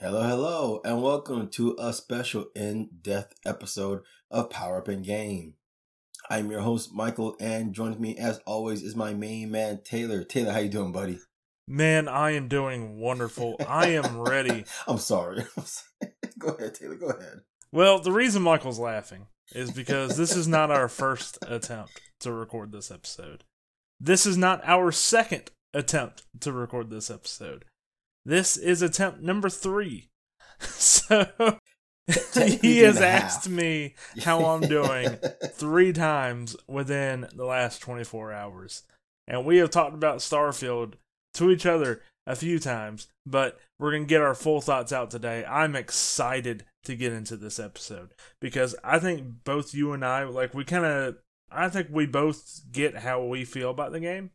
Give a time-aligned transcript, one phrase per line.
[0.00, 5.54] Hello, hello, and welcome to a special in-depth episode of Power Up and Game.
[6.30, 10.22] I'm your host, Michael, and joining me as always is my main man, Taylor.
[10.22, 11.18] Taylor, how you doing, buddy?
[11.66, 13.56] Man, I am doing wonderful.
[13.66, 14.66] I am ready.
[14.86, 15.42] I'm sorry.
[16.38, 16.94] go ahead, Taylor.
[16.94, 17.40] Go ahead.
[17.72, 22.70] Well, the reason Michael's laughing is because this is not our first attempt to record
[22.70, 23.42] this episode.
[23.98, 27.64] This is not our second attempt to record this episode.
[28.28, 30.10] This is attempt number three.
[30.60, 31.58] So
[32.60, 35.16] he has asked me how I'm doing
[35.52, 38.82] three times within the last 24 hours.
[39.26, 40.94] And we have talked about Starfield
[41.34, 45.10] to each other a few times, but we're going to get our full thoughts out
[45.10, 45.44] today.
[45.46, 50.52] I'm excited to get into this episode because I think both you and I, like,
[50.52, 51.16] we kind of,
[51.50, 54.32] I think we both get how we feel about the game.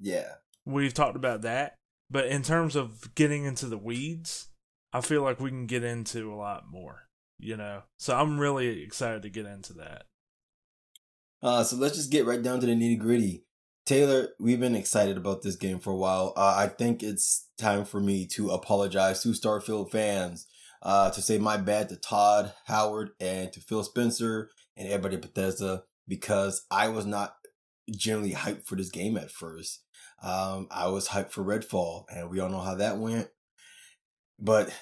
[0.00, 0.32] Yeah.
[0.64, 1.76] We've talked about that.
[2.14, 4.46] But in terms of getting into the weeds,
[4.92, 7.08] I feel like we can get into a lot more,
[7.40, 7.82] you know?
[7.98, 10.04] So I'm really excited to get into that.
[11.42, 13.46] Uh, so let's just get right down to the nitty gritty.
[13.84, 16.32] Taylor, we've been excited about this game for a while.
[16.36, 20.46] Uh, I think it's time for me to apologize to Starfield fans,
[20.84, 25.22] uh, to say my bad to Todd Howard and to Phil Spencer and everybody at
[25.22, 27.34] Bethesda because I was not
[27.90, 29.83] generally hyped for this game at first.
[30.24, 33.28] Um, I was hyped for Redfall, and we all know how that went.
[34.38, 34.74] But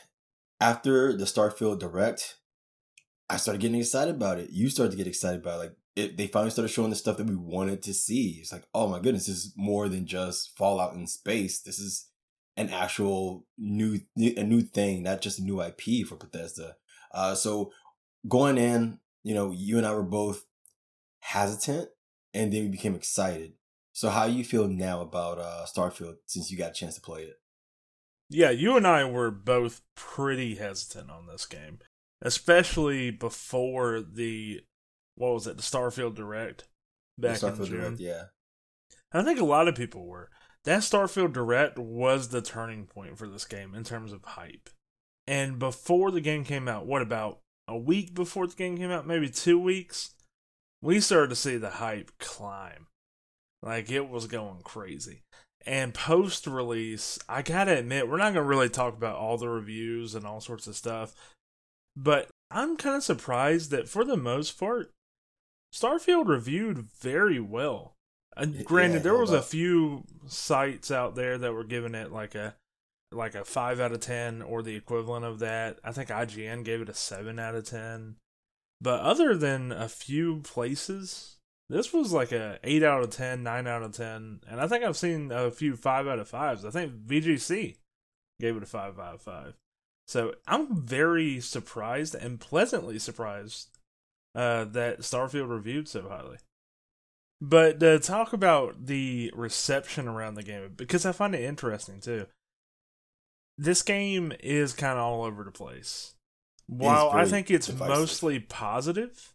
[0.61, 2.37] after the Starfield Direct,
[3.29, 4.51] I started getting excited about it.
[4.51, 5.59] You started to get excited about it.
[5.59, 8.39] Like it, they finally started showing the stuff that we wanted to see.
[8.41, 11.61] It's like, oh my goodness, this is more than just Fallout in space.
[11.61, 12.07] This is
[12.57, 16.77] an actual new a new thing, not just a new IP for Bethesda.
[17.13, 17.73] Uh, so
[18.29, 20.45] going in, you know, you and I were both
[21.21, 21.89] hesitant,
[22.33, 23.55] and then we became excited.
[23.93, 27.23] So how you feel now about uh, Starfield since you got a chance to play
[27.23, 27.37] it?
[28.31, 31.81] Yeah, you and I were both pretty hesitant on this game,
[32.23, 34.61] especially before the
[35.15, 36.65] what was it, the Starfield Direct
[37.19, 37.81] back the Starfield in June.
[37.81, 38.23] Direct, yeah.
[39.13, 40.31] I think a lot of people were.
[40.65, 44.71] That Starfield Direct was the turning point for this game in terms of hype.
[45.27, 49.07] And before the game came out, what about a week before the game came out,
[49.07, 50.15] maybe two weeks,
[50.81, 52.87] we started to see the hype climb.
[53.63, 55.23] Like it was going crazy.
[55.65, 60.15] And post release, I gotta admit, we're not gonna really talk about all the reviews
[60.15, 61.15] and all sorts of stuff.
[61.97, 64.91] But I'm kind of surprised that for the most part,
[65.73, 67.95] Starfield reviewed very well.
[68.37, 72.35] And granted, yeah, there was a few sites out there that were giving it like
[72.35, 72.55] a
[73.11, 75.79] like a five out of ten or the equivalent of that.
[75.85, 78.17] I think IGN gave it a seven out of ten.
[78.81, 81.37] But other than a few places,
[81.73, 84.41] this was like a 8 out of 10, 9 out of 10.
[84.47, 86.67] And I think I've seen a few 5 out of 5s.
[86.67, 87.77] I think VGC
[88.39, 89.55] gave it a 5 out of 5.
[90.07, 93.79] So I'm very surprised and pleasantly surprised
[94.35, 96.37] uh, that Starfield reviewed so highly.
[97.41, 102.27] But to talk about the reception around the game, because I find it interesting too.
[103.57, 106.15] This game is kind of all over the place.
[106.67, 107.97] While I think it's divisive.
[107.97, 109.33] mostly positive,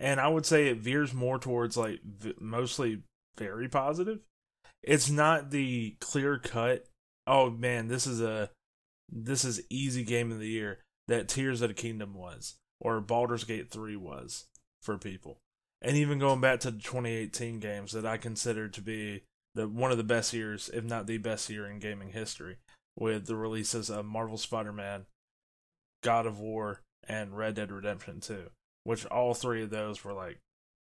[0.00, 3.02] and I would say it veers more towards like v- mostly
[3.36, 4.20] very positive.
[4.82, 6.86] It's not the clear cut.
[7.26, 8.50] Oh man, this is a
[9.12, 13.44] this is easy game of the year that Tears of the Kingdom was or Baldur's
[13.44, 14.46] Gate 3 was
[14.82, 15.36] for people.
[15.82, 19.24] And even going back to the 2018 games that I consider to be
[19.54, 22.56] the one of the best years, if not the best year in gaming history,
[22.96, 25.06] with the releases of Marvel Spider-Man,
[26.02, 28.50] God of War, and Red Dead Redemption 2
[28.84, 30.38] which all three of those were like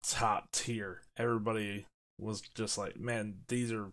[0.04, 1.02] top tier.
[1.18, 1.86] Everybody
[2.20, 3.92] was just like, man, these are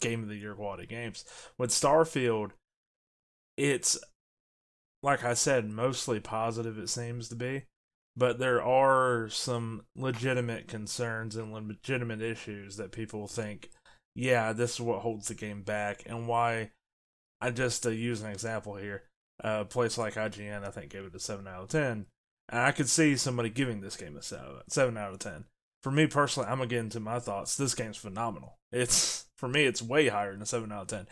[0.00, 1.24] game of the year quality games.
[1.58, 2.50] With Starfield,
[3.56, 3.98] it's
[5.02, 7.64] like I said, mostly positive it seems to be,
[8.16, 13.70] but there are some legitimate concerns and legitimate issues that people think,
[14.14, 16.70] yeah, this is what holds the game back and why.
[17.40, 19.02] I just uh, use an example here.
[19.40, 22.06] A place like IGN, I think, gave it a seven out of ten
[22.48, 25.44] and I could see somebody giving this game a seven out of ten.
[25.82, 27.56] For me personally, I'm gonna get into my thoughts.
[27.56, 28.58] This game's phenomenal.
[28.72, 31.06] It's for me, it's way higher than a seven out of ten.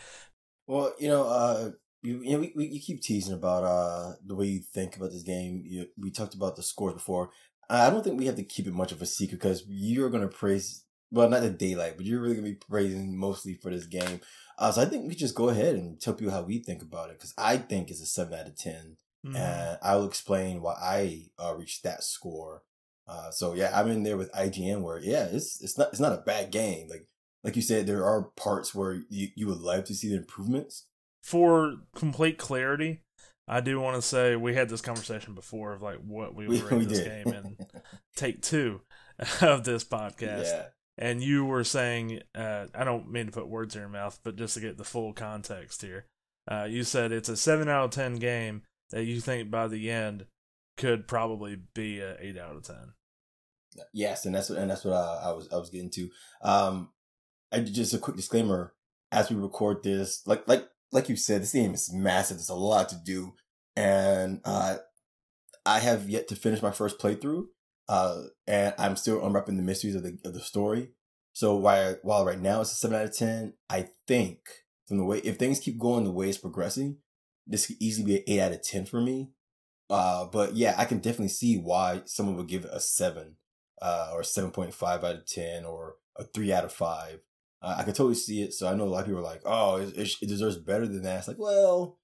[0.66, 1.70] Well, you know, uh,
[2.02, 5.10] you, you know, we, we you keep teasing about uh the way you think about
[5.10, 5.62] this game.
[5.66, 7.30] You, we talked about the scores before.
[7.68, 10.28] I don't think we have to keep it much of a secret because you're gonna
[10.28, 10.84] praise.
[11.10, 14.20] Well, not the daylight, but you're really gonna be praising mostly for this game.
[14.58, 17.10] Uh, so I think we just go ahead and tell people how we think about
[17.10, 18.96] it because I think it's a seven out of ten.
[19.24, 19.36] Mm-hmm.
[19.36, 22.62] And I will explain why I uh, reached that score.
[23.06, 26.12] Uh, so yeah, I'm in there with IGN where yeah, it's it's not it's not
[26.18, 26.88] a bad game.
[26.88, 27.06] Like
[27.44, 30.86] like you said, there are parts where you, you would like to see the improvements.
[31.22, 33.02] For complete clarity,
[33.46, 36.60] I do want to say we had this conversation before of like what we We-
[36.62, 37.24] rate we this did.
[37.24, 37.56] game in
[38.16, 38.80] take two
[39.40, 40.44] of this podcast.
[40.44, 40.64] yeah.
[40.98, 44.36] And you were saying, uh, I don't mean to put words in your mouth, but
[44.36, 46.04] just to get the full context here,
[46.50, 49.90] uh, you said it's a seven out of ten game that you think by the
[49.90, 50.26] end
[50.76, 52.92] could probably be a eight out of ten.
[53.92, 56.10] Yes, and that's what and that's what I, I was I was getting to.
[56.42, 56.90] Um,
[57.50, 58.74] and just a quick disclaimer:
[59.10, 62.36] as we record this, like like like you said, this game is massive.
[62.36, 63.34] There's a lot to do,
[63.76, 64.76] and uh,
[65.64, 67.46] I have yet to finish my first playthrough.
[67.88, 70.90] Uh, and I'm still unwrapping the mysteries of the of the story.
[71.32, 74.40] So while while right now it's a seven out of ten, I think
[74.86, 76.98] from the way if things keep going the way it's progressing,
[77.46, 79.30] this could easily be an eight out of ten for me.
[79.90, 83.36] Uh, but yeah, I can definitely see why someone would give it a seven
[83.82, 87.18] uh, or 7.5 out of 10 or a 3 out of 5.
[87.60, 88.54] Uh, I can totally see it.
[88.54, 91.02] So I know a lot of people are like, oh, it, it, deserves better than
[91.02, 91.18] that.
[91.18, 91.98] It's like, well,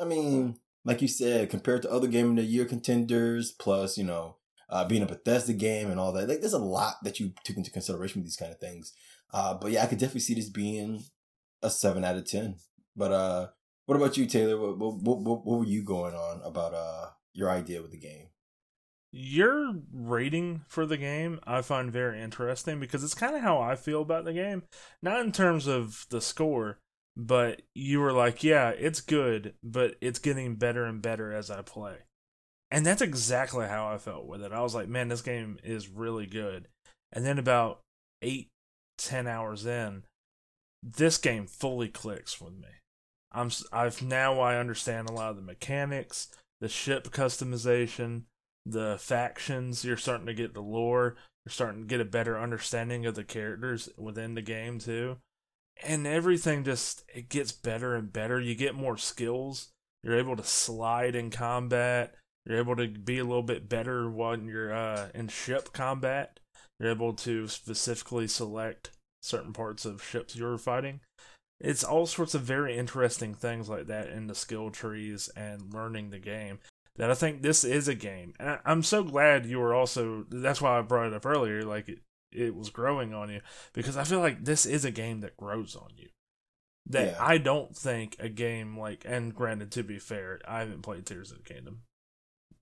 [0.00, 4.04] I mean, like you said, compared to other Game of the Year contenders, plus, you
[4.04, 4.36] know,
[4.68, 7.56] uh, being a Bethesda game and all that, like there's a lot that you took
[7.56, 8.92] into consideration with these kind of things.
[9.32, 11.02] Uh, but yeah, I could definitely see this being
[11.62, 12.56] a 7 out of 10.
[12.94, 13.46] But uh,
[13.86, 14.58] what about you, Taylor?
[14.58, 18.28] What, what, what, what were you going on about uh, your idea with the game?
[19.10, 23.76] Your rating for the game I find very interesting because it's kind of how I
[23.76, 24.62] feel about the game.
[25.02, 26.78] Not in terms of the score,
[27.16, 31.60] but you were like, yeah, it's good, but it's getting better and better as I
[31.60, 31.96] play.
[32.70, 34.52] And that's exactly how I felt with it.
[34.52, 36.68] I was like, man, this game is really good.
[37.12, 37.80] And then about
[38.22, 38.48] eight,
[38.96, 40.04] ten hours in,
[40.82, 42.68] this game fully clicks with me.
[43.34, 46.28] I'm I've now I understand a lot of the mechanics,
[46.60, 48.22] the ship customization,
[48.66, 49.84] the factions.
[49.84, 51.16] You're starting to get the lore.
[51.44, 55.18] You're starting to get a better understanding of the characters within the game too,
[55.82, 58.40] and everything just it gets better and better.
[58.40, 59.70] You get more skills.
[60.02, 62.14] You're able to slide in combat.
[62.44, 66.40] You're able to be a little bit better when you're uh, in ship combat.
[66.78, 68.90] You're able to specifically select
[69.22, 71.00] certain parts of ships you're fighting.
[71.62, 76.10] It's all sorts of very interesting things like that in the skill trees and learning
[76.10, 76.58] the game
[76.96, 78.34] that I think this is a game.
[78.38, 81.62] And I, I'm so glad you were also, that's why I brought it up earlier,
[81.62, 82.00] like it,
[82.32, 83.40] it was growing on you,
[83.72, 86.08] because I feel like this is a game that grows on you.
[86.86, 87.16] That Yeah.
[87.20, 91.30] I don't think a game like, and granted, to be fair, I haven't played Tears
[91.30, 91.82] of the Kingdom,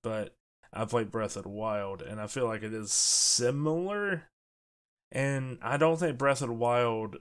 [0.03, 0.35] but
[0.73, 4.25] I played Breath of the Wild, and I feel like it is similar.
[5.11, 7.17] And I don't think Breath of the Wild,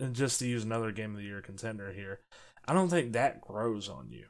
[0.00, 2.20] and just to use another Game of the Year contender here,
[2.66, 4.26] I don't think that grows on you.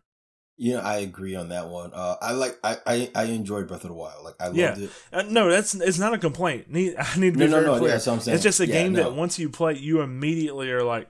[0.59, 1.93] Yeah, I agree on that one.
[1.93, 4.25] Uh, I like I, I I enjoyed Breath of the Wild.
[4.25, 4.77] Like I loved Yeah.
[4.79, 4.91] it.
[5.13, 6.71] Uh, no, that's it's not a complaint.
[6.71, 7.79] Need, I need to be No, no, very no.
[7.79, 7.89] clear.
[7.89, 8.35] Yeah, that's what I'm saying.
[8.37, 9.03] it's just a Yeah, game no.
[9.05, 11.09] that once you play, you immediately are like,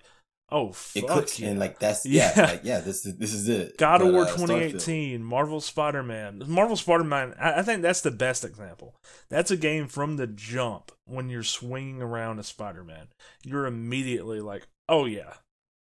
[0.50, 1.48] "Oh, fuck it clicks yeah.
[1.48, 2.44] and like that's yeah, Yeah.
[2.46, 2.80] like yeah.
[2.80, 3.76] This is this is it.
[3.78, 6.42] God of War uh, Starfield- 2018, Marvel Spider Man.
[6.46, 8.94] Marvel Spider Man, I, I think that's the best example.
[9.28, 13.08] That's a game from the jump when you're swinging around a Spider Man.
[13.44, 15.34] You're immediately like, oh yeah,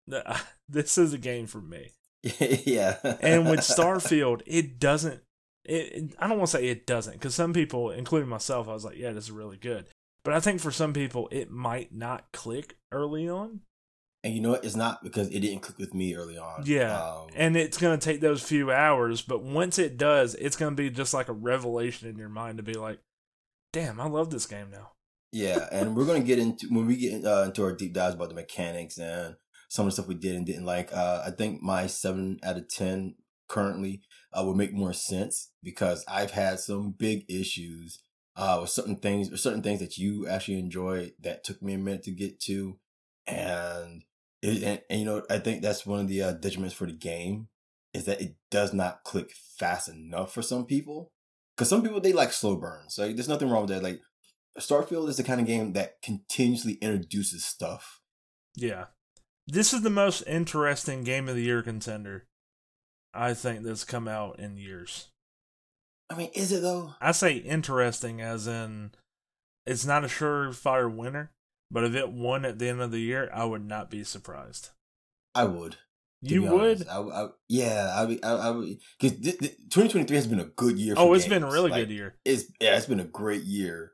[0.69, 1.91] this is a game for me.
[2.39, 2.97] yeah.
[3.21, 5.21] And with Starfield, it doesn't.
[5.63, 8.73] It, it- I don't want to say it doesn't, because some people, including myself, I
[8.73, 9.85] was like, yeah, this is really good.
[10.23, 13.59] But I think for some people, it might not click early on.
[14.25, 14.65] And you know what?
[14.65, 16.63] It's not because it didn't click with me early on.
[16.65, 20.57] Yeah, Um, and it's going to take those few hours, but once it does, it's
[20.57, 22.99] going to be just like a revelation in your mind to be like,
[23.71, 24.93] damn, I love this game now.
[25.31, 28.29] Yeah, and we're gonna get into when we get uh, into our deep dives about
[28.29, 29.35] the mechanics and
[29.67, 30.93] some of the stuff we did and didn't like.
[30.93, 33.15] Uh, I think my seven out of ten
[33.49, 34.01] currently
[34.31, 38.01] uh, will make more sense because I've had some big issues
[38.37, 41.77] uh, with certain things or certain things that you actually enjoyed that took me a
[41.77, 42.79] minute to get to,
[43.27, 44.03] and
[44.45, 46.93] it, and, and you know I think that's one of the uh, detriments for the
[46.93, 47.47] game
[47.93, 51.11] is that it does not click fast enough for some people.
[51.55, 52.97] Because some people they like slow burns.
[52.97, 53.83] Like there's nothing wrong with that.
[53.83, 54.01] Like
[54.59, 58.01] Starfield is the kind of game that continuously introduces stuff.
[58.55, 58.85] Yeah.
[59.47, 62.25] This is the most interesting game of the year contender
[63.15, 65.07] I think that's come out in years.
[66.09, 66.95] I mean, is it though?
[66.99, 68.91] I say interesting as in
[69.65, 71.31] it's not a surefire winner,
[71.71, 74.69] but if it won at the end of the year, I would not be surprised.
[75.33, 75.77] I would.
[76.21, 76.87] You would?
[76.87, 78.77] I, I, yeah, I, would- I, I would.
[78.99, 80.95] Because 2023 has been a good year.
[80.95, 82.15] For Oh, it's been a really Like, good year.
[82.25, 83.91] It's yeah, it's been a great year.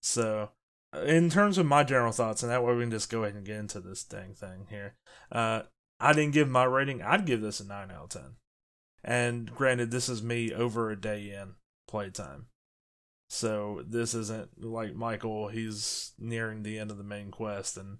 [0.00, 0.50] So,
[0.94, 3.34] uh, in terms of my general thoughts, and that way we can just go ahead
[3.36, 4.94] and get into this dang thing here.
[5.30, 5.62] Uh,
[6.00, 7.02] I didn't give my rating.
[7.02, 8.36] I'd give this a nine out of ten.
[9.02, 11.54] And granted, this is me over a day in
[11.86, 12.46] playtime.
[13.34, 15.48] So this isn't like Michael.
[15.48, 17.98] He's nearing the end of the main quest, and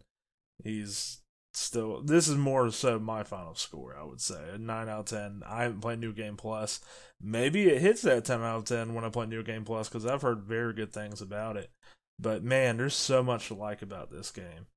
[0.63, 1.23] he's
[1.55, 3.97] still this is more so my final score.
[3.99, 5.43] I would say a nine out of ten.
[5.45, 6.79] I haven't played New Game Plus.
[7.21, 10.07] Maybe it hits that ten out of ten when I play New Game Plus because
[10.07, 11.73] I've heard very good things about it.
[12.17, 14.69] But man, there's so much to like about this game.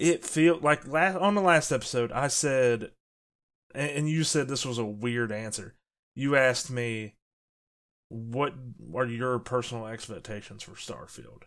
[0.00, 2.90] It feel like last on the last episode I said,
[3.76, 5.76] and you said this was a weird answer.
[6.16, 7.14] You asked me,
[8.08, 8.54] "What
[8.94, 11.42] are your personal expectations for Starfield?"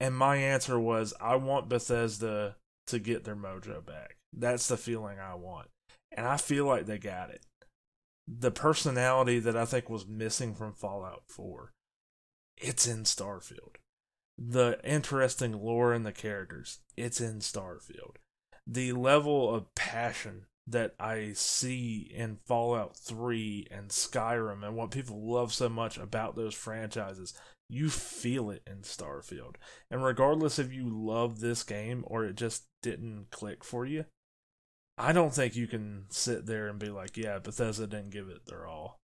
[0.00, 4.16] And my answer was, I want Bethesda to get their mojo back.
[4.32, 5.68] That's the feeling I want.
[6.12, 7.44] And I feel like they got it.
[8.26, 11.72] The personality that I think was missing from Fallout 4,
[12.56, 13.76] it's in Starfield.
[14.36, 18.16] The interesting lore and the characters, it's in Starfield.
[18.66, 25.30] The level of passion that I see in Fallout 3 and Skyrim and what people
[25.30, 27.34] love so much about those franchises,
[27.68, 29.56] you feel it in Starfield.
[29.90, 34.04] And regardless if you love this game or it just didn't click for you,
[34.96, 38.46] I don't think you can sit there and be like, yeah, Bethesda didn't give it
[38.46, 38.98] their all.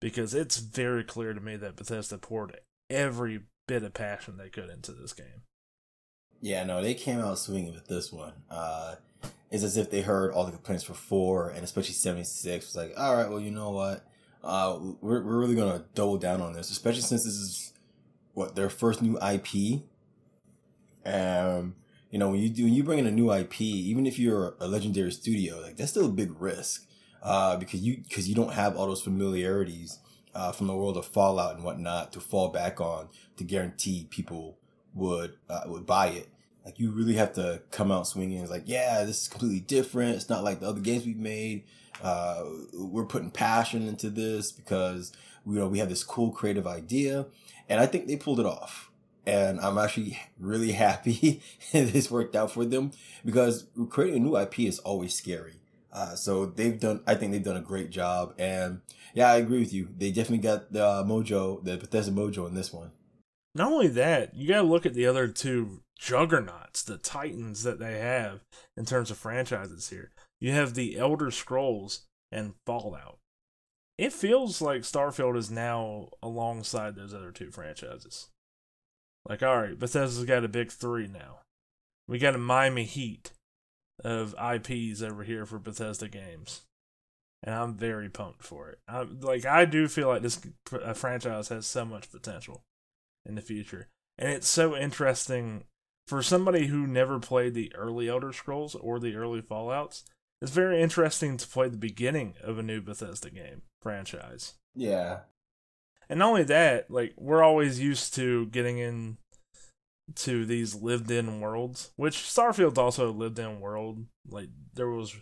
[0.00, 2.58] Because it's very clear to me that Bethesda poured
[2.90, 5.42] every bit of passion they could into this game.
[6.40, 8.32] Yeah, no, they came out swinging with this one.
[8.48, 8.96] Uh,
[9.50, 13.16] it's as if they heard all the complaints before, and especially 76 was like, all
[13.16, 14.04] right, well, you know what?
[14.44, 17.72] Uh, we're, we're really going to double down on this, especially since this is
[18.34, 19.82] what their first new IP.
[21.04, 21.74] Um,
[22.10, 24.54] you know, when you do when you bring in a new IP, even if you're
[24.60, 26.86] a legendary studio, like that's still a big risk,
[27.22, 29.98] uh, because you because you don't have all those familiarities
[30.34, 34.58] uh, from the world of Fallout and whatnot to fall back on to guarantee people
[34.94, 36.28] would uh, would buy it.
[36.68, 38.42] Like you really have to come out swinging.
[38.42, 40.16] It's like, yeah, this is completely different.
[40.16, 41.64] It's not like the other games we've made.
[42.02, 42.44] Uh,
[42.74, 45.10] we're putting passion into this because
[45.46, 47.24] you know we have this cool creative idea
[47.70, 48.90] and I think they pulled it off.
[49.24, 51.40] And I'm actually really happy
[51.72, 52.90] this worked out for them
[53.24, 55.54] because creating a new IP is always scary.
[55.90, 58.34] Uh, so they've done, I think they've done a great job.
[58.38, 58.82] And
[59.14, 59.88] yeah, I agree with you.
[59.96, 62.90] They definitely got the uh, mojo, the Bethesda mojo in this one.
[63.54, 67.78] Not only that, you got to look at the other two juggernauts, the titans that
[67.78, 68.40] they have
[68.76, 70.12] in terms of franchises here.
[70.40, 73.18] You have the Elder Scrolls and Fallout
[73.98, 78.28] it feels like Starfield is now alongside those other two franchises.
[79.28, 81.40] Like, all right, Bethesda's got a big three now.
[82.06, 83.32] We got a Miami Heat
[84.02, 86.62] of IPs over here for Bethesda games,
[87.42, 88.78] and I'm very pumped for it.
[88.86, 90.40] I'm like, I do feel like this
[90.94, 92.62] franchise has so much potential
[93.26, 95.64] in the future, and it's so interesting
[96.08, 100.04] for somebody who never played the early Elder Scrolls or the early Fallout's
[100.40, 104.54] it's very interesting to play the beginning of a new Bethesda game franchise.
[104.74, 105.20] Yeah.
[106.08, 109.18] And not only that, like we're always used to getting in
[110.14, 114.06] to these lived in worlds, which Starfield's also a lived in world.
[114.28, 115.16] Like there was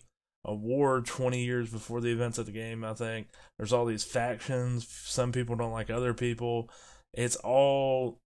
[0.44, 3.28] a war 20 years before the events of the game, I think.
[3.58, 6.70] There's all these factions, some people don't like other people.
[7.14, 8.20] It's all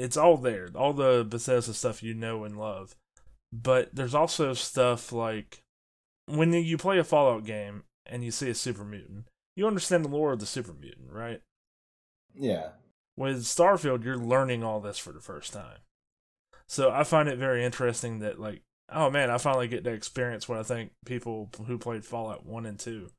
[0.00, 0.68] it's all there.
[0.74, 2.96] All the Bethesda stuff you know and love.
[3.52, 5.62] But there's also stuff like
[6.26, 9.26] when you play a Fallout game and you see a super mutant,
[9.56, 11.40] you understand the lore of the super mutant, right?
[12.34, 12.70] Yeah.
[13.16, 15.78] With Starfield, you're learning all this for the first time.
[16.66, 20.48] So I find it very interesting that like, oh man, I finally get to experience
[20.48, 23.10] what I think people who played Fallout one and two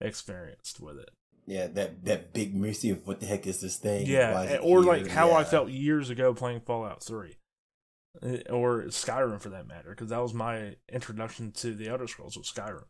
[0.00, 1.10] experienced with it.
[1.46, 4.06] Yeah, that that big mercy of what the heck is this thing?
[4.06, 4.92] Yeah, or here?
[4.92, 5.36] like how yeah.
[5.36, 7.36] I felt years ago playing Fallout Three.
[8.22, 12.36] Uh, or Skyrim for that matter, because that was my introduction to the Elder Scrolls
[12.36, 12.84] with Skyrim.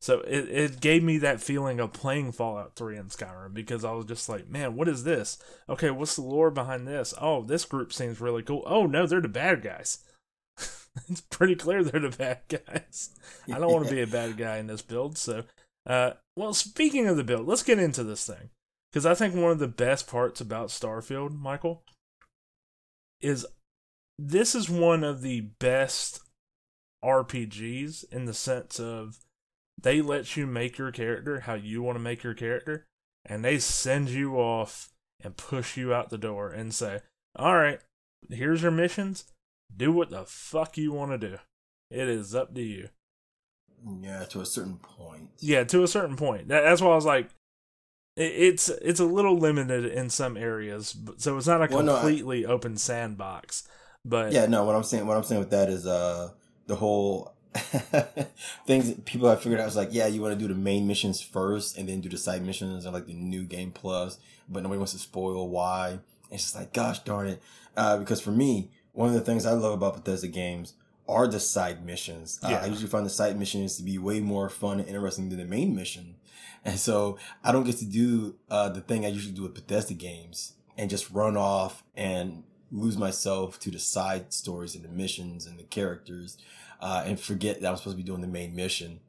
[0.00, 3.92] So it, it gave me that feeling of playing Fallout 3 and Skyrim because I
[3.92, 5.38] was just like, man, what is this?
[5.68, 7.14] Okay, what's the lore behind this?
[7.20, 8.64] Oh, this group seems really cool.
[8.66, 9.98] Oh, no, they're the bad guys.
[11.08, 13.10] it's pretty clear they're the bad guys.
[13.46, 15.16] I don't want to be a bad guy in this build.
[15.16, 15.44] So,
[15.86, 18.50] uh, well, speaking of the build, let's get into this thing.
[18.90, 21.82] Because I think one of the best parts about Starfield, Michael,
[23.20, 23.46] is
[24.18, 26.20] this is one of the best
[27.02, 29.18] RPGs in the sense of
[29.80, 32.86] they let you make your character how you want to make your character,
[33.24, 37.00] and they send you off and push you out the door and say,
[37.34, 37.80] All right,
[38.28, 39.24] here's your missions.
[39.74, 41.38] Do what the fuck you want to do.
[41.90, 42.88] It is up to you.
[44.00, 45.30] Yeah, to a certain point.
[45.38, 46.48] Yeah, to a certain point.
[46.48, 47.28] That, that's why I was like,
[48.16, 52.52] it's it's a little limited in some areas, so it's not a completely no, I,
[52.52, 53.66] open sandbox.
[54.04, 54.64] But yeah, no.
[54.64, 56.30] What I'm saying, what I'm saying with that is, uh,
[56.66, 57.34] the whole
[58.66, 61.20] things people have figured out is like, yeah, you want to do the main missions
[61.20, 64.78] first and then do the side missions and like the new game plus, but nobody
[64.78, 65.98] wants to spoil why.
[66.30, 67.42] It's just like, gosh darn it.
[67.76, 70.74] Uh, because for me, one of the things I love about Bethesda games
[71.08, 72.38] are the side missions.
[72.42, 75.38] Uh, I usually find the side missions to be way more fun and interesting than
[75.38, 76.16] the main mission.
[76.64, 79.94] And so I don't get to do uh, the thing I usually do with Bethesda
[79.94, 85.44] games and just run off and lose myself to the side stories and the missions
[85.44, 86.38] and the characters
[86.80, 89.00] uh, and forget that I'm supposed to be doing the main mission.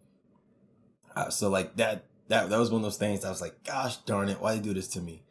[1.16, 3.98] Uh, so like that, that, that was one of those things I was like, gosh
[3.98, 5.22] darn it, why they do this to me?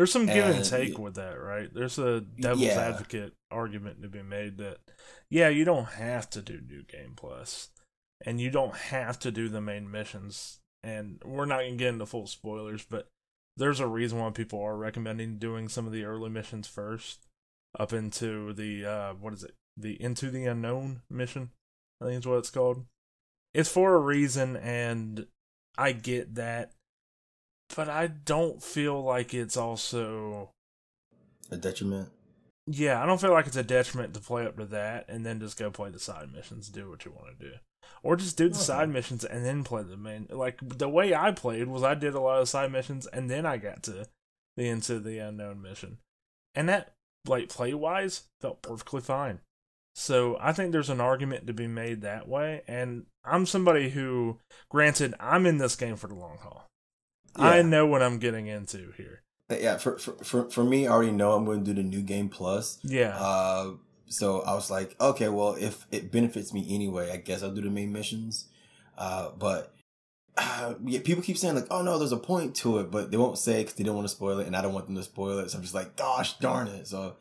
[0.00, 1.68] There's some give and And- take with that, right?
[1.74, 2.80] There's a devil's Yeah.
[2.80, 4.78] advocate argument to be made that,
[5.28, 7.68] yeah, you don't have to do New Game Plus,
[8.24, 10.60] and you don't have to do the main missions.
[10.82, 13.08] And we're not gonna get into full spoilers, but
[13.58, 17.26] there's a reason why people are recommending doing some of the early missions first,
[17.78, 19.54] up into the uh, what is it?
[19.76, 21.50] The Into the Unknown mission,
[22.00, 22.86] I think is what it's called.
[23.52, 25.26] It's for a reason, and
[25.76, 26.72] I get that
[27.76, 30.50] but I don't feel like it's also
[31.50, 32.08] A detriment.
[32.66, 35.40] yeah, I don't feel like it's a detriment to play up to that and then
[35.40, 37.54] just go play the side missions, do what you want to do.
[38.02, 38.64] Or just do the Okay.
[38.64, 42.14] side missions and then play the main like the way I played was I did
[42.14, 44.06] a lot of side missions and then I got to
[44.56, 45.98] the into the unknown mission.
[46.54, 46.92] And that
[47.26, 49.40] like play wise felt perfectly fine.
[49.94, 54.38] So I think there's an argument to be made that way and I'm somebody who
[54.70, 56.66] granted I'm in this game for the long haul.
[57.36, 59.22] I know what I'm getting into here.
[59.50, 62.02] Yeah, for, for for for me, I already know I'm going to do the new
[62.02, 62.78] game plus.
[62.82, 63.16] Yeah.
[63.18, 63.72] Uh,
[64.06, 67.62] so I was like, okay, well, if it benefits me anyway, I guess I'll do
[67.62, 68.46] the main missions.
[68.96, 69.74] Uh, but
[70.36, 73.16] uh, yeah, people keep saying like, oh no, there's a point to it, but they
[73.16, 75.02] won't say because they don't want to spoil it, and I don't want them to
[75.02, 75.50] spoil it.
[75.50, 76.86] So I'm just like, gosh darn it.
[76.86, 77.16] So,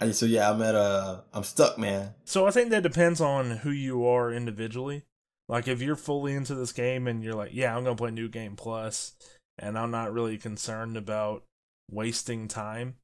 [0.00, 2.14] I, so yeah, I'm at a, I'm stuck, man.
[2.24, 5.04] So I think that depends on who you are individually.
[5.48, 8.28] Like if you're fully into this game and you're like, yeah, I'm gonna play New
[8.28, 9.14] Game Plus,
[9.58, 11.44] and I'm not really concerned about
[11.90, 12.96] wasting time.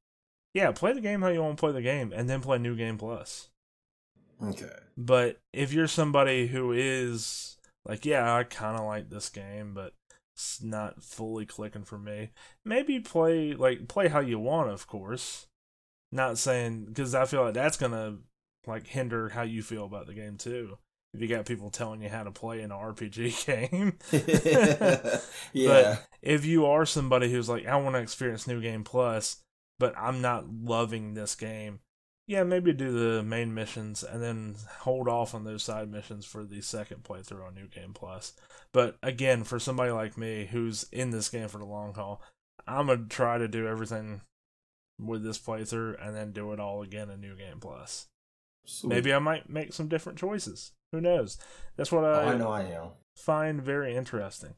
[0.54, 2.76] Yeah, play the game how you want to play the game, and then play New
[2.76, 3.49] Game Plus.
[4.42, 4.75] Okay.
[4.97, 7.56] But if you're somebody who is
[7.87, 9.94] like, yeah, I kind of like this game, but
[10.35, 12.30] it's not fully clicking for me,
[12.64, 15.47] maybe play like play how you want, of course.
[16.10, 18.19] Not saying because I feel like that's gonna
[18.67, 20.78] like hinder how you feel about the game too.
[21.14, 23.98] If you got people telling you how to play an RPG game,
[25.52, 25.98] yeah.
[26.22, 29.42] if you are somebody who's like, I want to experience New Game Plus,
[29.78, 31.80] but I'm not loving this game,
[32.26, 36.44] yeah, maybe do the main missions and then hold off on those side missions for
[36.44, 38.32] the second playthrough on New Game Plus.
[38.72, 42.22] But again, for somebody like me who's in this game for the long haul,
[42.66, 44.22] I'm gonna try to do everything
[44.98, 48.06] with this playthrough and then do it all again in New Game Plus.
[48.64, 48.88] Sweet.
[48.88, 50.72] Maybe I might make some different choices.
[50.93, 51.39] Who knows?
[51.76, 52.89] That's what Oh, I, I know I am.
[53.17, 54.55] find very interesting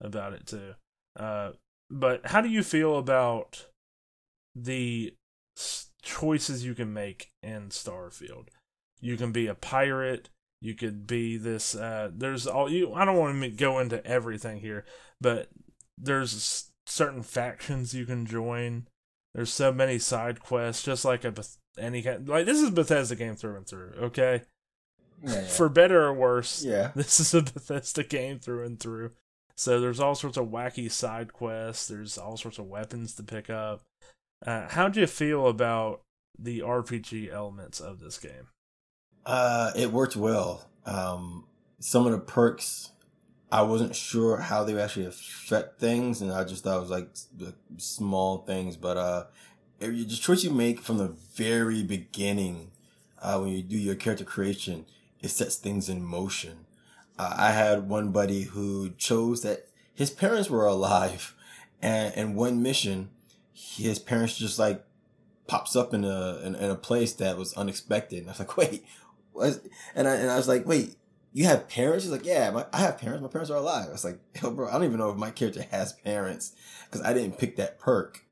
[0.00, 0.74] about it too.
[1.18, 1.52] Uh,
[1.90, 3.66] but how do you feel about
[4.54, 5.14] the
[5.56, 8.48] s- choices you can make in Starfield?
[9.00, 10.28] You can be a pirate.
[10.60, 11.74] You could be this.
[11.74, 12.92] Uh, there's all you.
[12.92, 14.84] I don't want to go into everything here,
[15.20, 15.48] but
[15.96, 18.86] there's certain factions you can join.
[19.34, 21.32] There's so many side quests, just like a
[21.78, 22.28] any kind.
[22.28, 23.92] Like this is Bethesda game through and through.
[24.02, 24.42] Okay,
[25.22, 25.46] Yeah, yeah.
[25.46, 26.64] for better or worse.
[26.64, 26.92] yeah.
[26.94, 29.10] This is a Bethesda game through and through.
[29.54, 31.88] So there's all sorts of wacky side quests.
[31.88, 33.82] There's all sorts of weapons to pick up.
[34.46, 36.00] Uh, how do you feel about
[36.38, 38.48] the RPG elements of this game?
[39.26, 40.66] Uh, it worked well.
[40.86, 41.44] Um,
[41.78, 42.92] some of the perks,
[43.52, 46.90] I wasn't sure how they would actually affect things, and I just thought it was
[46.90, 48.76] like the small things.
[48.76, 49.24] But uh,
[49.78, 52.70] the choice you make from the very beginning,
[53.20, 54.86] uh, when you do your character creation,
[55.22, 56.66] it sets things in motion.
[57.18, 61.34] Uh, I had one buddy who chose that his parents were alive,
[61.82, 63.10] and in one mission,
[63.52, 64.84] his parents just like
[65.46, 68.20] pops up in a in, in a place that was unexpected.
[68.20, 68.84] And I was like, wait,
[69.32, 69.60] what?
[69.94, 70.96] And I and I was like, wait,
[71.32, 72.04] you have parents?
[72.04, 73.22] He's like, yeah, my, I have parents.
[73.22, 73.88] My parents are alive.
[73.88, 76.54] I was like, yo, bro, I don't even know if my character has parents
[76.86, 78.24] because I didn't pick that perk.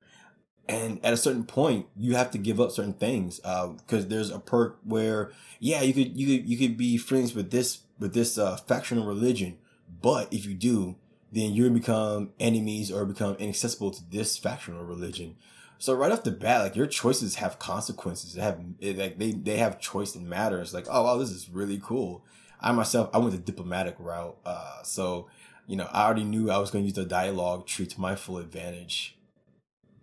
[0.68, 4.38] And at a certain point, you have to give up certain things because there's a
[4.38, 8.36] perk where, yeah, you could you could you could be friends with this with this
[8.36, 9.56] uh, faction or religion,
[10.02, 10.96] but if you do,
[11.32, 15.36] then you're become enemies or become inaccessible to this faction or religion.
[15.78, 18.34] So right off the bat, like your choices have consequences.
[18.34, 20.74] They have like they they have choice and matters.
[20.74, 22.24] Like oh wow, this is really cool.
[22.60, 25.28] I myself I went the diplomatic route, uh, so
[25.66, 28.16] you know I already knew I was going to use the dialogue tree to my
[28.16, 29.17] full advantage.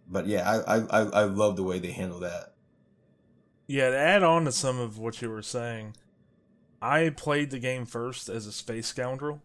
[0.08, 2.54] But yeah, I I I, love the way they handle that.
[3.68, 5.96] Yeah, to add on to some of what you were saying,
[6.82, 9.42] I played the game first as a space scoundrel,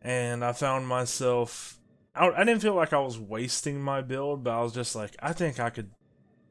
[0.00, 1.78] and I found myself.
[2.14, 5.16] I, I didn't feel like I was wasting my build, but I was just like,
[5.20, 5.90] I think I could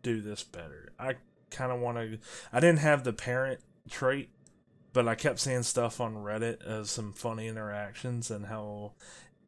[0.03, 0.91] do this better.
[0.99, 1.15] I
[1.51, 2.17] kind of want to.
[2.51, 4.29] I didn't have the parent trait,
[4.93, 8.93] but I kept seeing stuff on Reddit of some funny interactions and how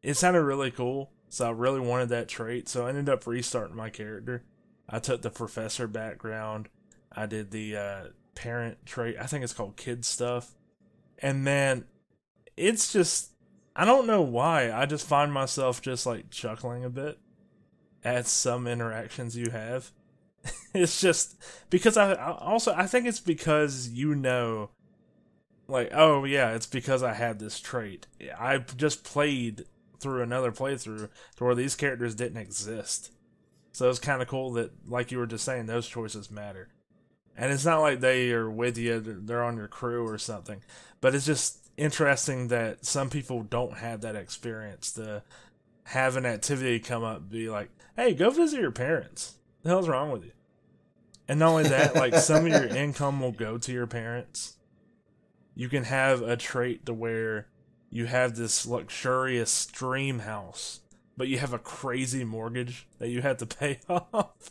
[0.02, 1.10] it sounded really cool.
[1.34, 2.68] So I really wanted that trait.
[2.68, 4.44] So I ended up restarting my character.
[4.88, 6.68] I took the professor background.
[7.10, 8.02] I did the uh,
[8.36, 9.16] parent trait.
[9.20, 10.54] I think it's called kid stuff.
[11.18, 11.86] And man,
[12.56, 13.32] it's just
[13.74, 14.70] I don't know why.
[14.70, 17.18] I just find myself just like chuckling a bit
[18.04, 19.90] at some interactions you have.
[20.72, 21.36] it's just
[21.68, 24.70] because I, I also I think it's because you know
[25.66, 28.06] like oh yeah, it's because I had this trait.
[28.38, 29.64] I just played
[30.00, 33.10] through another playthrough to where these characters didn't exist.
[33.72, 36.68] So it's kind of cool that like you were just saying those choices matter.
[37.36, 40.62] And it's not like they are with you, they're on your crew or something.
[41.00, 45.24] But it's just interesting that some people don't have that experience to
[45.84, 49.34] have an activity come up be like, hey, go visit your parents.
[49.62, 50.32] The hell's wrong with you?
[51.28, 54.56] And not only that, like some of your income will go to your parents.
[55.54, 57.48] You can have a trait to where
[57.94, 60.80] you have this luxurious dream house,
[61.16, 64.50] but you have a crazy mortgage that you have to pay off.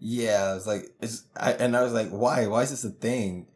[0.00, 2.46] Yeah, it's like it's I, and I was like, why?
[2.46, 3.48] Why is this a thing?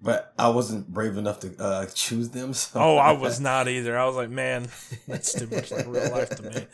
[0.00, 2.54] But I wasn't brave enough to uh, choose them.
[2.54, 2.80] So.
[2.80, 3.96] Oh, I was not either.
[3.96, 4.68] I was like, man,
[5.06, 6.66] that's too much like real life to me.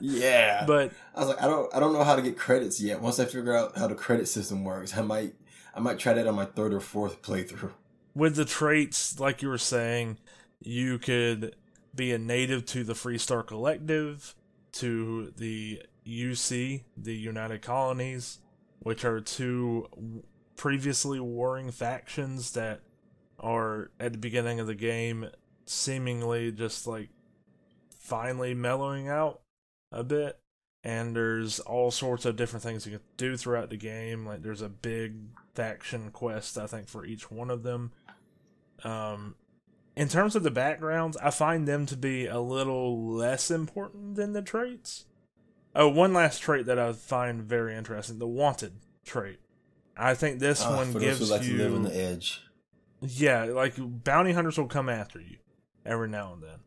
[0.00, 3.00] yeah, but I was like, I don't, I don't know how to get credits yet.
[3.00, 5.34] Once I figure out how the credit system works, I might,
[5.74, 7.72] I might try that on my third or fourth playthrough.
[8.14, 10.18] With the traits, like you were saying,
[10.64, 11.54] you could
[11.94, 14.34] be a native to the Freestar Collective,
[14.72, 18.40] to the UC, the United Colonies,
[18.80, 20.22] which are two
[20.56, 22.80] previously warring factions that
[23.38, 25.28] are at the beginning of the game
[25.66, 27.08] seemingly just like
[27.98, 29.40] finally mellowing out
[29.92, 30.38] a bit.
[30.82, 34.26] And there's all sorts of different things you can do throughout the game.
[34.26, 35.14] Like there's a big
[35.54, 37.92] faction quest i think for each one of them.
[38.82, 39.36] Um
[39.96, 44.32] in terms of the backgrounds i find them to be a little less important than
[44.32, 45.04] the traits
[45.74, 48.72] oh one last trait that i find very interesting the wanted
[49.04, 49.38] trait
[49.96, 52.42] I think this uh, one gives like you live on the edge.
[53.00, 55.36] Yeah, like bounty hunters will come after you
[55.84, 56.58] every now and then,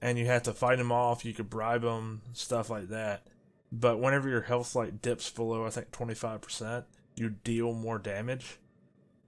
[0.00, 1.24] and you have to fight them off.
[1.24, 3.26] You could bribe them, stuff like that.
[3.70, 7.98] But whenever your health like dips below, I think twenty five percent, you deal more
[7.98, 8.58] damage.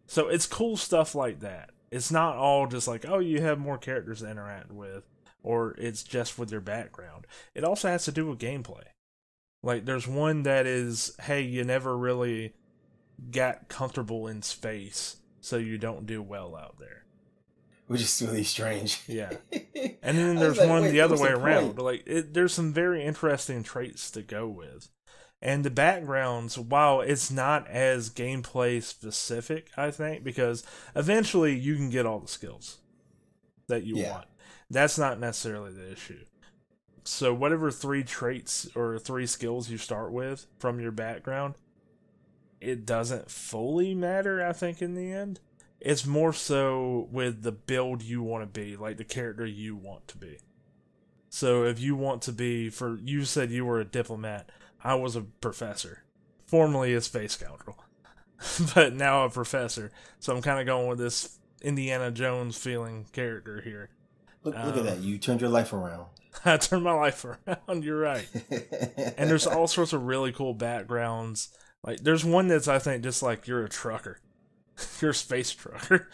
[0.07, 1.71] So it's cool stuff like that.
[1.91, 5.05] It's not all just like oh you have more characters to interact with,
[5.43, 7.27] or it's just with your background.
[7.55, 8.85] It also has to do with gameplay.
[9.63, 12.55] Like there's one that is hey you never really
[13.31, 17.05] got comfortable in space so you don't do well out there.
[17.87, 19.03] Which is really strange.
[19.07, 19.33] Yeah.
[20.03, 21.79] And then there's like, one the other way the around.
[21.79, 24.89] Like it, there's some very interesting traits to go with.
[25.43, 31.89] And the backgrounds, while it's not as gameplay specific, I think, because eventually you can
[31.89, 32.79] get all the skills
[33.69, 34.13] that you yeah.
[34.13, 34.27] want.
[34.69, 36.25] That's not necessarily the issue.
[37.05, 41.55] So whatever three traits or three skills you start with from your background,
[42.61, 45.41] it doesn't fully matter, I think, in the end.
[45.81, 50.07] It's more so with the build you want to be, like the character you want
[50.09, 50.37] to be.
[51.31, 54.51] So if you want to be, for you said you were a diplomat,
[54.83, 56.05] I was a professor,
[56.47, 57.77] formerly a space scoundrel,
[58.75, 59.91] but now a professor.
[60.19, 63.91] So I'm kind of going with this Indiana Jones feeling character here.
[64.43, 64.99] Look, look um, at that!
[65.01, 66.07] You turned your life around.
[66.45, 67.85] I turned my life around.
[67.85, 68.29] You're right.
[69.19, 71.51] and there's all sorts of really cool backgrounds
[71.83, 74.21] like, there's one that's I think just like you're a trucker,
[75.01, 76.09] you're a space trucker.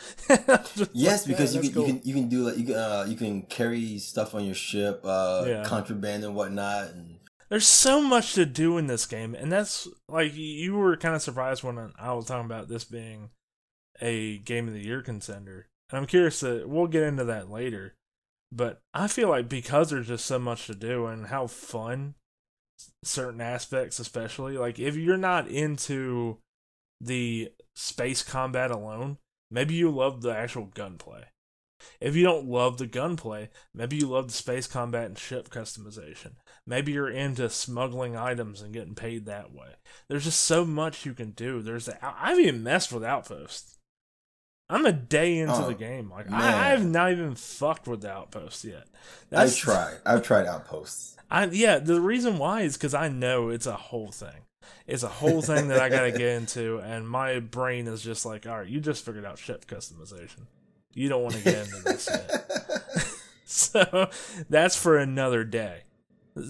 [0.93, 1.87] yes, like, because yeah, you can cool.
[1.87, 4.55] you can you can do like you can uh, you can carry stuff on your
[4.55, 5.65] ship, uh, yeah.
[5.65, 6.91] contraband and whatnot.
[6.91, 7.16] And
[7.49, 11.23] there's so much to do in this game, and that's like you were kind of
[11.23, 13.31] surprised when I was talking about this being
[14.01, 15.69] a game of the year contender.
[15.91, 17.95] And I'm curious that we'll get into that later.
[18.53, 22.15] But I feel like because there's just so much to do and how fun
[23.05, 26.39] certain aspects, especially like if you're not into
[27.01, 29.19] the space combat alone,
[29.51, 31.25] maybe you love the actual gunplay.
[32.01, 36.33] If you don't love the gunplay, maybe you love the space combat and ship customization.
[36.67, 39.69] Maybe you're into smuggling items and getting paid that way.
[40.09, 41.63] There's just so much you can do.
[41.63, 43.79] There's the, I've even messed with Outposts.
[44.69, 46.11] I'm a day into oh, the game.
[46.11, 48.87] Like I, I, have not even fucked with the Outposts yet.
[49.31, 49.99] That's, I've tried.
[50.05, 51.17] I've tried Outposts.
[51.31, 54.43] I yeah, the reason why is because I know it's a whole thing.
[54.89, 58.47] It's a whole thing that I gotta get into, and my brain is just like,
[58.47, 60.47] all right, you just figured out ship customization.
[60.97, 62.51] You don't want to get into this yet.
[63.45, 64.11] so
[64.51, 65.83] that's for another day.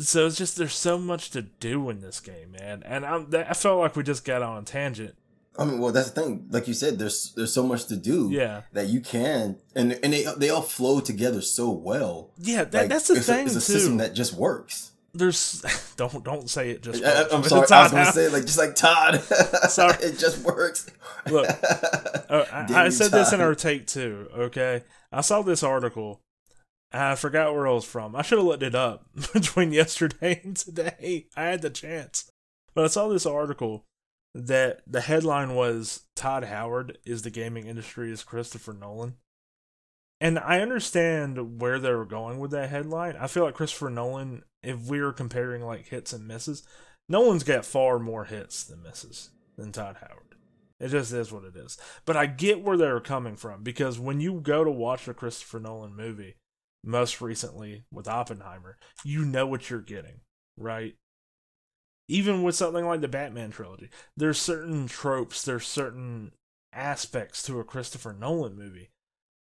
[0.01, 3.55] So it's just there's so much to do in this game, man, and I'm, I
[3.55, 5.15] felt like we just got on a tangent
[5.59, 6.47] I mean, well, that's the thing.
[6.51, 8.29] Like you said, there's there's so much to do.
[8.31, 8.63] Yeah.
[8.73, 12.31] That you can, and and they they all flow together so well.
[12.39, 13.79] Yeah, that, Like, that's the it's thing A, it's a too.
[13.79, 14.93] system that just works.
[15.16, 15.64] There's
[15.96, 17.02] don't don't say it just.
[17.02, 17.33] I, works.
[17.33, 18.14] am sorry, I was gonna Howard.
[18.14, 19.20] say like just like Todd.
[19.70, 19.96] Sorry.
[20.02, 20.90] it just works.
[21.29, 24.29] Look, Uh, I, I said this in our take two.
[24.37, 26.20] Okay, I saw this article.
[26.92, 28.14] I forgot where I was from.
[28.14, 31.26] I should have looked it up between yesterday and today.
[31.37, 32.31] I had the chance,
[32.74, 33.85] but I saw this article
[34.35, 39.16] that the headline was Todd Howard is the gaming industry industry's Christopher Nolan.
[40.20, 43.16] And I understand where they were going with that headline.
[43.16, 46.62] I feel like Christopher Nolan, if we were comparing like hits and misses,
[47.09, 50.37] no one's got far more hits than misses than Todd Howard.
[50.79, 51.79] It just is what it is.
[52.05, 55.61] But I get where they're coming from because when you go to watch a Christopher
[55.61, 56.37] Nolan movie,
[56.85, 60.20] most recently with Oppenheimer, you know what you're getting,
[60.57, 60.94] right?
[62.09, 66.33] Even with something like the Batman trilogy, there's certain tropes, there's certain
[66.72, 68.90] aspects to a Christopher Nolan movie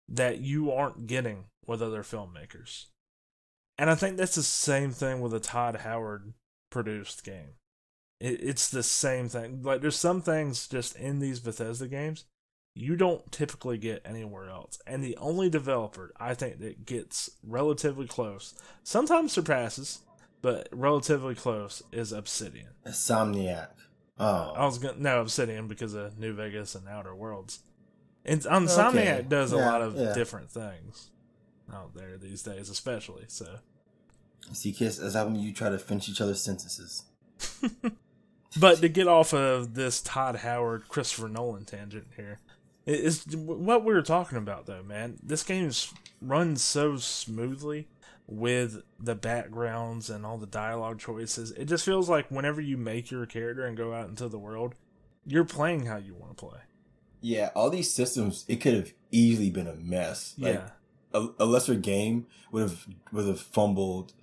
[0.07, 2.85] that you aren't getting with other filmmakers.
[3.77, 6.33] And I think that's the same thing with a Todd Howard
[6.69, 7.55] produced game.
[8.19, 9.63] It, it's the same thing.
[9.63, 12.25] Like there's some things just in these Bethesda games
[12.75, 14.79] you don't typically get anywhere else.
[14.87, 19.99] And the only developer I think that gets relatively close, sometimes surpasses,
[20.41, 22.69] but relatively close is Obsidian.
[22.85, 23.69] Insomniac.
[24.17, 27.59] Oh, I was gonna no Obsidian because of New Vegas and Outer Worlds.
[28.25, 29.25] And Insomniac Okay.
[29.27, 30.13] does a Yeah, lot of yeah.
[30.13, 31.09] different things
[31.71, 33.25] out there these days, especially.
[33.27, 33.59] So,
[34.51, 34.97] see, kiss.
[34.97, 37.03] That's how you try to finish each other's sentences.
[38.59, 42.39] but to get off of this Todd Howard Christopher Nolan tangent here,
[42.85, 45.19] is what we were talking about though, man.
[45.23, 45.71] This game
[46.21, 47.87] runs so smoothly
[48.27, 51.51] with the backgrounds and all the dialogue choices.
[51.51, 54.75] It just feels like whenever you make your character and go out into the world,
[55.25, 56.59] you're playing how you want to play.
[57.21, 60.33] Yeah, all these systems, it could have easily been a mess.
[60.37, 60.69] Like, yeah.
[61.13, 64.13] A, a lesser game would have would have fumbled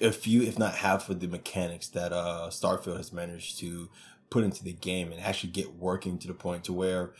[0.00, 3.88] a few, if not half, of the mechanics that uh, Starfield has managed to
[4.28, 7.12] put into the game and actually get working to the point to where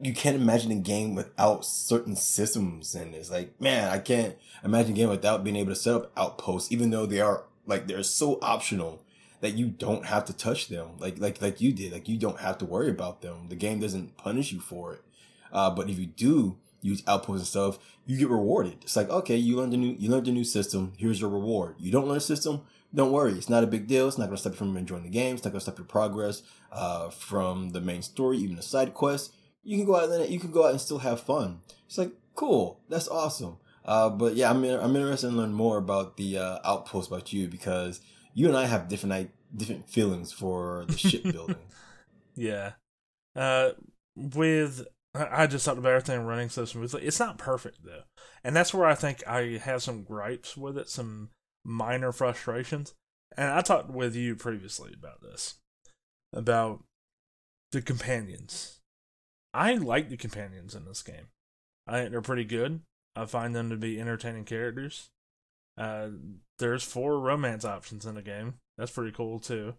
[0.00, 2.94] you can't imagine a game without certain systems.
[2.94, 6.12] And it's like, man, I can't imagine a game without being able to set up
[6.16, 9.02] outposts, even though they are like they're so optional
[9.40, 11.92] that you don't have to touch them, like like like you did.
[11.92, 13.48] Like you don't have to worry about them.
[13.48, 15.02] The game doesn't punish you for it.
[15.52, 18.78] Uh, but if you do use outposts and stuff, you get rewarded.
[18.82, 20.92] It's like, okay, you learned a new you learned a new system.
[20.96, 21.76] Here's your reward.
[21.78, 22.62] You don't learn a system,
[22.94, 23.32] don't worry.
[23.32, 24.08] It's not a big deal.
[24.08, 25.34] It's not going to stop you from enjoying the game.
[25.34, 28.94] It's not going to stop your progress uh, from the main story, even the side
[28.94, 29.30] quests.
[29.62, 31.60] You can go out and you can go out and still have fun.
[31.86, 32.80] It's like cool.
[32.88, 33.58] That's awesome.
[33.84, 37.48] Uh, but yeah, I'm I'm interested in learning more about the uh, outpost about you
[37.48, 38.00] because
[38.34, 41.56] you and I have different like, different feelings for the ship building.
[42.34, 42.72] Yeah.
[43.36, 43.70] Uh,
[44.16, 47.02] with I just talked about everything running so smoothly.
[47.02, 48.02] It's not perfect though,
[48.44, 51.30] and that's where I think I have some gripes with it, some
[51.64, 52.94] minor frustrations.
[53.36, 55.56] And I talked with you previously about this,
[56.32, 56.84] about
[57.72, 58.80] the companions.
[59.52, 61.28] I like the companions in this game.
[61.86, 62.80] I think they're pretty good.
[63.16, 65.10] I find them to be entertaining characters.
[65.76, 66.08] Uh,
[66.58, 68.54] there's four romance options in the game.
[68.78, 69.74] That's pretty cool too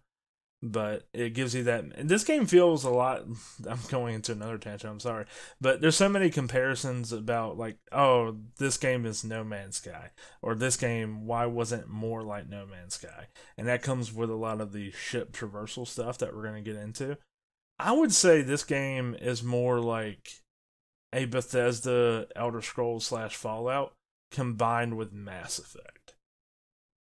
[0.62, 2.06] but it gives you that.
[2.06, 3.24] This game feels a lot.
[3.68, 4.90] I'm going into another tangent.
[4.90, 5.26] I'm sorry,
[5.60, 10.54] but there's so many comparisons about like, oh, this game is No Man's Sky, or
[10.54, 13.26] this game, why wasn't more like No Man's Sky?
[13.58, 16.70] And that comes with a lot of the ship traversal stuff that we're going to
[16.70, 17.18] get into.
[17.78, 20.30] I would say this game is more like
[21.12, 23.94] a Bethesda Elder Scrolls slash Fallout
[24.30, 26.14] combined with Mass Effect,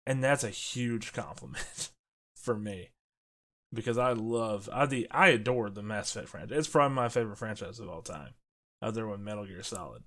[0.06, 1.90] and that's a huge compliment
[2.34, 2.88] for me
[3.72, 6.58] because I love I the I adore the Mass Effect franchise.
[6.58, 8.34] It's probably my favorite franchise of all time,
[8.82, 10.02] other than Metal Gear Solid.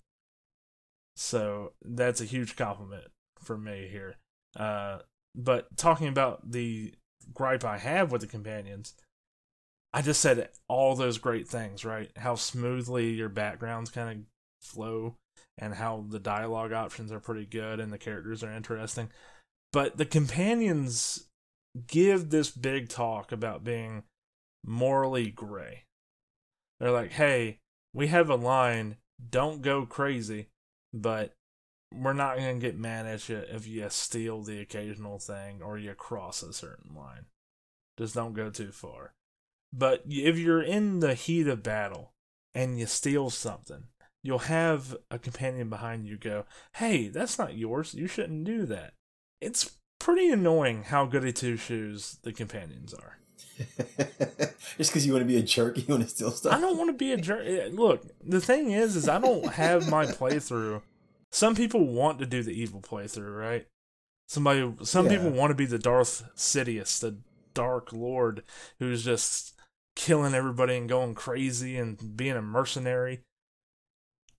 [1.16, 3.06] So that's a huge compliment
[3.42, 4.16] for me here.
[4.56, 5.00] Uh,
[5.36, 6.94] but talking about the
[7.34, 8.94] gripe I have with the companions,
[9.94, 12.12] I just said all those great things, right?
[12.18, 15.16] How smoothly your backgrounds kind of flow,
[15.58, 19.10] and how the dialogue options are pretty good, and the characters are interesting.
[19.72, 21.28] But the companions
[21.88, 24.04] give this big talk about being
[24.66, 25.86] morally gray.
[26.80, 27.60] They're like, hey,
[27.94, 28.98] we have a line,
[29.30, 30.50] don't go crazy,
[30.94, 31.34] but
[31.94, 35.78] we're not going to get mad at you if you steal the occasional thing or
[35.78, 37.26] you cross a certain line.
[37.98, 39.14] Just don't go too far.
[39.72, 42.14] But if you're in the heat of battle
[42.54, 43.86] and you steal something,
[44.24, 47.94] you'll have a companion behind you go, hey, that's not yours.
[47.94, 48.94] You shouldn't do that.
[49.42, 53.18] It's pretty annoying how goody two shoes the companions are.
[54.78, 56.54] Just because you want to be a jerk, you want to steal stuff.
[56.54, 57.44] I don't want to be a jerk.
[57.46, 60.82] Eh, look, the thing is, is I don't have my playthrough.
[61.32, 63.68] Some people want to do the evil playthrough, right?
[64.28, 65.12] Somebody, some Yeah.
[65.18, 67.18] people want to be the Darth Sidious, the
[67.54, 68.44] Dark Lord,
[68.80, 69.54] who's just
[69.96, 73.22] killing everybody and going crazy and being a mercenary.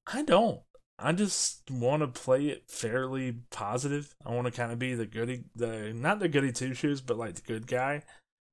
[0.07, 0.61] I don't.
[0.98, 4.14] I just want to play it fairly positive.
[4.24, 7.18] I want to kind of be the goody, the not the goody two shoes, but
[7.18, 8.02] like the good guy.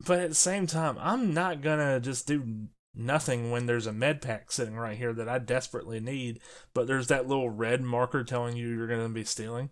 [0.05, 4.21] But at the same time, I'm not gonna just do nothing when there's a med
[4.21, 6.39] pack sitting right here that I desperately need,
[6.73, 9.69] but there's that little red marker telling you you're gonna be stealing.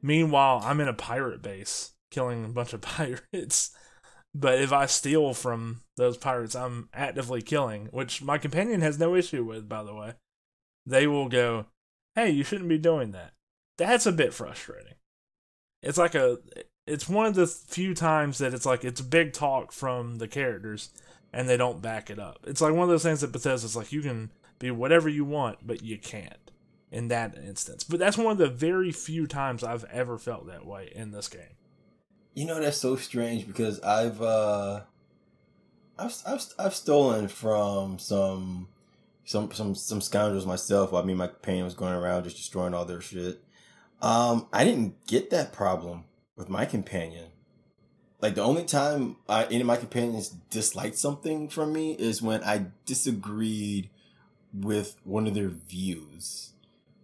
[0.00, 3.70] Meanwhile, I'm in a pirate base killing a bunch of pirates.
[4.34, 9.14] But if I steal from those pirates I'm actively killing, which my companion has no
[9.14, 10.14] issue with, by the way,
[10.86, 11.66] they will go,
[12.18, 13.30] Hey, you shouldn't be doing that.
[13.76, 14.94] That's a bit frustrating.
[15.84, 16.38] It's like a
[16.84, 20.90] it's one of the few times that it's like it's big talk from the characters
[21.32, 22.40] and they don't back it up.
[22.44, 25.64] It's like one of those things that Bethesda's like you can be whatever you want,
[25.64, 26.50] but you can't
[26.90, 27.84] in that instance.
[27.84, 31.28] But that's one of the very few times I've ever felt that way in this
[31.28, 31.54] game.
[32.34, 34.80] You know that's so strange because I've uh
[35.96, 38.66] I've I've, I've stolen from some
[39.28, 42.72] some some some scoundrels myself while me and my companion was going around just destroying
[42.72, 43.42] all their shit.
[44.00, 47.26] Um I didn't get that problem with my companion.
[48.22, 52.42] Like the only time I, any of my companions disliked something from me is when
[52.42, 53.90] I disagreed
[54.54, 56.54] with one of their views.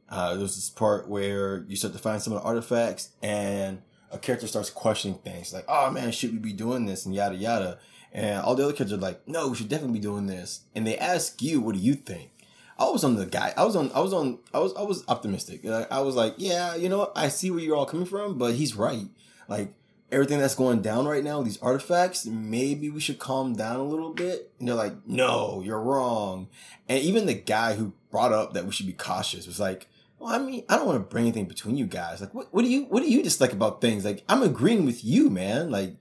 [0.09, 4.19] Uh, there's this part where you start to find some of the artifacts and a
[4.19, 7.79] character starts questioning things like, oh man, should we be doing this and yada yada.
[8.15, 10.61] And all the other kids are like, no, we should definitely be doing this.
[10.75, 12.31] And they ask you, what do you think?
[12.79, 13.53] I was on the guy.
[13.57, 13.91] I was on.
[13.93, 14.39] I was on.
[14.53, 14.75] I was.
[14.75, 15.67] I was optimistic.
[15.67, 17.13] I was like, yeah, you know what?
[17.17, 19.07] I see where you're all coming from, but he's right.
[19.49, 19.75] Like
[20.11, 24.13] everything that's going down right now, these artifacts, maybe we should calm down a little
[24.13, 24.53] bit.
[24.59, 26.49] And they're like, no, you're wrong.
[26.89, 30.33] And even the guy who brought up that we should be cautious was like, well,
[30.33, 32.21] I mean, I don't want to bring anything between you guys.
[32.21, 34.05] Like, what, what do you, what do you dislike about things?
[34.05, 35.71] Like, I'm agreeing with you, man.
[35.71, 35.97] Like,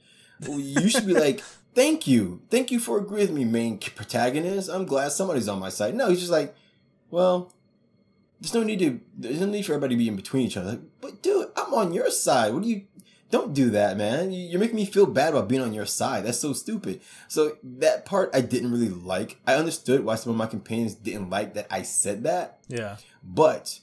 [0.47, 1.41] you should be like,
[1.73, 2.41] thank you.
[2.49, 4.69] Thank you for agreeing with me, main protagonist.
[4.69, 5.95] I'm glad somebody's on my side.
[5.95, 6.55] No, he's just like,
[7.09, 7.51] well,
[8.41, 10.71] there's no need to, there's no need for everybody to be in between each other.
[10.71, 12.53] Like, but dude, I'm on your side.
[12.53, 12.83] What do you,
[13.31, 14.31] don't do that, man.
[14.31, 16.25] You- You're making me feel bad about being on your side.
[16.25, 17.01] That's so stupid.
[17.27, 19.39] So that part I didn't really like.
[19.47, 22.59] I understood why some of my companions didn't like that I said that.
[22.67, 22.97] Yeah.
[23.23, 23.79] But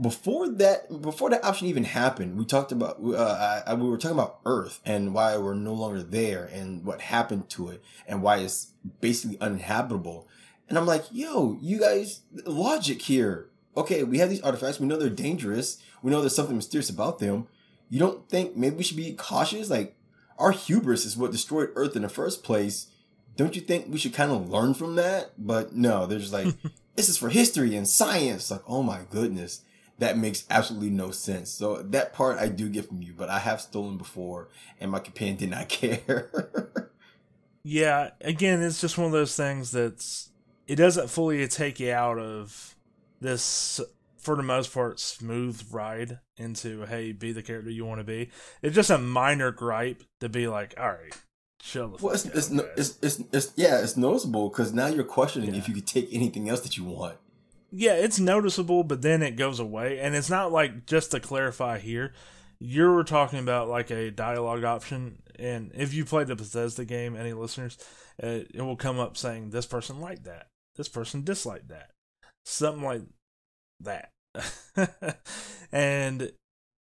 [0.00, 4.18] before that, before that option even happened, we talked about uh, I, we were talking
[4.18, 8.38] about Earth and why we're no longer there and what happened to it and why
[8.38, 10.28] it's basically uninhabitable.
[10.68, 13.48] And I'm like, yo, you guys, logic here.
[13.76, 14.80] Okay, we have these artifacts.
[14.80, 15.78] We know they're dangerous.
[16.02, 17.46] We know there's something mysterious about them.
[17.88, 19.70] You don't think maybe we should be cautious?
[19.70, 19.96] Like,
[20.38, 22.88] our hubris is what destroyed Earth in the first place.
[23.36, 25.32] Don't you think we should kind of learn from that?
[25.38, 26.54] But no, they're just like,
[26.96, 28.50] this is for history and science.
[28.50, 29.62] Like, oh my goodness.
[29.98, 31.50] That makes absolutely no sense.
[31.50, 34.98] So that part I do get from you, but I have stolen before and my
[34.98, 36.30] companion did not care.
[37.62, 40.30] Yeah, again, it's just one of those things that's
[40.66, 42.76] it doesn't fully take you out of
[43.20, 43.80] this
[44.18, 48.30] for the most part smooth ride into hey, be the character you want to be.
[48.62, 51.16] It's just a minor gripe to be like, all right,
[51.60, 55.54] chill well, it's, it's, no, it's, it's, it's, yeah, it's noticeable because now you're questioning
[55.54, 55.60] Yeah.
[55.60, 57.16] if you could take anything else that you want.
[57.70, 61.78] Yeah, it's noticeable, but then it goes away, and it's not like just to clarify
[61.78, 62.12] here.
[62.58, 67.16] You were talking about like a dialogue option, and if you played the Bethesda game,
[67.16, 67.76] any listeners,
[68.22, 71.90] uh, it will come up saying this person liked that, this person disliked that,
[72.44, 73.02] something like
[73.80, 74.10] that.
[75.72, 76.32] and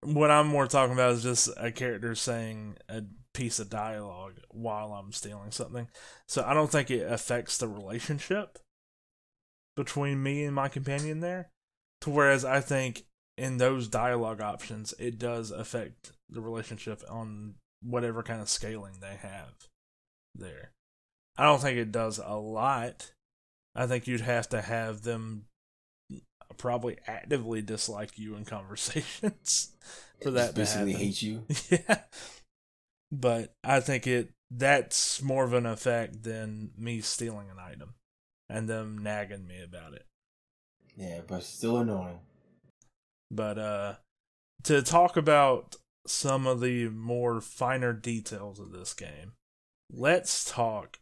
[0.02, 4.94] what I'm more talking about is just a character saying a piece of dialogue while
[4.94, 5.88] I'm stealing something.
[6.28, 8.60] So I don't think it affects the relationship
[9.76, 11.50] between me and my companion there.
[12.02, 13.06] To whereas I think
[13.38, 19.16] in those dialogue options, it does affect the relationship on whatever kind of scaling they
[19.22, 19.54] have
[20.36, 20.72] there.
[21.38, 23.12] I don't think it does a lot.
[23.76, 25.46] I think you'd have to have them
[26.58, 29.72] probably actively dislike you in conversations
[30.22, 31.44] for that basically hate you.
[31.70, 32.00] Yeah.
[33.12, 37.94] But I think it that's more of an effect than me stealing an item
[38.54, 40.06] and them nagging me about it.
[40.96, 42.20] Yeah, but still annoying.
[43.32, 43.94] But uh
[44.64, 45.76] to talk about
[46.06, 49.34] some of the more finer details of this game,
[49.92, 51.00] let's talk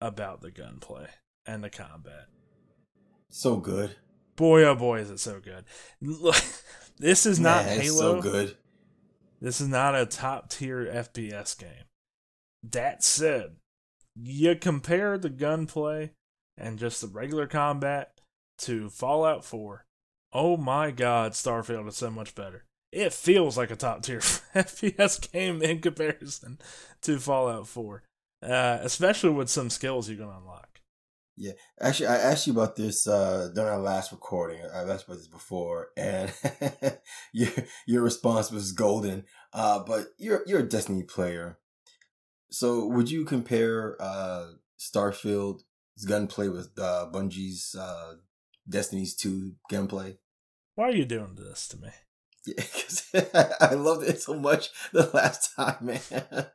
[0.00, 1.06] about the gunplay
[1.46, 2.26] and the combat.
[3.30, 3.94] So good.
[4.34, 5.64] Boy oh boy is it so good.
[6.02, 6.42] Look,
[6.98, 8.20] this is not Man, it's Halo.
[8.20, 8.56] so good.
[9.40, 11.86] This is not a top tier FPS game.
[12.64, 13.56] That said,
[14.16, 16.10] you compare the gunplay
[16.58, 18.20] and just the regular combat
[18.58, 19.84] to Fallout 4.
[20.32, 22.64] Oh my god, Starfield is so much better.
[22.92, 24.20] It feels like a top tier
[24.54, 26.58] FPS game in comparison
[27.02, 28.02] to Fallout 4,
[28.42, 30.68] uh, especially with some skills you can unlock.
[31.40, 34.60] Yeah, actually, I asked you about this uh, during our last recording.
[34.74, 36.32] I asked about this before, and
[37.32, 37.50] your
[37.86, 39.24] your response was golden.
[39.52, 41.60] Uh, but you're you're a Destiny player,
[42.50, 44.46] so would you compare uh,
[45.98, 48.14] Starfield's gunplay with uh, Bungie's uh,
[48.68, 50.16] Destiny's two gameplay?
[50.74, 51.88] Why are you doing this to me?
[52.46, 53.04] Yeah, because
[53.60, 56.00] I loved it so much the last time, man.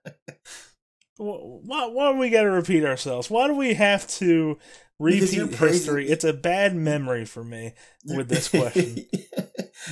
[1.18, 3.30] Why, why do we got to repeat ourselves?
[3.30, 4.58] Why do we have to
[4.98, 6.10] repeat history?
[6.10, 9.06] It's a bad memory for me with this question.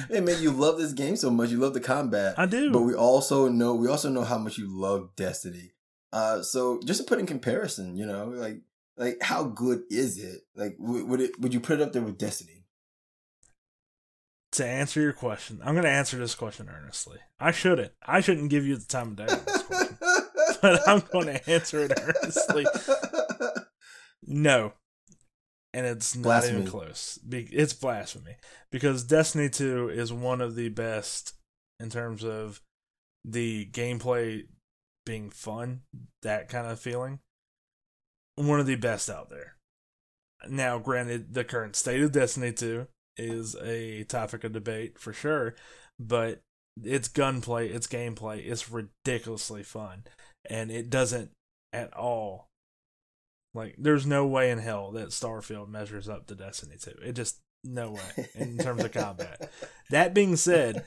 [0.09, 1.51] hey man, you love this game so much.
[1.51, 2.39] You love the combat.
[2.39, 2.71] I do.
[2.71, 5.73] But we also know we also know how much you love Destiny.
[6.11, 8.61] Uh, so just to put in comparison, you know, like
[8.97, 10.41] like how good is it?
[10.55, 12.65] Like w- would it would you put it up there with Destiny?
[14.53, 17.19] To answer your question, I'm going to answer this question earnestly.
[17.39, 17.93] I shouldn't.
[18.05, 19.97] I shouldn't give you the time of day on this question.
[20.61, 22.65] but I'm going to answer it earnestly.
[24.23, 24.73] No.
[25.73, 26.59] And it's not blasphemy.
[26.59, 27.19] even close.
[27.31, 28.35] It's blasphemy.
[28.71, 31.33] Because Destiny 2 is one of the best
[31.79, 32.61] in terms of
[33.23, 34.43] the gameplay
[35.05, 35.81] being fun,
[36.23, 37.19] that kind of feeling.
[38.41, 39.55] One of the best out there.
[40.49, 42.87] Now, granted, the current state of Destiny 2
[43.17, 45.55] is a topic of debate for sure,
[45.99, 46.41] but
[46.81, 50.03] its gunplay, its gameplay is ridiculously fun
[50.49, 51.31] and it doesn't
[51.73, 52.47] at all
[53.53, 56.91] like there's no way in hell that Starfield measures up to Destiny 2.
[57.03, 59.51] It just no way in terms of combat.
[59.89, 60.85] That being said,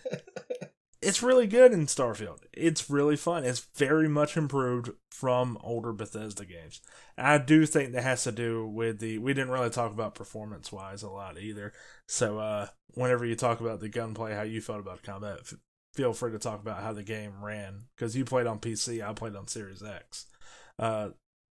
[1.04, 2.40] it's really good in Starfield.
[2.52, 3.44] It's really fun.
[3.44, 6.80] It's very much improved from older Bethesda games.
[7.16, 10.72] I do think that has to do with the we didn't really talk about performance
[10.72, 11.72] wise a lot either.
[12.08, 15.40] So uh whenever you talk about the gunplay, how you felt about combat,
[15.94, 19.12] feel free to talk about how the game ran because you played on PC, I
[19.12, 20.26] played on Series X.
[20.78, 21.10] Uh,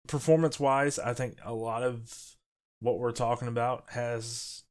[0.09, 2.36] performance wise, I think a lot of
[2.80, 4.64] what we're talking about has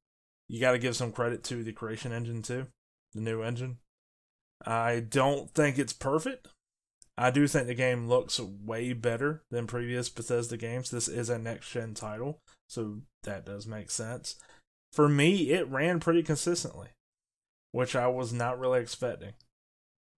[0.47, 2.67] you got to give some credit to the Creation Engine too,
[3.13, 3.78] the new engine.
[4.66, 6.47] I don't think it's perfect.
[7.18, 10.89] I do think the game looks way better than previous Bethesda games.
[10.89, 14.36] This is a next gen title, so that does make sense.
[14.91, 16.89] For me, it ran pretty consistently,
[17.72, 19.34] which I was not really expecting.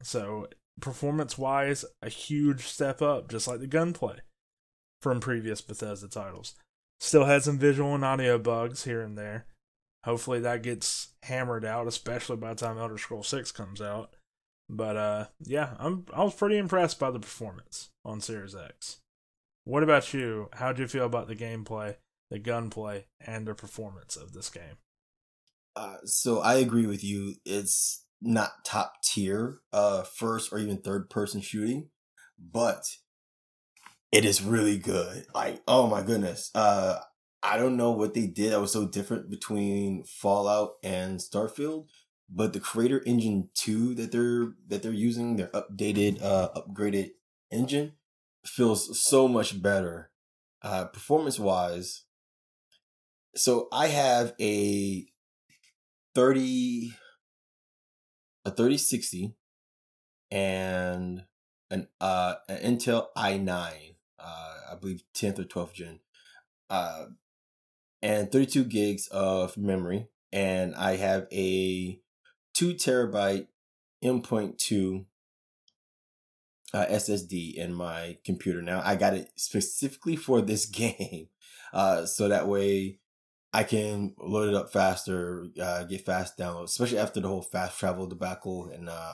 [0.01, 0.47] So,
[0.79, 4.19] performance wise, a huge step up, just like the gunplay
[5.01, 6.55] from previous Bethesda titles.
[6.99, 9.45] Still had some visual and audio bugs here and there.
[10.05, 14.15] Hopefully that gets hammered out, especially by the time Elder Scroll 6 comes out.
[14.69, 18.97] But uh yeah, I'm I was pretty impressed by the performance on Series X.
[19.63, 20.49] What about you?
[20.53, 21.95] How do you feel about the gameplay,
[22.29, 24.77] the gunplay, and the performance of this game?
[25.75, 27.35] Uh, so I agree with you.
[27.45, 31.89] It's not top tier uh first or even third person shooting,
[32.39, 32.83] but
[34.11, 35.25] it is really good.
[35.35, 36.49] Like, oh my goodness.
[36.55, 36.99] Uh
[37.43, 41.85] I don't know what they did that was so different between Fallout and Starfield,
[42.29, 47.11] but the Creation Engine 2 that they're that they're using, their updated uh upgraded
[47.51, 47.93] engine
[48.45, 50.11] feels so much better
[50.61, 52.03] uh performance wise.
[53.35, 55.05] So I have a
[56.15, 56.93] 30
[58.45, 59.35] a 3060
[60.31, 61.23] and
[61.69, 65.99] an uh an Intel i9, uh I believe 10th or 12th gen.
[66.69, 67.05] Uh
[68.01, 71.99] and 32 gigs of memory and I have a
[72.55, 73.47] 2 terabyte
[74.01, 75.05] M.2
[76.73, 78.81] uh, SSD in my computer now.
[78.83, 81.27] I got it specifically for this game.
[81.71, 82.99] Uh so that way
[83.55, 87.79] I can load it up faster, uh, get fast downloads, especially after the whole fast
[87.79, 88.69] travel debacle.
[88.69, 89.13] And uh,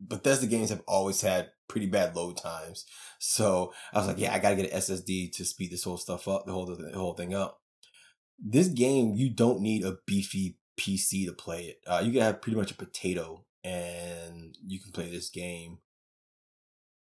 [0.00, 2.86] Bethesda games have always had pretty bad load times,
[3.18, 6.26] so I was like, yeah, I gotta get an SSD to speed this whole stuff
[6.28, 7.60] up, the whole the whole thing up.
[8.38, 11.80] This game, you don't need a beefy PC to play it.
[11.86, 15.78] Uh, you can have pretty much a potato, and you can play this game.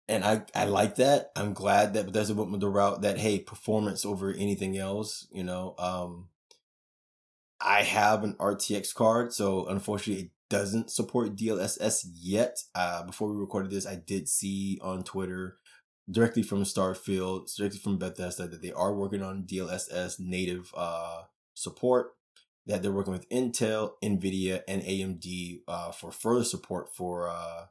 [0.07, 1.31] And I, I like that.
[1.35, 5.27] I'm glad that Bethesda went with the route that hey, performance over anything else.
[5.31, 6.29] You know, um,
[7.61, 12.57] I have an RTX card, so unfortunately it doesn't support DLSS yet.
[12.73, 15.57] Uh, before we recorded this, I did see on Twitter
[16.09, 22.13] directly from Starfield, directly from Bethesda, that they are working on DLSS native uh, support.
[22.69, 27.65] That they're working with Intel, Nvidia, and AMD uh, for further support for uh,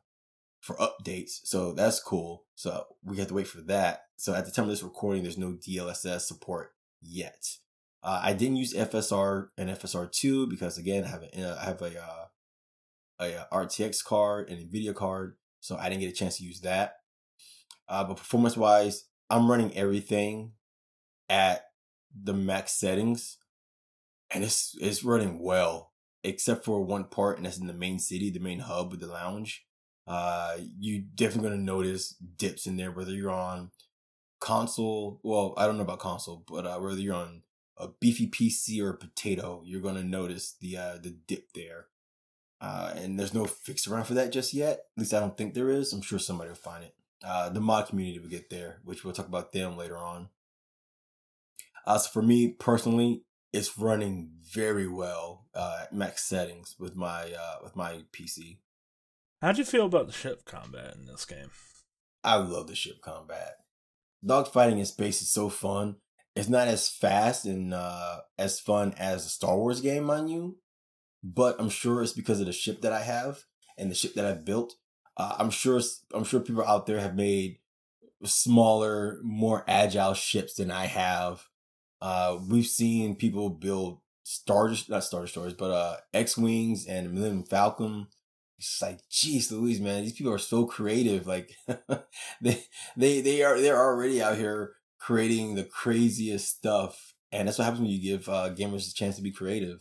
[0.60, 1.40] for updates.
[1.44, 2.44] So that's cool.
[2.54, 4.02] So we have to wait for that.
[4.16, 7.56] So at the time of this recording, there's no DLSS support yet.
[8.02, 12.00] Uh, I didn't use FSR and FSR2 because again, I have a, I have a,
[12.00, 12.24] uh,
[13.20, 15.36] a, uh, RTX card and Nvidia card.
[15.60, 16.96] So I didn't get a chance to use that.
[17.88, 20.52] Uh, but performance wise, I'm running everything
[21.28, 21.64] at
[22.14, 23.38] the max settings
[24.30, 25.92] and it's, it's running well
[26.24, 29.06] except for one part, and that's in the main city, the main hub with the
[29.06, 29.64] lounge.
[30.06, 33.70] Uh, you definitely gonna notice dips in there, whether you're on
[34.40, 35.20] console.
[35.22, 37.42] Well, I don't know about console, but uh, whether you're on
[37.76, 41.86] a beefy PC or a potato, you're gonna notice the uh, the dip there.
[42.60, 44.78] Uh, and there's no fix around for that just yet.
[44.78, 45.92] At least I don't think there is.
[45.92, 46.94] I'm sure somebody will find it.
[47.24, 50.28] Uh, the mod community will get there, which we'll talk about them later on.
[51.86, 53.22] Uh, so for me personally,
[53.52, 58.58] it's running very well uh, at max settings with my uh, with my PC.
[59.40, 61.50] How'd you feel about the ship combat in this game?
[62.24, 63.58] I love the ship combat.
[64.24, 65.96] Dogfighting in space is so fun.
[66.34, 70.58] It's not as fast and uh, as fun as a Star Wars game, mind you,
[71.22, 73.44] but I'm sure it's because of the ship that I have
[73.76, 74.74] and the ship that I've built.
[75.16, 75.80] Uh, I'm sure
[76.12, 77.58] I'm sure people out there have made
[78.24, 81.47] smaller, more agile ships than I have
[82.00, 87.44] uh, we've seen people build star, not star destroyers, but uh, X wings and Millennium
[87.44, 88.06] Falcon.
[88.58, 91.26] It's like, geez, Louise, man, these people are so creative.
[91.26, 91.52] Like,
[92.40, 92.64] they
[92.96, 97.82] they they are they're already out here creating the craziest stuff, and that's what happens
[97.82, 99.80] when you give uh, gamers a chance to be creative.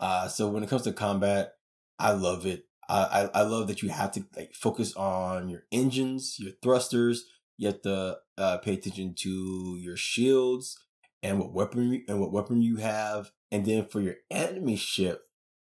[0.00, 1.54] Uh, so when it comes to combat,
[1.98, 2.64] I love it.
[2.88, 7.24] I, I, I love that you have to like focus on your engines, your thrusters.
[7.56, 10.78] You have to uh, pay attention to your shields
[11.24, 15.22] and what weapon and what weapon you have, and then for your enemy ship,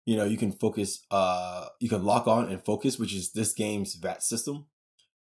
[0.04, 1.06] you know, you can focus.
[1.12, 4.66] Uh, you can lock on and focus, which is this game's VAT system,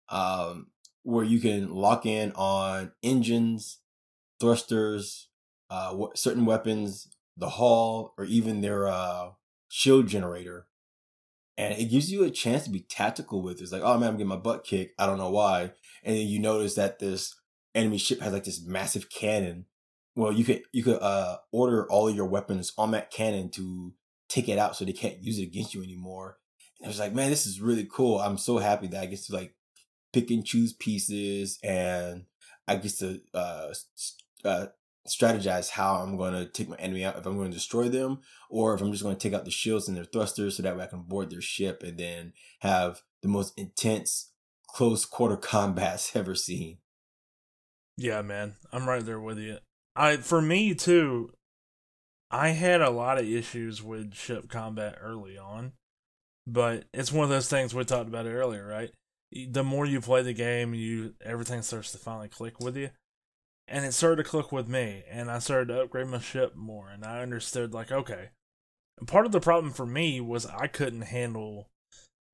[0.10, 0.68] um,
[1.04, 3.80] where you can lock in on engines,
[4.42, 5.30] thrusters,
[5.70, 7.08] uh, certain weapons,
[7.38, 9.30] the hull, or even their uh
[9.70, 10.68] shield generator.
[11.58, 13.60] And it gives you a chance to be tactical with.
[13.60, 13.64] It.
[13.64, 15.00] It's like, oh man, I'm getting my butt kicked.
[15.00, 15.72] I don't know why.
[16.04, 17.36] And then you notice that this
[17.74, 19.66] enemy ship has like this massive cannon
[20.20, 23.94] well, you could you could uh order all your weapons on that cannon to
[24.28, 26.38] take it out so they can't use it against you anymore.
[26.78, 28.20] And I was like, man, this is really cool.
[28.20, 29.56] I'm so happy that I get to like
[30.12, 32.26] pick and choose pieces and
[32.68, 33.74] I get to uh,
[34.44, 34.66] uh
[35.08, 38.20] strategize how I'm going to take my enemy out if I'm going to destroy them
[38.50, 40.76] or if I'm just going to take out the shields and their thrusters so that
[40.76, 44.34] way I can board their ship and then have the most intense
[44.68, 46.80] close quarter combats ever seen.
[47.96, 48.56] Yeah, man.
[48.74, 49.60] I'm right there with you.
[50.00, 51.34] I for me too,
[52.32, 55.74] I had a lot of issues with ship combat early on,
[56.48, 58.92] but it's one of those things we talked about earlier, right?
[59.50, 62.92] The more you play the game, you everything starts to finally click with you.
[63.68, 66.90] And it started to click with me, and I started to upgrade my ship more,
[66.90, 68.30] and I understood like, okay.
[69.06, 71.70] Part of the problem for me was I couldn't handle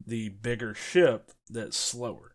[0.06, 2.35] the bigger ship that's slower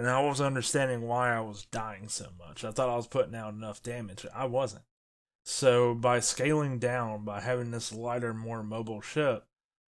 [0.00, 2.64] and I was understanding why I was dying so much.
[2.64, 4.24] I thought I was putting out enough damage.
[4.34, 4.84] I wasn't.
[5.44, 9.44] So by scaling down, by having this lighter, more mobile ship,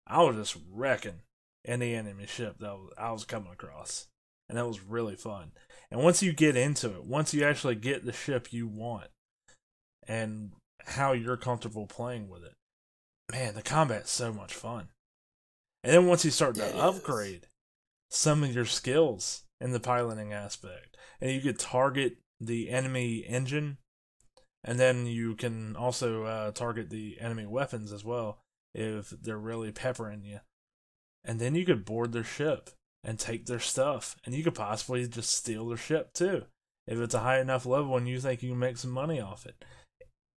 [0.07, 1.21] I was just wrecking
[1.63, 4.07] any enemy ship that I was coming across,
[4.49, 5.51] and that was really fun.
[5.91, 9.09] And once you get into it, once you actually get the ship you want,
[10.07, 10.53] and
[10.85, 12.55] how you're comfortable playing with it,
[13.31, 14.87] man, the combat's so much fun.
[15.83, 17.45] And then once you start to upgrade
[18.09, 20.97] some of your skills, in the piloting aspect.
[21.21, 23.77] And you could target the enemy engine,
[24.63, 28.39] and then you can also uh, target the enemy weapons as well
[28.73, 30.39] if they're really peppering you.
[31.23, 32.69] And then you could board their ship
[33.03, 36.45] and take their stuff, and you could possibly just steal their ship too
[36.89, 39.45] if it's a high enough level and you think you can make some money off
[39.45, 39.63] it.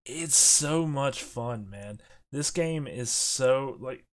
[0.04, 2.00] It's so much fun, man.
[2.30, 4.04] This game is so like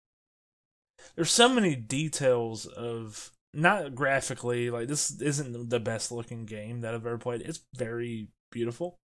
[1.15, 6.93] there's so many details of not graphically like this isn't the best looking game that
[6.93, 7.41] I've ever played.
[7.41, 8.99] It's very beautiful,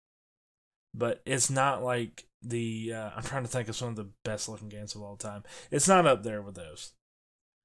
[0.93, 4.49] but it's not like the uh, I'm trying to think of some of the best
[4.49, 5.43] looking games of all time.
[5.69, 6.93] It's not up there with those.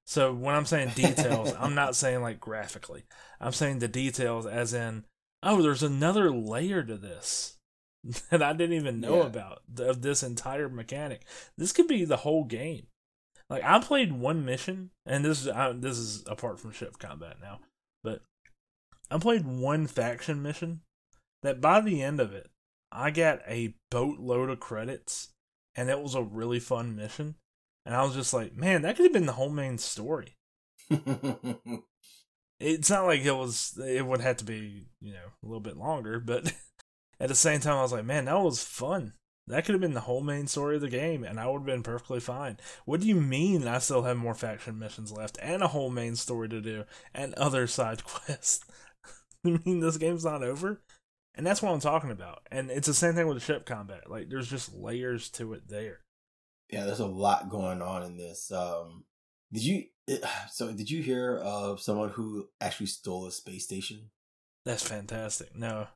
[0.06, 3.04] So when I'm saying details, I'm not saying like graphically.
[3.40, 5.04] I'm saying the details as in
[5.42, 7.56] oh, there's another layer to this
[8.30, 9.26] that I didn't even know yeah.
[9.26, 11.24] about of this entire mechanic.
[11.56, 12.86] This could be the whole game.
[13.48, 17.36] Like I played one mission, and this is I, this is apart from ship combat
[17.40, 17.60] now,
[18.02, 18.22] but
[19.10, 20.80] I played one faction mission
[21.42, 22.50] that by the end of it,
[22.90, 25.28] I got a boatload of credits,
[25.76, 27.36] and it was a really fun mission.
[27.84, 30.34] And I was just like, man, that could have been the whole main story.
[32.58, 33.78] it's not like it was.
[33.86, 36.52] It would have to be you know a little bit longer, but
[37.20, 39.12] at the same time, I was like, man, that was fun.
[39.48, 41.66] That could have been the whole main story of the game, and I would have
[41.66, 42.58] been perfectly fine.
[42.84, 46.16] What do you mean I still have more faction missions left and a whole main
[46.16, 46.84] story to do
[47.14, 48.64] and other side quests?
[49.44, 50.82] you mean this game's not over?
[51.34, 52.46] And that's what I'm talking about.
[52.50, 54.10] And it's the same thing with the ship combat.
[54.10, 56.00] Like there's just layers to it there.
[56.70, 58.50] Yeah, there's a lot going on in this.
[58.50, 59.04] Um
[59.52, 59.84] did you
[60.50, 64.10] so did you hear of someone who actually stole a space station?
[64.64, 65.54] That's fantastic.
[65.54, 65.88] No.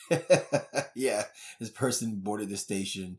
[0.94, 1.24] yeah,
[1.60, 3.18] this person boarded the station,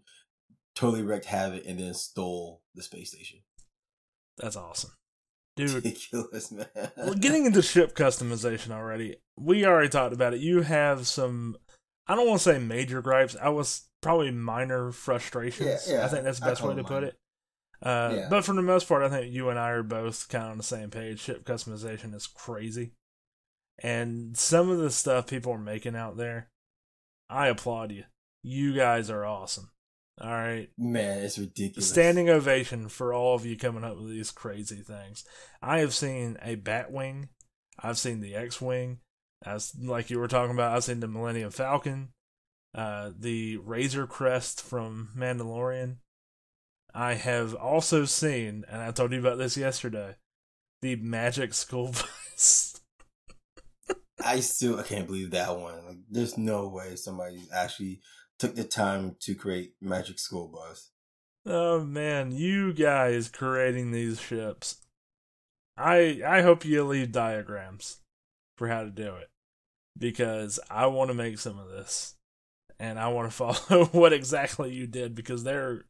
[0.75, 3.39] totally wrecked havoc, and then stole the space station.
[4.37, 4.91] That's awesome,
[5.55, 5.71] dude.
[5.71, 6.67] Ridiculous, man.
[6.97, 10.39] Well, getting into ship customization already, we already talked about it.
[10.39, 11.57] You have some,
[12.07, 13.35] I don't want to say major gripes.
[13.41, 15.87] I was probably minor frustrations.
[15.87, 16.05] Yeah, yeah.
[16.05, 17.15] I think that's the best way to put it.
[17.81, 18.27] Uh, Yeah.
[18.29, 20.57] But for the most part, I think you and I are both kind of on
[20.57, 21.19] the same page.
[21.19, 22.93] Ship customization is crazy.
[23.79, 26.49] And some of the stuff people are making out there,
[27.33, 28.03] I applaud you.
[28.43, 29.71] You guys are awesome.
[30.21, 30.69] All right.
[30.77, 31.89] Man, it's ridiculous.
[31.89, 35.25] Standing ovation for all of you coming up with these crazy things.
[35.61, 37.29] I have seen a Batwing.
[37.79, 38.99] I've seen the X-wing.
[39.43, 42.09] As like you were talking about, I've seen the Millennium Falcon,
[42.75, 45.97] uh, the Razor Crest from Mandalorian.
[46.93, 50.15] I have also seen, and I told you about this yesterday,
[50.81, 52.72] the Magic School Bus.
[54.23, 55.85] I still I can't believe that one.
[55.85, 58.01] Like, there's no way somebody actually
[58.39, 60.89] took the time to create Magic School Bus.
[61.45, 64.77] Oh man, you guys creating these ships.
[65.77, 67.97] I I hope you leave diagrams
[68.57, 69.29] for how to do it
[69.97, 72.15] because I want to make some of this
[72.79, 73.35] and I want to
[73.67, 75.85] follow what exactly you did because they're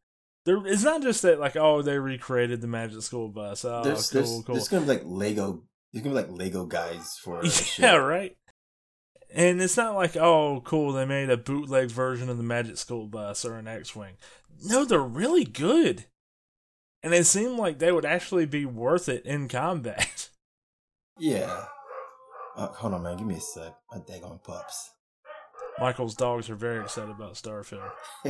[0.45, 3.63] there it's not just that like oh they recreated the Magic School Bus.
[3.63, 4.55] Oh, there's, cool, there's, cool.
[4.55, 5.63] there's gonna be like Lego.
[5.93, 7.41] There's gonna be like Lego guys for
[7.77, 8.35] yeah, right.
[9.33, 13.07] And it's not like, oh, cool, they made a bootleg version of the Magic School
[13.07, 14.13] Bus or an X Wing.
[14.63, 16.05] No, they're really good.
[17.01, 20.29] And it seemed like they would actually be worth it in combat.
[21.19, 21.65] Yeah.
[22.57, 23.17] Uh, hold on, man.
[23.17, 23.71] Give me a sec.
[23.91, 24.89] My daggone pups.
[25.79, 27.87] Michael's dogs are very excited about Starfield.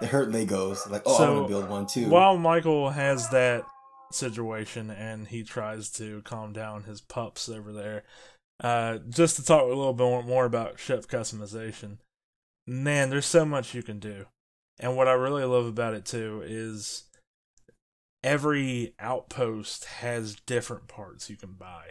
[0.00, 0.88] they hurt Legos.
[0.88, 2.08] Like, oh, I want to build one too.
[2.08, 3.64] While Michael has that
[4.14, 8.04] situation and he tries to calm down his pups over there,
[8.62, 11.98] uh, just to talk a little bit more about ship customization,
[12.66, 14.26] man, there's so much you can do.
[14.78, 17.04] And what I really love about it too is
[18.22, 21.90] every outpost has different parts you can buy.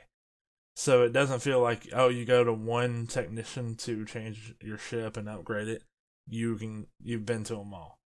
[0.75, 5.17] So it doesn't feel like, oh, you go to one technician to change your ship
[5.17, 5.83] and upgrade it.
[6.27, 7.99] You can, you've been to them all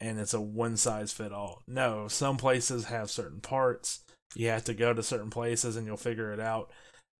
[0.00, 1.62] and it's a one size fit all.
[1.66, 4.02] No, some places have certain parts.
[4.34, 6.70] You have to go to certain places and you'll figure it out.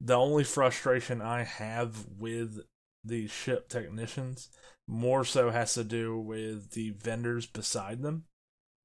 [0.01, 2.61] The only frustration I have with
[3.03, 4.51] the ship technicians
[4.89, 8.25] more so has to do with the vendors beside them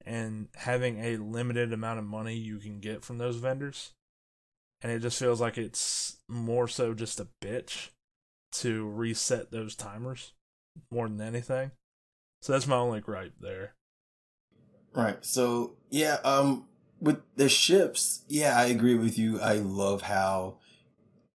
[0.05, 3.91] and having a limited amount of money you can get from those vendors.
[4.81, 7.89] And it just feels like it's more so just a bitch
[8.53, 10.33] to reset those timers
[10.91, 11.71] more than anything.
[12.41, 13.75] So that's my only gripe there.
[14.93, 15.23] Right.
[15.23, 16.65] So yeah, um
[16.99, 19.39] with the ships, yeah, I agree with you.
[19.39, 20.57] I love how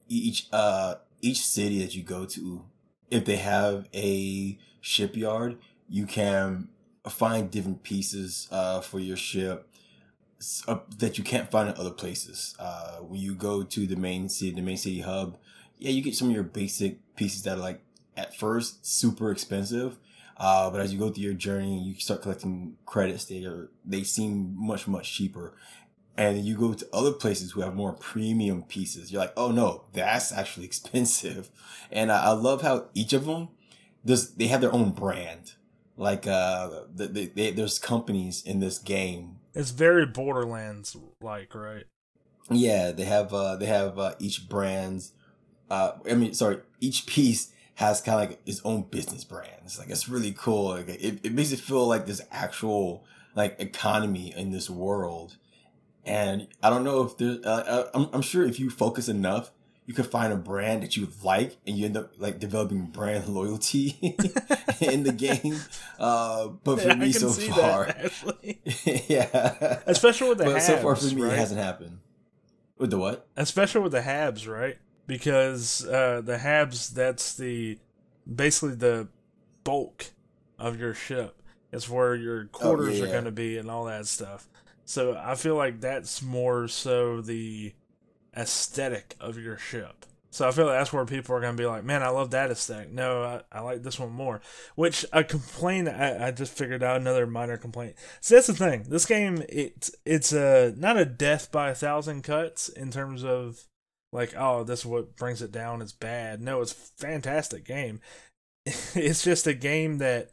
[0.09, 2.65] each uh each city that you go to,
[3.11, 6.69] if they have a shipyard, you can
[7.09, 9.69] find different pieces uh for your ship
[10.69, 12.55] uh, that you can't find in other places.
[12.59, 15.37] Uh when you go to the main city, the main city hub,
[15.79, 17.83] yeah, you get some of your basic pieces that are like
[18.17, 19.99] at first super expensive,
[20.39, 23.25] uh, but as you go through your journey, you start collecting credits.
[23.25, 25.55] They are they seem much much cheaper,
[26.17, 29.11] and you go to other places who have more premium pieces.
[29.11, 31.51] You're like, oh no, that's actually expensive.
[31.91, 33.49] And I, I love how each of them
[34.05, 35.55] does they have their own brand.
[35.97, 39.37] Like uh, the, the, they, there's companies in this game.
[39.55, 41.85] It's very Borderlands like, right?
[42.51, 45.13] Yeah, they have uh, they have uh, each brand's.
[45.71, 49.53] Uh, I mean, sorry, each piece has kind of like its own business brand.
[49.65, 50.71] It's like it's really cool.
[50.71, 53.05] Like it, it makes it feel like there's actual
[53.35, 55.37] like economy in this world.
[56.05, 57.45] And I don't know if there's.
[57.45, 59.51] Uh, I'm I'm sure if you focus enough,
[59.87, 63.29] you could find a brand that you like, and you end up like developing brand
[63.39, 63.97] loyalty
[64.81, 65.61] in the game.
[65.99, 69.81] Uh, but for Yeah, me so far, that, yeah.
[69.87, 71.33] Especially with the but Habs, so far for me, right?
[71.33, 71.99] it hasn't happened.
[72.79, 73.27] With the what?
[73.37, 74.77] Especially with the Habs, right?
[75.07, 77.79] Because uh, the Habs, that's the
[78.33, 79.09] basically the
[79.65, 80.07] bulk
[80.59, 81.43] of your ship.
[81.73, 83.13] It's where your quarters are yeah.
[83.13, 84.49] going to be and all that stuff.
[84.85, 87.75] So I feel like that's more so the
[88.37, 90.07] aesthetic of your ship.
[90.31, 92.33] So I feel like that's where people are going to be like, man, I love
[92.33, 92.93] that aesthetic.
[92.93, 94.43] No, I, I like this one more.
[94.75, 97.95] Which a complaint I, I just figured out another minor complaint.
[98.21, 98.85] So that's the thing.
[98.89, 103.65] This game it's it's a not a death by a thousand cuts in terms of
[104.13, 105.83] like oh this is what brings it down.
[105.83, 106.41] It's bad.
[106.41, 108.01] No, it's fantastic game.
[108.67, 110.31] it's just a game that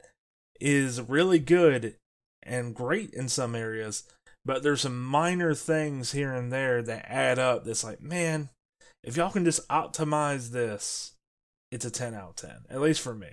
[0.59, 1.95] is really good
[2.41, 4.03] and great in some areas,
[4.45, 7.65] but there's some minor things here and there that add up.
[7.65, 8.49] That's like man
[9.03, 11.13] if y'all can just optimize this,
[11.71, 13.27] it's a 10 out of 10, at least for me.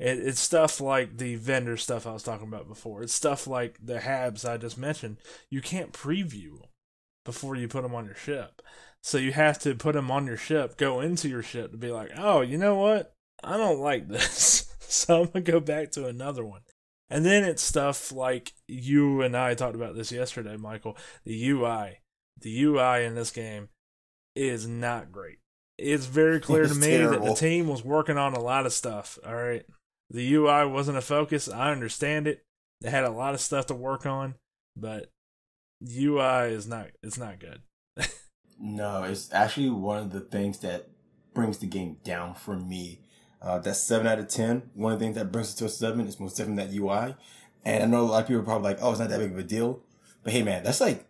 [0.00, 3.02] It, it's stuff like the vendor stuff I was talking about before.
[3.02, 5.18] It's stuff like the habs I just mentioned.
[5.50, 6.62] You can't preview
[7.24, 8.62] before you put them on your ship.
[9.02, 11.90] So you have to put them on your ship, go into your ship to be
[11.90, 13.14] like, oh, you know what?
[13.42, 14.72] I don't like this.
[14.80, 16.60] so I'm going to go back to another one.
[17.10, 20.96] And then it's stuff like you and I talked about this yesterday, Michael.
[21.24, 21.98] The UI.
[22.40, 23.68] The UI in this game
[24.34, 25.38] is not great.
[25.76, 27.26] It's very clear it's to me terrible.
[27.26, 29.18] that the team was working on a lot of stuff.
[29.26, 29.64] All right.
[30.10, 31.48] The UI wasn't a focus.
[31.48, 32.44] I understand it.
[32.80, 34.34] They had a lot of stuff to work on,
[34.76, 35.10] but
[35.82, 37.60] UI is not it's not good.
[38.62, 40.88] no, it's actually one of the things that
[41.34, 43.00] brings the game down for me.
[43.42, 44.70] Uh, that's seven out of ten.
[44.74, 47.16] One of the things that brings it to a seven is most definitely that UI.
[47.64, 49.32] And I know a lot of people are probably like, "Oh, it's not that big
[49.32, 49.80] of a deal,"
[50.22, 51.06] but hey, man, that's like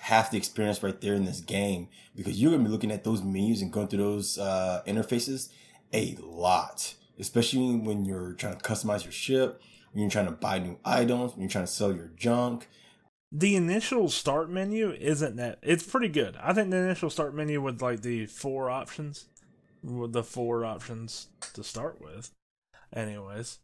[0.00, 3.22] half the experience right there in this game because you're gonna be looking at those
[3.22, 5.50] menus and going through those uh, interfaces
[5.92, 10.58] a lot, especially when you're trying to customize your ship, when you're trying to buy
[10.58, 12.68] new items, when you're trying to sell your junk.
[13.30, 16.36] The initial start menu isn't that it's pretty good.
[16.42, 19.26] I think the initial start menu with like the four options,
[19.82, 22.30] with the four options to start with,
[22.92, 23.58] anyways.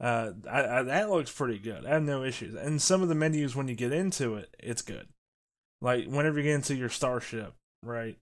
[0.00, 1.84] Uh, I, I, that looks pretty good.
[1.84, 2.54] I have no issues.
[2.54, 5.08] And some of the menus, when you get into it, it's good.
[5.80, 8.16] Like whenever you get into your starship, right?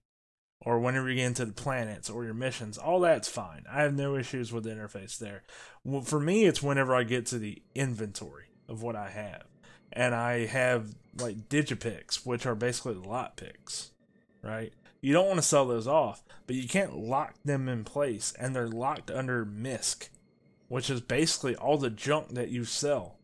[0.61, 3.63] Or whenever you get into the planets or your missions, all that's fine.
[3.71, 5.43] I have no issues with the interface there.
[5.83, 9.43] Well, for me, it's whenever I get to the inventory of what I have.
[9.93, 13.91] And I have like digipicks, which are basically the lot picks,
[14.43, 14.73] right?
[15.01, 18.55] You don't want to sell those off, but you can't lock them in place, and
[18.55, 20.09] they're locked under MISC,
[20.67, 23.17] which is basically all the junk that you sell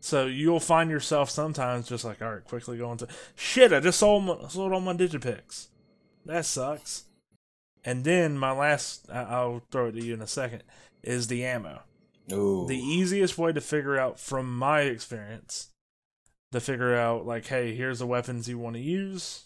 [0.00, 3.72] so you'll find yourself sometimes just like, all right, quickly going to shit.
[3.72, 5.68] I just sold my, sold all my digipicks.
[6.24, 7.04] That sucks.
[7.84, 10.62] And then my last, I'll throw it to you in a second,
[11.02, 11.82] is the ammo.
[12.32, 12.66] Ooh.
[12.66, 15.68] The easiest way to figure out, from my experience,
[16.52, 19.44] to figure out like, hey, here's the weapons you want to use,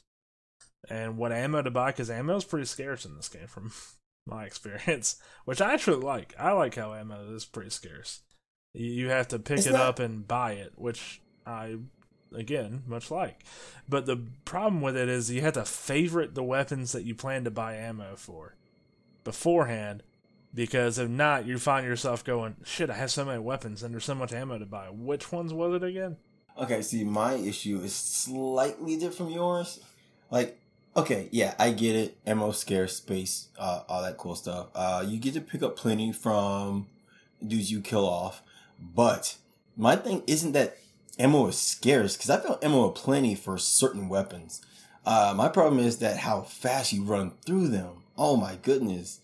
[0.89, 3.73] and what ammo to buy, because ammo is pretty scarce in this game, from
[4.27, 6.35] my experience, which I actually like.
[6.39, 8.21] I like how ammo is pretty scarce.
[8.73, 11.77] You have to pick it up and buy it, which I
[12.35, 13.45] again much like.
[13.89, 17.45] But the problem with it is you have to favorite the weapons that you plan
[17.45, 18.57] to buy ammo for
[19.23, 20.03] beforehand,
[20.53, 24.05] because if not, you find yourself going, "Shit, I have so many weapons and there's
[24.05, 24.89] so much ammo to buy.
[24.91, 26.17] Which ones was it again?"
[26.57, 29.81] Okay, see, my issue is slightly different from yours.
[30.31, 30.57] Like,
[30.97, 32.17] okay, yeah, I get it.
[32.27, 34.69] Ammo scarce, space, uh, all that cool stuff.
[34.75, 36.87] Uh, you get to pick up plenty from
[37.45, 38.43] dudes you kill off.
[38.81, 39.37] But
[39.77, 40.79] my thing isn't that
[41.19, 44.65] ammo is scarce because I found ammo plenty for certain weapons.
[45.05, 48.05] Uh, my problem is that how fast you run through them.
[48.17, 49.21] Oh my goodness.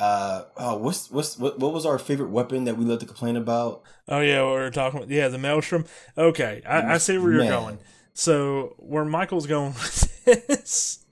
[0.00, 3.36] Uh, oh, what's what's what, what was our favorite weapon that we love to complain
[3.36, 3.82] about?
[4.08, 5.84] Oh yeah, we were talking about yeah the maelstrom.
[6.16, 7.50] Okay, I, I see where you're Man.
[7.50, 7.78] going.
[8.14, 11.04] So where Michael's going with this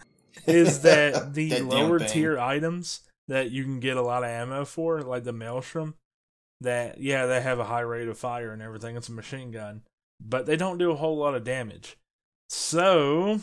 [0.47, 4.65] is that the that lower tier items that you can get a lot of ammo
[4.65, 5.95] for, like the maelstrom,
[6.61, 9.83] that yeah they have a high rate of fire and everything it's a machine gun
[10.21, 11.97] but they don't do a whole lot of damage
[12.49, 13.41] so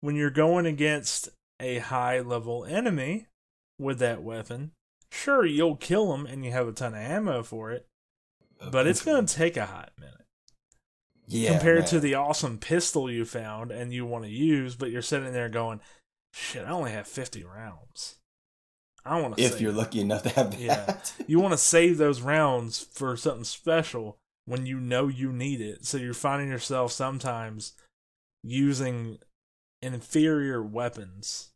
[0.00, 3.26] when you're going against a high level enemy
[3.78, 4.72] with that weapon
[5.10, 7.86] sure you'll kill them and you have a ton of ammo for it
[8.70, 10.14] but it's going to take a hot minute
[11.28, 11.88] yeah, compared man.
[11.88, 15.48] to the awesome pistol you found and you want to use but you're sitting there
[15.48, 15.80] going
[16.32, 18.16] shit i only have 50 rounds
[19.06, 19.42] I want to.
[19.42, 20.96] If you're lucky enough to have that, yeah,
[21.26, 25.84] you want to save those rounds for something special when you know you need it.
[25.84, 27.72] So you're finding yourself sometimes
[28.42, 29.18] using
[29.80, 31.50] inferior weapons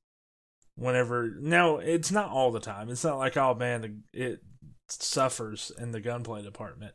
[0.81, 1.37] whenever.
[1.39, 2.89] Now it's not all the time.
[2.89, 4.43] It's not like oh man, it
[4.89, 6.95] suffers in the gunplay department.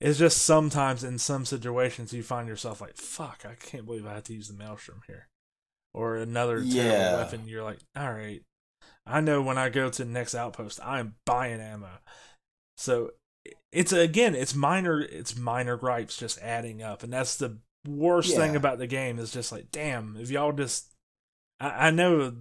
[0.00, 4.14] It's just sometimes in some situations you find yourself like, fuck, I can't believe I
[4.14, 5.26] had to use the maelstrom here.
[5.92, 7.16] Or another yeah.
[7.16, 8.42] weapon, you're like, all right,
[9.04, 11.98] I know when I go to the next outpost, I am buying ammo.
[12.76, 13.10] So
[13.72, 17.58] it's again, it's minor, it's minor gripes just adding up, and that's the
[17.88, 18.38] worst yeah.
[18.38, 20.92] thing about the game is just like, damn, if y'all just
[21.58, 22.32] I, I know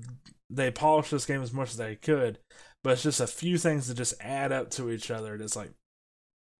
[0.49, 2.39] they polished this game as much as they could,
[2.83, 5.35] but it's just a few things that just add up to each other.
[5.35, 5.71] It's like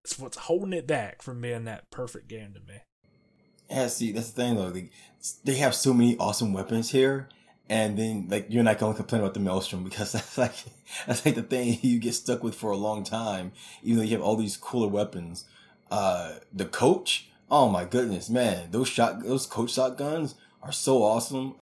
[0.04, 2.80] it's what's holding it back from being that perfect game to me.
[3.70, 4.70] Yeah, see, that's the thing though.
[4.70, 4.90] They,
[5.44, 7.28] they have so many awesome weapons here,
[7.68, 10.54] and then like you're not gonna complain about the maelstrom because that's like
[11.06, 14.12] that's like the thing you get stuck with for a long time, even though you
[14.12, 15.44] have all these cooler weapons.
[15.90, 21.56] Uh, the coach, oh my goodness, man, those shot those coach shotguns are so awesome.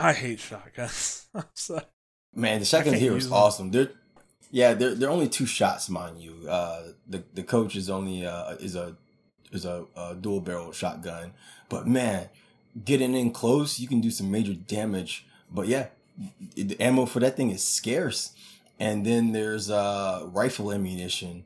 [0.00, 1.26] I hate shotguns.
[1.34, 1.84] I'm sorry.
[2.34, 3.70] Man, the shotgun here is awesome.
[3.70, 3.90] They're
[4.50, 6.48] yeah, they're they're only two shots, mind you.
[6.48, 8.96] Uh, the the coach is only uh is a
[9.52, 11.32] is a, a dual barrel shotgun,
[11.68, 12.28] but man,
[12.84, 15.26] getting in close, you can do some major damage.
[15.50, 15.88] But yeah,
[16.54, 18.32] the ammo for that thing is scarce.
[18.78, 21.44] And then there's uh rifle ammunition.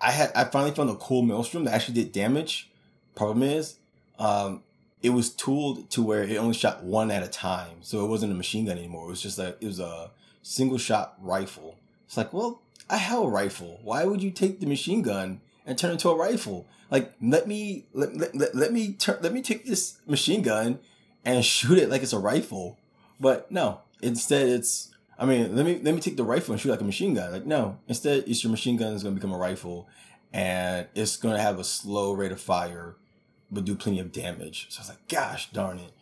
[0.00, 2.70] I had I finally found a cool maelstrom that actually did damage.
[3.14, 3.76] Problem is,
[4.18, 4.62] um,
[5.02, 8.32] it was tooled to where it only shot one at a time, so it wasn't
[8.32, 9.06] a machine gun anymore.
[9.06, 10.10] It was just like it was a
[10.42, 11.76] single shot rifle.
[12.06, 13.80] It's like, well, I have a rifle.
[13.82, 16.66] Why would you take the machine gun and turn it into a rifle?
[16.90, 20.78] Like, let me let, let, let, let me turn let me take this machine gun
[21.24, 22.78] and shoot it like it's a rifle.
[23.20, 26.70] But no, instead it's I mean, let me let me take the rifle and shoot
[26.70, 27.32] like a machine gun.
[27.32, 29.88] Like, no, instead it's your machine gun is gonna become a rifle
[30.32, 32.96] and it's gonna have a slow rate of fire,
[33.50, 34.66] but do plenty of damage.
[34.70, 35.92] So I was like, gosh darn it.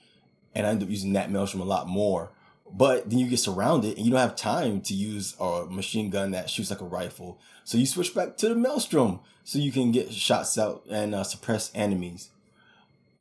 [0.55, 2.33] And I ended up using that maelstrom a lot more.
[2.71, 6.33] But then you get surrounded and you don't have time to use a machine gun
[6.33, 7.39] that shoots like a rifle.
[7.65, 11.23] So you switch back to the Maelstrom so you can get shots out and uh,
[11.23, 12.31] suppress enemies.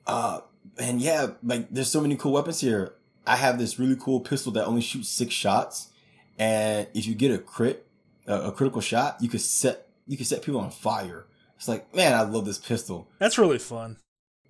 [0.08, 0.42] Uh,
[0.80, 2.96] and yeah, like there's so many cool weapons here.
[3.28, 5.90] I have this really cool pistol that only shoots six shots.
[6.38, 7.86] And if you get a crit,
[8.28, 11.26] uh, a critical shot, you could set, you could set people on fire.
[11.56, 13.08] It's like, man, I love this pistol.
[13.20, 13.98] That's really fun.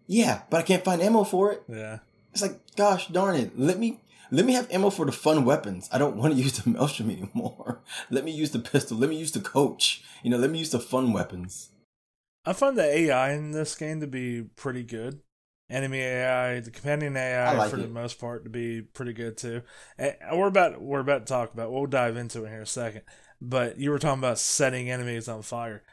[0.08, 1.64] Yeah, but I can't find ammo for it.
[1.68, 2.00] Yeah.
[2.32, 3.58] It's like, gosh darn it.
[3.58, 4.02] Let me
[4.32, 5.90] let me have ammo for the fun weapons.
[5.92, 7.82] I don't want to use the maelstrom anymore.
[8.10, 8.98] let me use the pistol.
[8.98, 10.04] Let me use the coach.
[10.24, 11.70] You know, let me use the fun weapons.
[12.46, 15.22] I find the AI in this game to be pretty good.
[15.68, 17.82] Enemy AI, the companion AI, like for it.
[17.82, 19.64] the most part, to be pretty good too.
[19.98, 21.72] And we're about we're about to talk about.
[21.72, 23.02] We'll dive into it here in a second.
[23.42, 25.84] But you were talking about setting enemies on fire.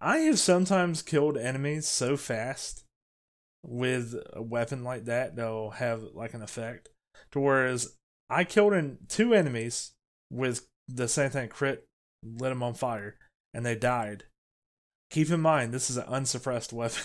[0.00, 2.84] I have sometimes killed enemies so fast
[3.62, 6.88] with a weapon like that that'll have like an effect
[7.32, 7.96] to whereas
[8.30, 9.92] I killed in two enemies
[10.30, 11.84] with the same thing crit
[12.22, 13.16] lit them on fire
[13.54, 14.24] and they died.
[15.10, 17.02] Keep in mind this is an unsuppressed weapon.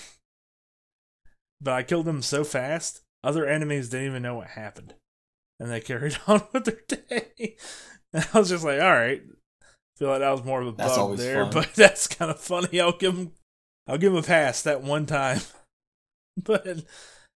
[1.61, 4.95] but I killed them so fast, other enemies didn't even know what happened.
[5.59, 7.55] And they carried on with their day.
[8.11, 9.21] And I was just like, all right.
[9.97, 11.53] Feel like that was more of a bug there, fun.
[11.53, 12.79] but that's kind of funny.
[12.81, 13.31] I'll give him
[13.87, 15.41] I'll give him a pass that one time.
[16.43, 16.83] but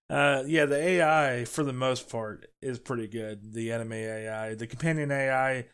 [0.09, 3.53] uh, yeah, the AI for the most part is pretty good.
[3.53, 5.65] The enemy AI, the companion AI,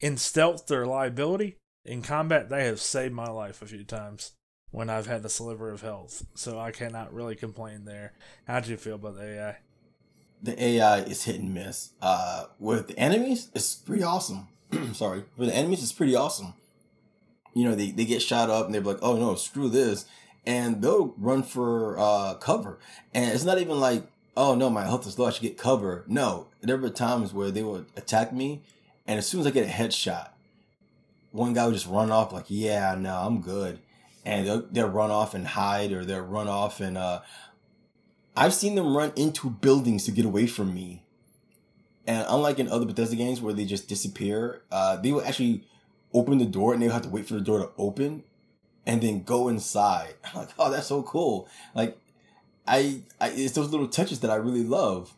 [0.00, 4.32] in stealth or liability in combat, they have saved my life a few times
[4.70, 6.26] when I've had a sliver of health.
[6.34, 8.12] So I cannot really complain there.
[8.46, 9.56] How do you feel about the AI?
[10.42, 11.90] The AI is hit and miss.
[12.02, 14.48] Uh, with the enemies, it's pretty awesome.
[14.92, 16.54] Sorry, with the enemies, it's pretty awesome.
[17.54, 20.06] You know, they, they get shot up and they're like, oh no, screw this
[20.46, 22.78] and they'll run for uh, cover.
[23.12, 24.04] And it's not even like,
[24.36, 26.04] oh no, my health is low, I should get cover.
[26.06, 28.62] No, there were times where they would attack me,
[29.06, 30.30] and as soon as I get a headshot,
[31.30, 33.80] one guy would just run off like, yeah, no, I'm good.
[34.24, 37.20] And they'll, they'll run off and hide, or they'll run off and uh,
[38.36, 41.04] I've seen them run into buildings to get away from me.
[42.06, 45.64] And unlike in other Bethesda games where they just disappear, uh, they will actually
[46.12, 48.24] open the door and they'll have to wait for the door to open
[48.86, 50.14] and then go inside.
[50.24, 51.48] I'm like, oh, that's so cool.
[51.74, 51.98] Like,
[52.66, 55.14] I, I, it's those little touches that I really love.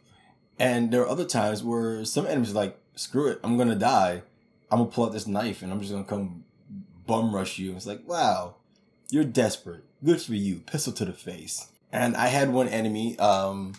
[0.58, 4.22] And there are other times where some enemies like, screw it, I'm gonna die.
[4.70, 6.44] I'm gonna pull out this knife and I'm just gonna come
[7.06, 7.76] bum rush you.
[7.76, 8.56] It's like, wow,
[9.10, 9.84] you're desperate.
[10.04, 10.56] Good for you.
[10.60, 11.68] Pistol to the face.
[11.92, 13.74] And I had one enemy, um,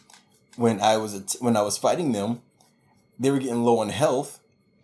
[0.56, 2.42] when I was, when I was fighting them,
[3.20, 4.40] they were getting low on health.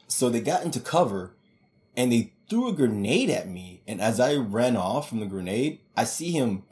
[0.07, 1.31] So they got into cover
[1.95, 3.81] and they threw a grenade at me.
[3.87, 6.63] And as I ran off from the grenade, I see him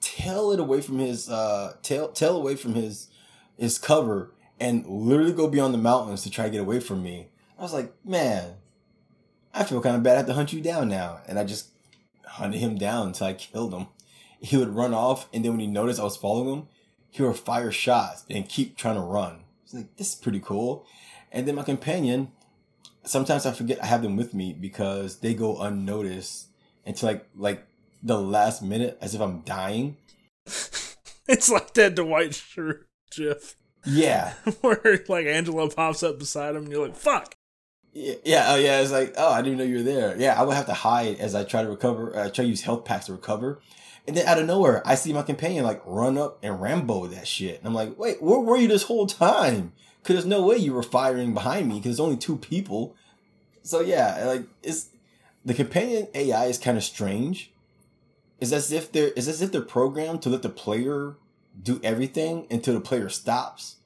[0.00, 3.08] tail it away from his uh tail tail away from his
[3.56, 7.28] his cover and literally go beyond the mountains to try to get away from me.
[7.56, 8.56] I was like, man,
[9.54, 10.14] I feel kind of bad.
[10.14, 11.20] I have to hunt you down now.
[11.28, 11.68] And I just
[12.26, 13.86] hunted him down until I killed him.
[14.40, 16.68] He would run off, and then when he noticed I was following him,
[17.10, 19.44] he would fire shots and keep trying to run.
[19.64, 20.86] It's like, this is pretty cool.
[21.30, 22.32] And then my companion,
[23.04, 26.48] sometimes I forget I have them with me because they go unnoticed
[26.86, 27.66] until like like
[28.02, 29.96] the last minute as if I'm dying.
[30.46, 33.56] it's like that Dwight Schrute gif.
[33.84, 34.34] Yeah.
[34.60, 37.34] Where like Angelo pops up beside him and you're like, fuck.
[37.92, 38.80] Yeah, yeah, oh yeah.
[38.80, 40.16] It's like, oh, I didn't know you were there.
[40.16, 42.16] Yeah, I would have to hide as I try to recover.
[42.16, 43.60] Uh, try to use health packs to recover,
[44.06, 47.26] and then out of nowhere, I see my companion like run up and Rambo that
[47.26, 47.58] shit.
[47.58, 49.72] And I'm like, wait, where were you this whole time?
[50.02, 51.76] Because there's no way you were firing behind me.
[51.76, 52.96] Because there's only two people.
[53.62, 54.88] So yeah, like it's
[55.44, 57.52] the companion AI is kind of strange.
[58.40, 61.16] It's as if they're as if they're programmed to let the player
[61.62, 63.76] do everything until the player stops.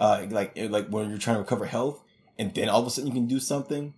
[0.00, 2.02] Uh, like like when you're trying to recover health,
[2.38, 3.94] and then all of a sudden you can do something.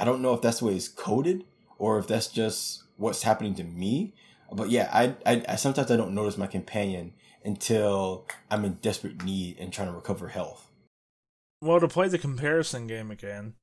[0.00, 1.44] I don't know if that's the way it's coded
[1.78, 4.14] or if that's just what's happening to me.
[4.52, 7.12] But yeah, I, I, I sometimes I don't notice my companion
[7.44, 10.68] until I'm in desperate need and trying to recover health.
[11.62, 13.54] Well, to play the comparison game again,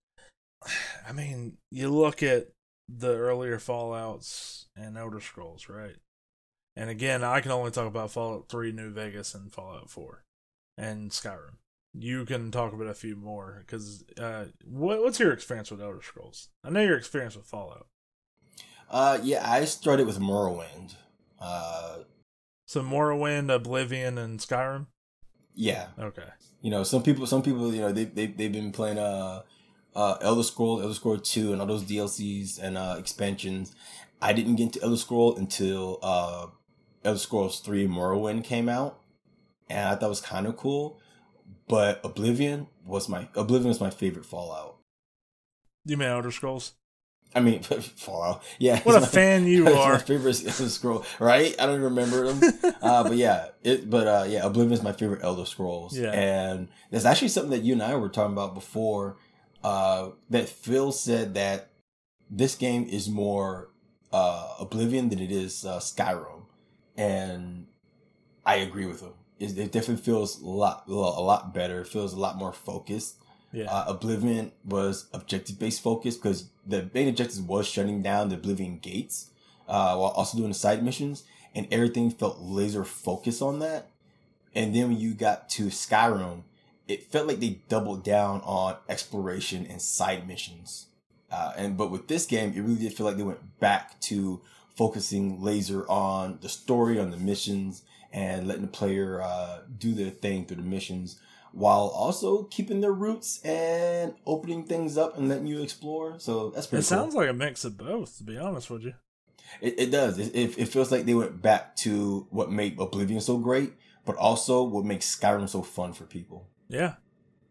[1.08, 2.48] I mean, you look at
[2.88, 5.98] the earlier Fallout's and Elder Scrolls, right?
[6.78, 10.24] And again, I can only talk about Fallout 3, New Vegas, and Fallout 4,
[10.78, 11.58] and Skyrim.
[11.94, 16.02] You can talk about a few more because uh, what, what's your experience with Elder
[16.02, 16.48] Scrolls?
[16.64, 17.88] I know your experience with Fallout.
[18.90, 20.96] Uh, yeah, I started with Morrowind.
[21.38, 21.98] Uh,
[22.66, 24.86] so Morrowind, Oblivion, and Skyrim.
[25.60, 25.88] Yeah.
[26.00, 26.24] Okay.
[26.62, 29.42] You know, some people, some people, you know, they they they've been playing uh,
[29.94, 33.76] uh, Elder Scroll, Elder Scroll Two, and all those DLCs and uh, expansions.
[34.22, 36.48] I didn't get into Elder Scroll until uh,
[37.04, 39.02] Elder Scrolls Three Morrowind came out,
[39.70, 40.98] and I thought it was kind of cool.
[41.68, 44.78] But Oblivion was my Oblivion was my favorite Fallout.
[45.84, 46.74] You mean Elder Scrolls?
[47.36, 48.44] I mean, Fallout.
[48.58, 48.82] Yeah.
[48.82, 49.94] What a fan you are.
[49.94, 51.56] my favorite scroll, right?
[51.60, 52.54] I don't remember them.
[52.82, 53.90] uh, but yeah, it.
[53.90, 55.98] But uh, yeah, Oblivion is my favorite Elder Scrolls.
[55.98, 56.12] Yeah.
[56.12, 59.18] And there's actually something that you and I were talking about before.
[59.64, 61.70] Uh, that Phil said that
[62.30, 63.70] this game is more
[64.14, 66.44] uh, Oblivion than it is uh, Skyrim,
[66.98, 67.68] and
[68.46, 69.14] I agree with him.
[69.38, 71.82] It, it definitely feels a lot, a lot better.
[71.82, 73.18] It feels a lot more focused.
[73.52, 73.66] Yeah.
[73.66, 78.78] Uh, Oblivion was objective based focus because the main objective was shutting down the Oblivion
[78.78, 79.32] gates,
[79.68, 81.24] uh, while also doing the side missions,
[81.56, 83.88] and everything felt laser focused on that.
[84.54, 86.44] And then when you got to Skyrim,
[86.88, 90.88] it felt like they doubled down on exploration and side missions.
[91.32, 94.42] Uh, and but with this game, it really did feel like they went back to
[94.76, 100.10] focusing laser on the story, on the missions, and letting the player uh, do their
[100.10, 101.20] thing through the missions
[101.52, 106.20] while also keeping their roots and opening things up and letting you explore.
[106.20, 106.80] So that's pretty.
[106.80, 106.98] It cool.
[106.98, 108.18] sounds like a mix of both.
[108.18, 108.94] To be honest with you,
[109.62, 110.20] it, it does.
[110.20, 113.74] It, it, it feels like they went back to what made Oblivion so great,
[114.06, 116.48] but also what makes Skyrim so fun for people.
[116.68, 116.96] Yeah,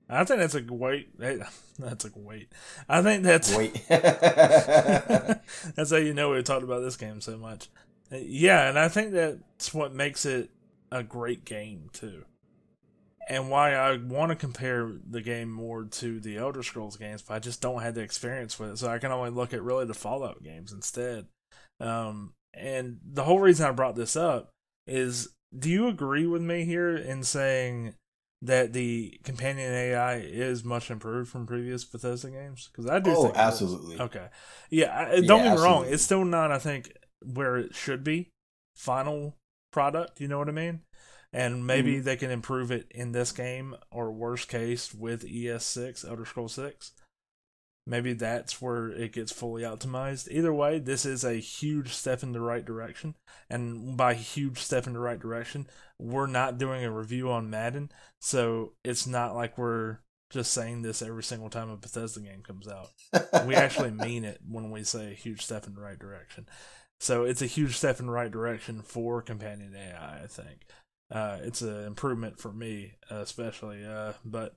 [0.09, 1.09] I think that's a great.
[1.81, 2.49] That's a great.
[2.89, 3.85] I think that's wait.
[3.89, 7.69] that's how you know we talked about this game so much.
[8.11, 10.51] Uh, yeah, and I think that's what makes it
[10.91, 12.25] a great game too
[13.29, 17.35] and why I want to compare the game more to the Elder Scrolls games, but
[17.35, 19.85] I just don't have the experience with it, so I can only look at really
[19.85, 21.26] the Fallout games instead.
[21.79, 24.51] Um, and the whole reason I brought this up
[24.87, 27.95] is, do you agree with me here in saying
[28.41, 32.70] that the companion AI is much improved from previous Bethesda games?
[32.72, 33.12] Because I do.
[33.14, 34.01] Oh, absolutely.
[34.01, 34.29] Okay.
[34.70, 35.85] Yeah, I, don't yeah, get me wrong.
[35.87, 38.31] It's still not, I think, where it should be.
[38.74, 39.37] Final
[39.70, 40.20] product.
[40.20, 40.81] You know what I mean?
[41.33, 42.05] And maybe mm-hmm.
[42.05, 46.93] they can improve it in this game or worst case with ES6 Elder Scroll 6
[47.89, 50.29] maybe that's where it gets fully optimized.
[50.31, 53.14] Either way this is a huge step in the right direction.
[53.49, 55.66] And by huge step in the right direction
[55.99, 57.91] we're not doing a review on Madden.
[58.20, 59.99] So it's not like we're
[60.31, 62.91] just saying this every single time a Bethesda game comes out.
[63.47, 66.47] We actually mean it when we say a huge step in the right direction.
[67.01, 70.66] So it's a huge step in the right direction for companion AI I think
[71.11, 73.85] uh, it's an improvement for me, especially.
[73.85, 74.55] Uh, but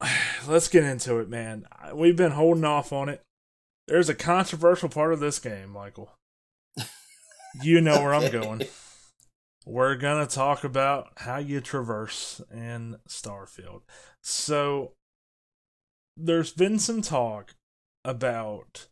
[0.48, 1.66] let's get into it, man.
[1.94, 3.22] We've been holding off on it.
[3.86, 6.12] There's a controversial part of this game, Michael.
[7.62, 8.62] You know where I'm going.
[9.64, 13.82] We're going to talk about how you traverse in Starfield.
[14.24, 14.90] So,
[16.16, 17.54] there's been some talk
[18.04, 18.88] about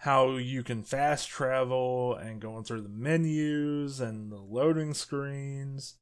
[0.00, 5.96] how you can fast travel and going through the menus and the loading screens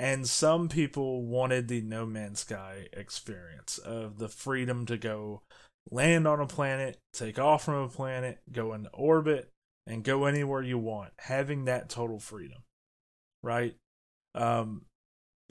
[0.00, 5.42] and some people wanted the No Man's Sky experience of the freedom to go
[5.90, 9.50] land on a planet, take off from a planet, go into orbit,
[9.86, 12.62] and go anywhere you want, having that total freedom.
[13.42, 13.76] Right?
[14.34, 14.86] Um,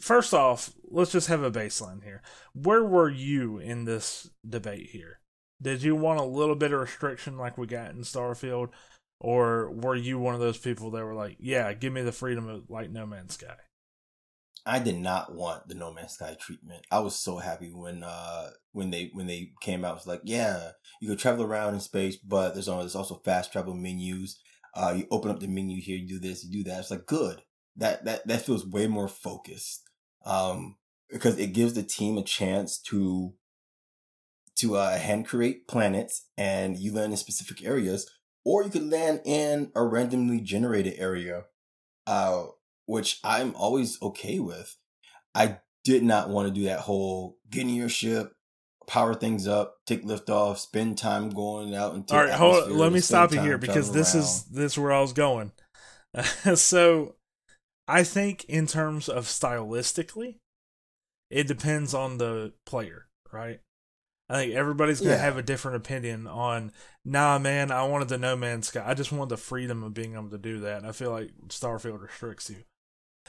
[0.01, 2.23] first off, let's just have a baseline here.
[2.53, 5.19] Where were you in this debate here?
[5.61, 8.69] Did you want a little bit of restriction like we got in Starfield?
[9.21, 12.47] Or were you one of those people that were like, yeah, give me the freedom
[12.47, 13.57] of like No Man's Sky?
[14.69, 16.85] I did not want the No Man's Sky treatment.
[16.91, 19.93] I was so happy when uh when they when they came out.
[19.93, 23.21] It was like, yeah, you can travel around in space, but there's also, there's also
[23.25, 24.39] fast travel menus.
[24.75, 26.79] Uh, you open up the menu here, you do this, you do that.
[26.79, 27.41] It's like good.
[27.77, 29.81] That that that feels way more focused.
[30.23, 30.75] Um,
[31.09, 33.33] because it gives the team a chance to
[34.57, 38.07] to uh, hand create planets and you land in specific areas,
[38.45, 41.45] or you could land in a randomly generated area,
[42.05, 42.43] uh,
[42.89, 44.75] which I'm always okay with.
[45.35, 48.33] I did not want to do that whole get in your ship,
[48.87, 52.03] power things up, take lift off, spend time going out and.
[52.11, 52.63] All right, hold.
[52.63, 54.23] On, let me stop you here because this around.
[54.23, 55.51] is this is where I was going.
[56.55, 57.15] so,
[57.87, 60.39] I think in terms of stylistically,
[61.29, 63.59] it depends on the player, right?
[64.31, 65.21] I think everybody's gonna yeah.
[65.21, 66.71] have a different opinion on.
[67.05, 68.83] Nah, man, I wanted the No Man's Sky.
[68.83, 70.79] I just wanted the freedom of being able to do that.
[70.79, 72.63] And I feel like Starfield restricts you,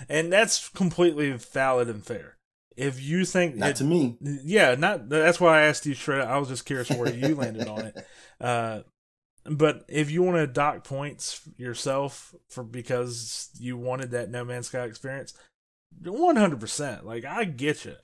[0.09, 2.37] and that's completely valid and fair.
[2.77, 6.23] If you think not it, to me, yeah, not that's why I asked you straight.
[6.23, 8.07] I was just curious where you landed on it.
[8.41, 8.81] Uh,
[9.45, 14.69] but if you want to dock points yourself for because you wanted that No Man's
[14.69, 15.35] Sky experience,
[16.03, 17.05] one hundred percent.
[17.05, 17.97] Like I get you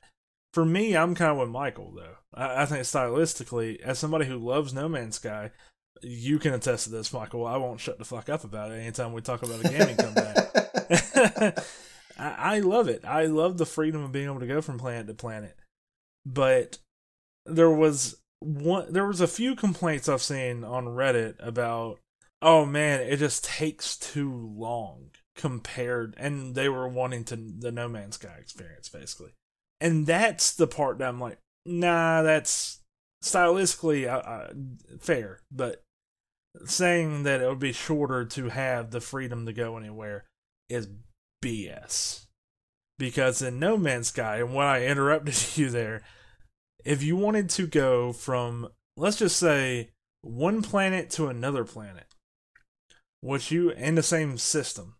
[0.57, 2.17] for me, I'm kind of with Michael though.
[2.33, 5.51] I, I, think stylistically, as somebody who loves No Man's Sky,
[6.01, 7.47] you can attest to this, Michael.
[7.47, 10.37] I won't shut the fuck up about it anytime we talk about a gaming comeback.
[12.19, 13.05] I, love it.
[13.05, 15.57] I love the freedom of being able to go from planet to planet.
[16.25, 16.79] But
[17.45, 18.93] there was one.
[18.93, 21.99] There was a few complaints I've seen on Reddit about.
[22.43, 27.89] Oh man, it just takes too long compared, and they were wanting to the No
[27.89, 29.33] Man's Sky experience basically
[29.81, 32.81] and that's the part that I'm like, nah, that's
[33.23, 34.53] stylistically uh, uh,
[35.01, 35.83] fair, but
[36.65, 40.25] saying that it would be shorter to have the freedom to go anywhere
[40.69, 40.89] is
[41.43, 42.27] BS.
[42.99, 46.03] Because in No Man's Sky, and when I interrupted you there,
[46.85, 49.91] if you wanted to go from, let's just say,
[50.23, 52.07] one planet to another planet,
[53.21, 54.97] which you in the same system,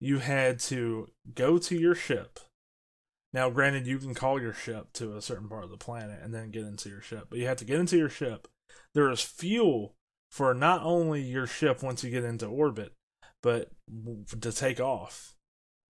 [0.00, 2.38] you had to go to your ship,
[3.36, 6.32] now, granted, you can call your ship to a certain part of the planet and
[6.32, 8.48] then get into your ship, but you have to get into your ship.
[8.94, 9.94] There is fuel
[10.30, 12.94] for not only your ship once you get into orbit,
[13.42, 13.70] but
[14.40, 15.34] to take off.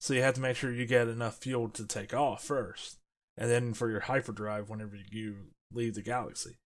[0.00, 2.96] So you have to make sure you get enough fuel to take off first,
[3.36, 5.36] and then for your hyperdrive whenever you
[5.72, 6.56] leave the galaxy.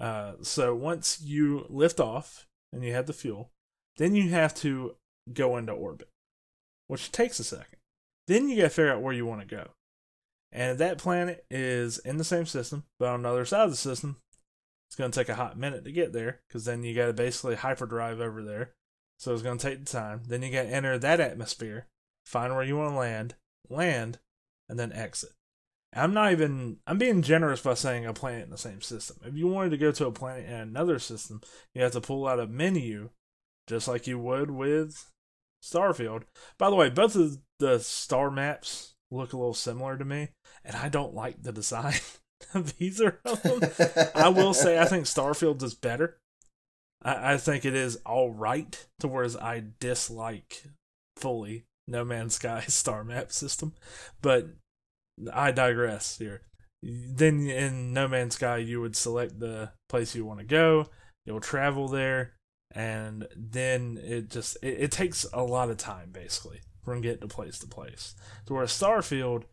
[0.00, 3.50] Uh, so once you lift off and you have the fuel,
[3.98, 4.96] then you have to
[5.32, 6.08] go into orbit,
[6.86, 7.78] which takes a second.
[8.26, 9.70] Then you got to figure out where you want to go.
[10.52, 13.76] And that planet is in the same system, but on the other side of the
[13.76, 14.16] system,
[14.88, 17.12] it's going to take a hot minute to get there because then you got to
[17.12, 18.72] basically hyperdrive over there.
[19.20, 20.22] So it's going to take the time.
[20.26, 21.86] Then you got to enter that atmosphere,
[22.24, 23.34] find where you want to land,
[23.68, 24.18] land,
[24.66, 25.30] and then exit.
[25.94, 29.18] I'm not even, I'm being generous by saying a planet in the same system.
[29.22, 31.42] If you wanted to go to a planet in another system,
[31.74, 33.10] you have to pull out a menu
[33.66, 35.10] just like you would with
[35.62, 36.22] Starfield.
[36.56, 40.28] By the way, both of the star maps look a little similar to me,
[40.64, 42.00] and I don't like the design
[42.54, 44.10] of either of them.
[44.14, 46.19] I will say I think Starfield is better.
[47.02, 50.64] I, I think it is all right, to whereas I dislike
[51.16, 53.74] fully No Man's Sky star map system,
[54.22, 54.48] but
[55.32, 56.42] I digress here.
[56.82, 60.88] Then in No Man's Sky, you would select the place you want to go.
[61.26, 62.32] You'll travel there,
[62.72, 67.28] and then it just it, it takes a lot of time basically from getting to
[67.28, 68.14] place to place.
[68.46, 69.44] To where Starfield,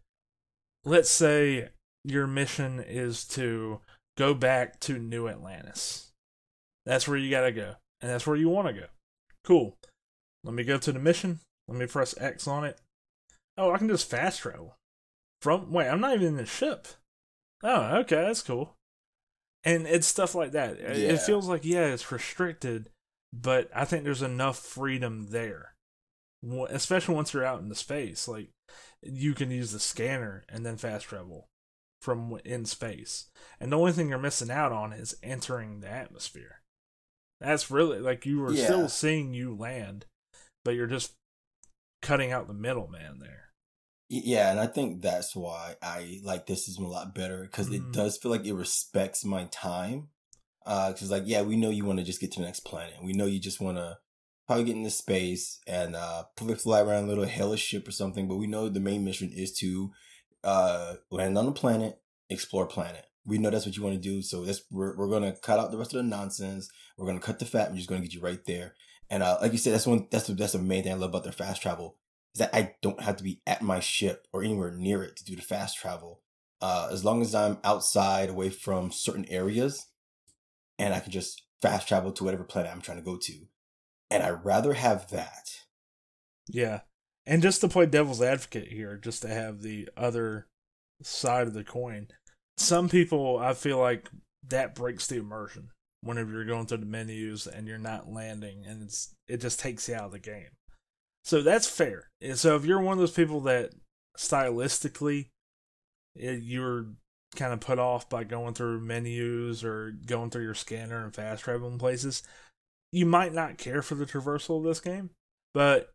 [0.86, 1.70] let's say
[2.06, 3.82] your mission is to
[4.18, 6.07] go back to New Atlantis.
[6.88, 7.76] That's where you gotta go.
[8.02, 8.86] And that's where you wanna go.
[9.44, 9.76] Cool.
[10.44, 11.40] Let me go to the mission.
[11.68, 12.80] Let me press X on it.
[13.58, 14.76] Oh, I can just fast travel.
[15.42, 16.88] From wait, I'm not even in the ship.
[17.64, 18.76] Oh, okay, that's cool.
[19.64, 20.80] And it's stuff like that.
[20.80, 21.14] Yeah.
[21.14, 22.90] It feels like yeah, it's restricted,
[23.34, 25.74] but I think there's enough freedom there
[26.70, 28.50] especially once you're out in the space like
[29.02, 31.48] you can use the scanner and then fast travel
[32.02, 33.28] from in space
[33.60, 36.62] and the only thing you're missing out on is entering the atmosphere
[37.40, 38.66] that's really like you were yeah.
[38.66, 40.06] still seeing you land
[40.64, 41.14] but you're just
[42.02, 43.50] cutting out the middleman there
[44.10, 47.76] yeah and i think that's why i like this system a lot better because mm.
[47.76, 50.08] it does feel like it respects my time
[50.64, 52.96] because uh, like yeah we know you want to just get to the next planet
[53.04, 53.98] we know you just want to
[54.48, 56.24] probably get into space and uh
[56.58, 58.28] fly around a little hellish ship or something.
[58.28, 59.92] But we know the main mission is to
[60.44, 62.00] uh land on a planet,
[62.30, 63.06] explore planet.
[63.28, 64.22] We know that's what you want to do.
[64.24, 66.70] So that's we're we're gonna cut out the rest of the nonsense.
[66.98, 67.70] We're gonna cut the fat.
[67.70, 68.74] We're just gonna get you right there.
[69.10, 71.10] And uh, like you said, that's one that's the, that's the main thing I love
[71.10, 71.98] about their fast travel.
[72.34, 75.26] is that I don't have to be at my ship or anywhere near it to
[75.26, 76.22] do the fast travel.
[76.60, 79.88] Uh, as long as I'm outside, away from certain areas,
[80.80, 83.34] and I can just fast travel to whatever planet I'm trying to go to.
[84.10, 85.50] And I'd rather have that.
[86.48, 86.82] Yeah.
[87.26, 90.48] And just to play devil's advocate here, just to have the other
[91.04, 92.08] side of the coin,
[92.58, 94.10] some people, I feel like
[94.50, 95.70] that breaks the immersion
[96.02, 99.90] whenever you're going through the menus and you're not landing and it's it just takes
[99.90, 100.50] you out of the game.
[101.24, 102.10] So that's fair.
[102.22, 103.72] And so if you're one of those people that
[104.18, 105.28] stylistically
[106.16, 106.88] it, you're
[107.36, 111.44] kind of put off by going through menus or going through your scanner and fast
[111.44, 112.24] traveling places,
[112.92, 115.10] you might not care for the traversal of this game.
[115.54, 115.92] But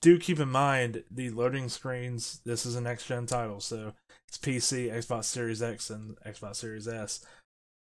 [0.00, 2.40] do keep in mind the loading screens.
[2.44, 3.94] This is a next gen title, so
[4.28, 7.24] it's PC, Xbox Series X, and Xbox Series S.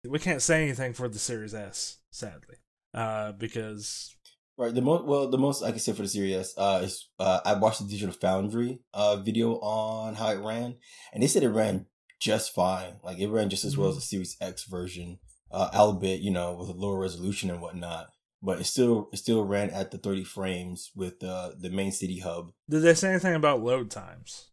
[0.04, 2.56] We can't say anything for the Series S, sadly,
[2.94, 4.16] uh, because
[4.59, 4.74] Right.
[4.74, 7.54] The most well, the most I can say for the Series uh, is uh, I
[7.54, 10.76] watched the Digital Foundry uh video on how it ran,
[11.12, 11.86] and they said it ran
[12.20, 12.96] just fine.
[13.02, 13.98] Like it ran just as well as Mhm.
[13.98, 15.18] the Series X version,
[15.50, 18.09] uh, albeit you know with a lower resolution and whatnot.
[18.42, 22.18] But it still it still ran at the thirty frames with uh, the main city
[22.18, 22.52] hub.
[22.68, 24.50] did they say anything about load times?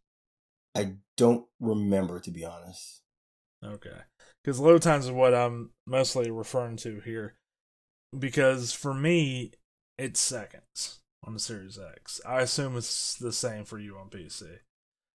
[0.74, 3.02] I don't remember to be honest.
[3.64, 3.98] Okay.
[4.42, 7.34] Because load times is what I'm mostly referring to here.
[8.18, 9.52] Because for me,
[9.98, 12.20] it's seconds on the Series X.
[12.26, 14.60] I assume it's the same for you on PC.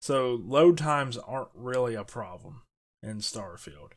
[0.01, 2.63] So load times aren't really a problem
[3.03, 3.91] in Starfield.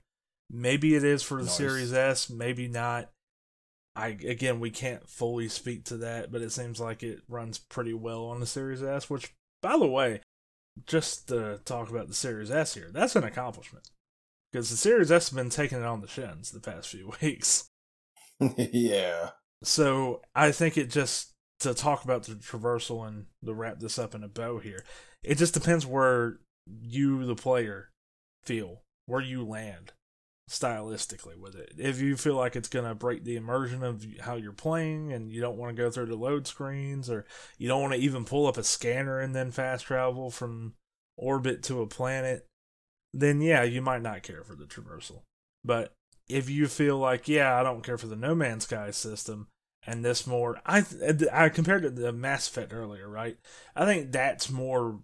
[0.50, 1.56] Maybe it is for the Nice.
[1.56, 3.10] Series S, maybe not.
[3.96, 7.94] I again we can't fully speak to that, but it seems like it runs pretty
[7.94, 9.32] well on the Series S, which
[9.62, 10.20] by the way,
[10.86, 13.88] just to talk about the Series S here, that's an accomplishment
[14.52, 17.68] because the Series S has been taking it on the shins the past few weeks.
[18.56, 19.30] yeah.
[19.62, 24.14] So I think it just to talk about the traversal and to wrap this up
[24.14, 24.84] in a bow here,
[25.22, 27.90] it just depends where you, the player,
[28.44, 29.92] feel where you land
[30.48, 31.72] stylistically with it.
[31.78, 35.40] If you feel like it's gonna break the immersion of how you're playing and you
[35.40, 37.24] don't want to go through the load screens or
[37.56, 40.74] you don't want to even pull up a scanner and then fast travel from
[41.16, 42.46] orbit to a planet,
[43.12, 45.22] then yeah, you might not care for the traversal.
[45.64, 45.92] But
[46.28, 49.48] if you feel like, yeah, I don't care for the No Man's Sky system
[49.86, 53.38] and this more, I uh, I compared it to the Mass Effect earlier, right?
[53.74, 55.00] I think that's more,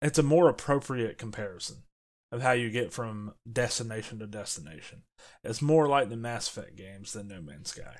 [0.00, 1.84] it's a more appropriate comparison
[2.32, 5.02] of how you get from destination to destination.
[5.44, 7.98] It's more like the Mass Effect games than No Man's Sky.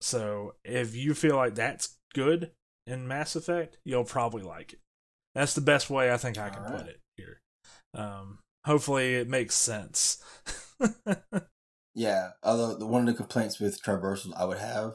[0.00, 2.50] So if you feel like that's good
[2.86, 4.80] in Mass Effect, you'll probably like it.
[5.34, 6.78] That's the best way I think I can Alright.
[6.78, 7.42] put it here.
[7.94, 10.22] Um, hopefully it makes sense.
[11.98, 14.92] Yeah, although the, one of the complaints with traversals I would have,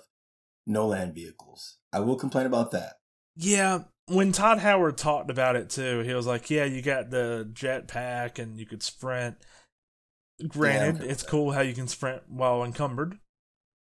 [0.66, 1.76] no land vehicles.
[1.91, 2.94] I will complain about that.
[3.36, 7.50] Yeah, when Todd Howard talked about it too, he was like, "Yeah, you got the
[7.54, 9.38] jetpack and you could sprint."
[10.48, 13.20] Granted, with it's cool how you can sprint while encumbered.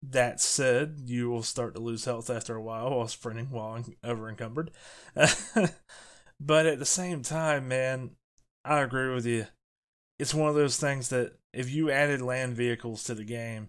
[0.03, 3.97] That said, you will start to lose health after a while while sprinting while en-
[4.03, 4.73] over encumbered.
[6.40, 8.16] but at the same time, man,
[8.65, 9.47] I agree with you.
[10.19, 13.69] It's one of those things that if you added land vehicles to the game,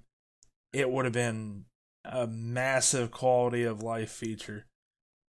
[0.72, 1.66] it would have been
[2.04, 4.66] a massive quality of life feature.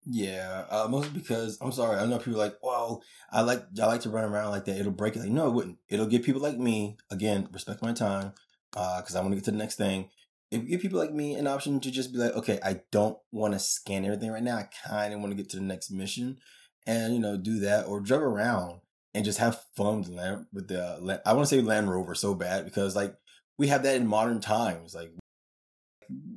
[0.06, 1.98] Yeah, uh, mostly because I'm sorry.
[1.98, 3.02] I know people like, well,
[3.32, 4.78] I like I like to run around like that.
[4.78, 5.20] It'll break it.
[5.20, 5.78] Like, no, it wouldn't.
[5.88, 8.32] It'll give people like me again respect my time,
[8.72, 10.10] because I want to get to the next thing.
[10.50, 13.54] It give people like me an option to just be like, okay, I don't want
[13.54, 14.56] to scan everything right now.
[14.58, 16.36] I kind of want to get to the next mission,
[16.86, 18.80] and you know, do that or drive around
[19.14, 21.22] and just have fun with the with the.
[21.24, 23.14] I want to say Land Rover so bad because like
[23.56, 24.94] we have that in modern times.
[24.94, 25.12] Like,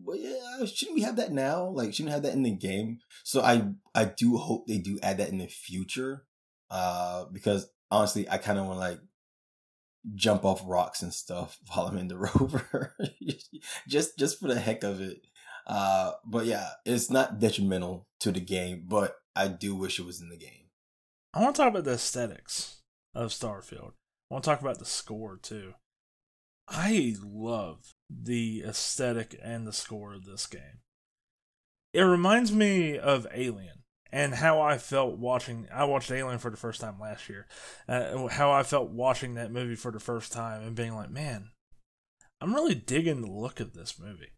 [0.03, 1.67] well, yeah, shouldn't we have that now?
[1.67, 2.99] Like, shouldn't have that in the game?
[3.23, 6.25] So I I do hope they do add that in the future,
[6.69, 8.99] uh, because honestly, I kind of want like
[10.15, 12.95] jump off rocks and stuff while I'm in the rover,
[13.87, 15.21] just just for the heck of it.
[15.65, 20.21] Uh, but yeah, it's not detrimental to the game, but I do wish it was
[20.21, 20.69] in the game.
[21.33, 22.77] I want to talk about the aesthetics
[23.13, 23.91] of Starfield.
[24.29, 25.73] I want to talk about the score too.
[26.67, 30.81] I love the aesthetic and the score of this game.
[31.93, 35.67] It reminds me of Alien and how I felt watching.
[35.73, 37.47] I watched Alien for the first time last year.
[37.87, 41.49] Uh, how I felt watching that movie for the first time and being like, man,
[42.41, 44.33] I'm really digging the look of this movie.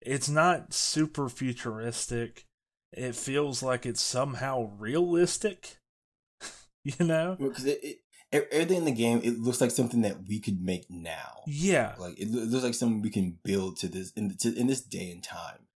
[0.00, 2.44] It's not super futuristic.
[2.92, 5.78] It feels like it's somehow realistic.
[6.84, 7.36] you know?
[7.38, 8.00] Because it, it, e-
[8.32, 11.42] everything in the game, it looks like something that we could make now.
[11.46, 11.94] Yeah.
[11.98, 15.10] Like it, looks like something we can build to this in to, in this day
[15.10, 15.66] and time.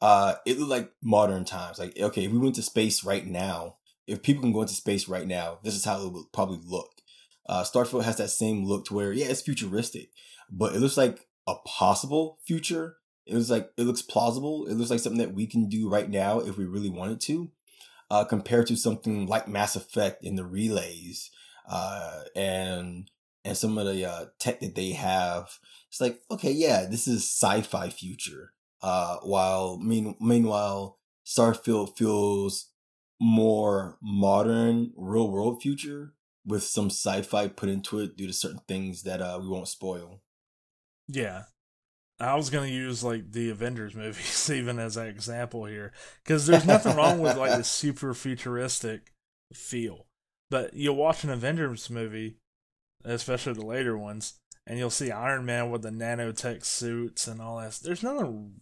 [0.00, 1.78] Uh, it looked like modern times.
[1.78, 3.76] Like okay, if we went to space right now,
[4.06, 6.90] if people can go into space right now, this is how it would probably look.
[7.46, 10.10] Uh, Starfield has that same look to where, yeah, it's futuristic,
[10.50, 12.96] but it looks like a possible future.
[13.26, 14.66] It was like, it looks plausible.
[14.66, 17.50] It looks like something that we can do right now if we really wanted to,
[18.10, 21.30] uh, compared to something like Mass Effect in the relays,
[21.68, 23.10] uh, and,
[23.44, 25.58] and some of the, uh, tech that they have.
[25.90, 28.52] It's like, okay, yeah, this is sci-fi future.
[28.82, 32.70] Uh, while mean, meanwhile, Starfield feels
[33.20, 36.14] more modern, real world future
[36.46, 40.20] with some sci-fi put into it due to certain things that uh, we won't spoil.
[41.08, 41.44] Yeah.
[42.20, 45.92] I was gonna use like the Avengers movies even as an example here
[46.22, 49.12] because there's nothing wrong with like the super futuristic
[49.52, 50.06] feel,
[50.50, 52.36] but you'll watch an Avengers movie,
[53.04, 54.34] especially the later ones,
[54.66, 57.78] and you'll see Iron Man with the nanotech suits and all that.
[57.82, 58.60] There's nothing.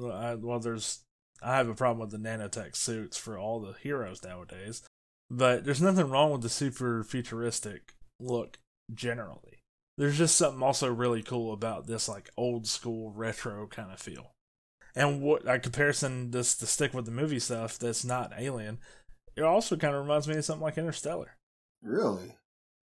[0.00, 1.04] Uh, well, there's
[1.42, 4.82] I have a problem with the nanotech suits for all the heroes nowadays,
[5.30, 8.58] but there's nothing wrong with the super futuristic look
[8.92, 9.62] generally.
[9.98, 14.32] There's just something also really cool about this like old school retro kind of feel.
[14.94, 18.78] And what a comparison this to stick with the movie stuff that's not alien,
[19.36, 21.36] it also kind of reminds me of something like Interstellar.
[21.82, 22.36] Really?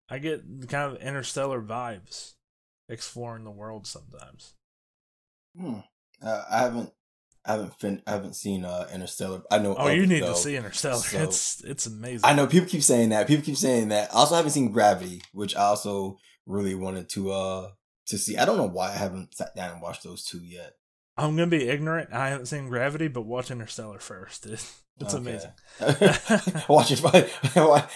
[0.09, 2.33] I get kind of interstellar vibes
[2.87, 4.53] exploring the world sometimes.
[5.57, 5.79] Hmm.
[6.21, 6.91] Uh, I haven't
[7.45, 9.43] I haven't fin- I haven't seen uh, Interstellar.
[9.51, 9.75] I know.
[9.75, 10.97] Oh, you need though, to see Interstellar.
[10.97, 12.21] So it's it's amazing.
[12.23, 13.27] I know people keep saying that.
[13.27, 14.11] People keep saying that.
[14.13, 17.69] I also haven't seen Gravity, which I also really wanted to uh
[18.07, 18.37] to see.
[18.37, 20.73] I don't know why I haven't sat down and watched those two yet.
[21.17, 22.11] I'm gonna be ignorant.
[22.11, 24.45] I haven't seen Gravity, but watch Interstellar first.
[24.45, 25.17] It's okay.
[25.17, 25.51] amazing.
[26.69, 27.03] watch it.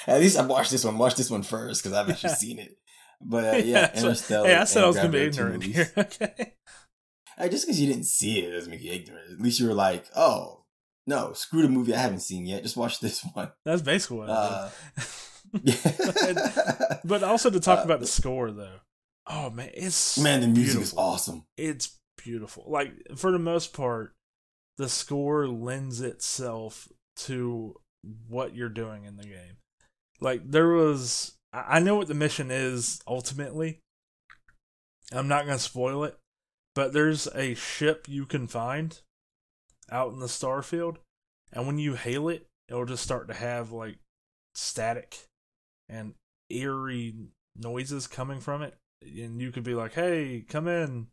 [0.07, 0.97] At least I watched this one.
[0.97, 2.77] Watch this one first because I've actually seen it.
[3.21, 4.47] But uh, yeah, Interstellar.
[4.47, 5.91] Hey, I said I was gonna be ignorant here.
[5.97, 6.53] Okay.
[7.37, 9.31] Like, just because you didn't see it doesn't make you ignorant.
[9.31, 10.65] At least you were like, oh,
[11.07, 12.63] no, screw the movie I haven't seen yet.
[12.63, 13.49] Just watch this one.
[13.63, 14.69] That's basically what uh,
[15.53, 16.35] I did.
[16.35, 18.79] but, but also to talk uh, about the score, though.
[19.25, 20.19] Oh, man, it's.
[20.19, 20.81] Man, the music beautiful.
[20.81, 21.45] is awesome.
[21.55, 22.65] It's beautiful.
[22.67, 24.13] Like, for the most part,
[24.77, 26.87] the score lends itself
[27.17, 27.75] to
[28.27, 29.57] what you're doing in the game.
[30.21, 31.33] Like, there was.
[31.51, 33.79] I know what the mission is ultimately.
[35.11, 36.17] I'm not going to spoil it,
[36.75, 38.99] but there's a ship you can find
[39.91, 40.97] out in the starfield,
[41.51, 43.97] and when you hail it, it'll just start to have like
[44.53, 45.25] static
[45.87, 46.13] and
[46.51, 47.15] eerie
[47.55, 48.75] noises coming from it.
[49.01, 51.07] And you could be like, hey, come in.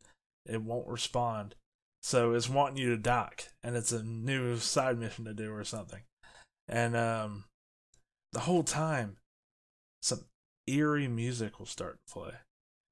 [0.48, 1.54] It won't respond.
[2.02, 5.64] So it's wanting you to dock, and it's a new side mission to do or
[5.64, 6.02] something.
[6.68, 7.44] And um,
[8.32, 9.16] the whole time,
[10.02, 10.26] some
[10.66, 12.32] eerie music will start to play.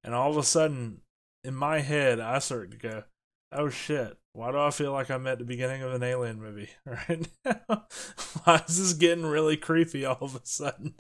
[0.02, 1.02] And all of a sudden,
[1.44, 3.04] in my head, I start to go,
[3.52, 6.70] oh shit, why do I feel like I'm at the beginning of an alien movie
[6.86, 7.86] right now?
[8.44, 10.94] why is this getting really creepy all of a sudden?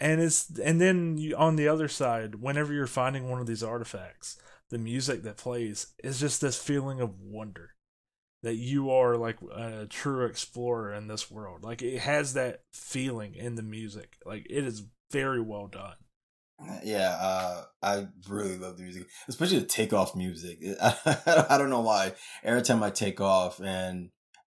[0.00, 3.62] And it's and then you, on the other side, whenever you're finding one of these
[3.62, 4.36] artifacts,
[4.70, 7.70] the music that plays is just this feeling of wonder
[8.42, 11.62] that you are like a true explorer in this world.
[11.62, 14.16] Like it has that feeling in the music.
[14.24, 15.96] Like it is very well done.
[16.82, 20.58] Yeah, uh, I really love the music, especially the takeoff music.
[20.80, 22.14] I don't know why.
[22.42, 24.10] Every time I take off and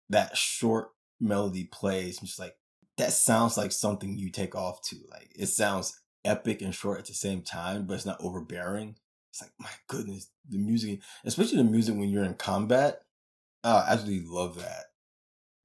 [0.09, 0.89] that short
[1.19, 2.55] melody plays, I'm just like,
[2.97, 4.97] that sounds like something you take off to.
[5.11, 8.95] Like it sounds epic and short at the same time, but it's not overbearing.
[9.31, 12.99] It's like, my goodness, the music, especially the music when you're in combat.
[13.63, 14.85] I absolutely love that.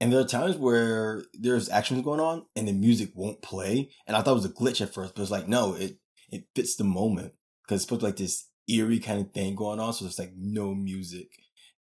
[0.01, 3.91] And there are times where there's actions going on and the music won't play.
[4.07, 5.99] And I thought it was a glitch at first, but it's like, no, it
[6.31, 7.33] it fits the moment
[7.63, 9.93] because it's supposed like this eerie kind of thing going on.
[9.93, 11.31] So it's like no music.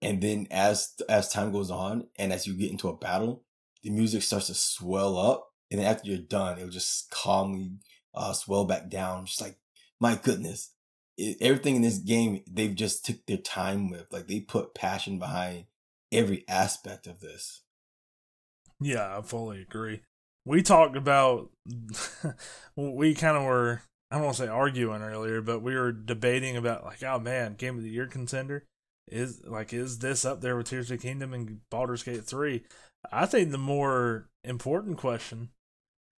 [0.01, 3.43] And then as as time goes on and as you get into a battle,
[3.83, 5.49] the music starts to swell up.
[5.71, 7.71] And then after you're done, it'll just calmly
[8.13, 9.25] uh, swell back down.
[9.25, 9.57] Just like,
[9.99, 10.71] my goodness.
[11.17, 14.07] It, everything in this game, they've just took their time with.
[14.11, 15.65] Like they put passion behind
[16.11, 17.63] every aspect of this.
[18.79, 20.01] Yeah, I fully agree.
[20.45, 21.49] We talked about,
[22.75, 26.55] we kind of were I don't want to say arguing earlier, but we were debating
[26.55, 28.63] about like, oh man, game of the year contender
[29.09, 32.63] is like, is this up there with Tears of the Kingdom and Baldur's Gate three?
[33.11, 35.49] I think the more important question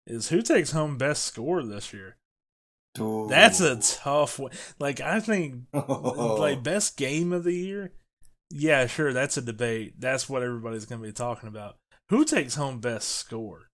[0.06, 2.18] is who takes home best score this year.
[2.99, 3.28] Ooh.
[3.30, 4.52] That's a tough one.
[4.80, 6.36] Like I think, oh.
[6.40, 7.94] like best game of the year.
[8.49, 9.99] Yeah, sure, that's a debate.
[9.99, 11.76] That's what everybody's going to be talking about.
[12.10, 13.69] Who takes home best score?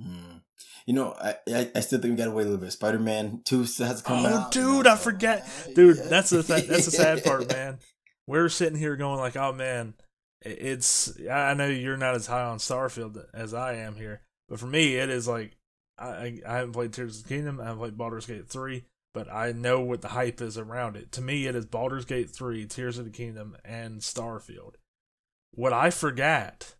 [0.00, 0.38] Hmm.
[0.86, 2.72] You know, I, I, I still think we got to wait a little bit.
[2.72, 4.52] Spider Man Two still has to come oh, out.
[4.52, 5.48] dude, I forget.
[5.74, 6.02] Dude, yeah.
[6.04, 7.78] that's the th- that's the sad part, man.
[8.26, 9.94] We're sitting here going like, oh man,
[10.42, 11.12] it's.
[11.28, 14.96] I know you're not as high on Starfield as I am here, But for me,
[14.96, 15.56] it is like
[15.98, 17.60] I I haven't played Tears of the Kingdom.
[17.60, 21.12] I haven't played Baldur's Gate three, but I know what the hype is around it.
[21.12, 24.74] To me, it is Baldur's Gate three, Tears of the Kingdom, and Starfield.
[25.52, 26.74] What I forgot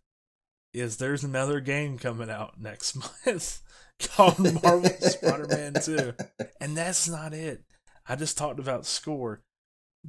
[0.73, 2.95] is there's another game coming out next
[3.25, 3.61] month
[3.99, 6.13] called Marvel Spider-Man 2.
[6.61, 7.63] And that's not it.
[8.07, 9.41] I just talked about score.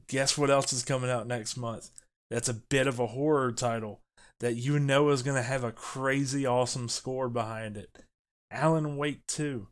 [0.09, 1.91] Guess what else is coming out next month?
[2.31, 4.01] That's a bit of a horror title
[4.41, 8.05] that you know is going to have a crazy awesome score behind it.
[8.51, 9.69] Alan Wake 2.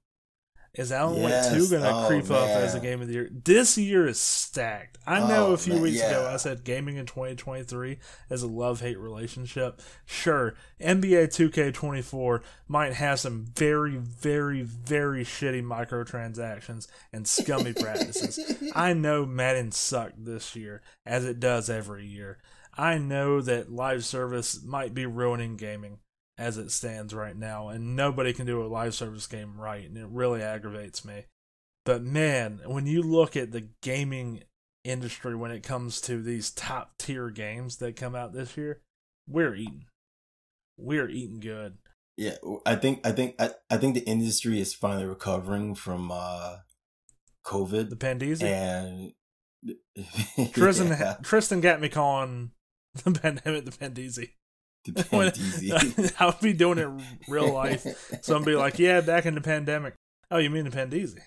[0.74, 1.50] Is Alan yes.
[1.50, 2.38] Wake 2 going to oh, creep man.
[2.38, 3.30] up as a game of the year?
[3.32, 4.98] This year is stacked.
[5.06, 6.10] I know oh, a few man, weeks yeah.
[6.10, 7.98] ago I said gaming in 2023
[8.30, 9.80] is a love hate relationship.
[10.04, 18.38] Sure, NBA 2K24 might have some very, very, very shitty microtransactions and scummy practices.
[18.74, 22.38] I know Madden sucked this year, as it does every year.
[22.76, 26.00] I know that live service might be ruining gaming
[26.38, 29.96] as it stands right now, and nobody can do a live service game right, and
[29.96, 31.24] it really aggravates me.
[31.84, 34.42] But man, when you look at the gaming
[34.84, 38.80] industry when it comes to these top tier games that come out this year,
[39.28, 39.86] we're eating.
[40.76, 41.78] We're eating good.
[42.16, 46.56] Yeah, I think I think I, I think the industry is finally recovering from uh
[47.44, 47.90] COVID.
[47.90, 48.42] The pandemic.
[48.42, 49.12] And
[50.52, 51.16] Tristan yeah.
[51.22, 52.52] Tristan got me calling
[53.04, 54.34] the pandemic the pandemic.
[54.92, 56.88] The I would be doing it
[57.28, 57.86] real life.
[58.22, 59.94] Somebody like, yeah, back in the pandemic.
[60.30, 61.18] Oh, you mean the Pandeezy?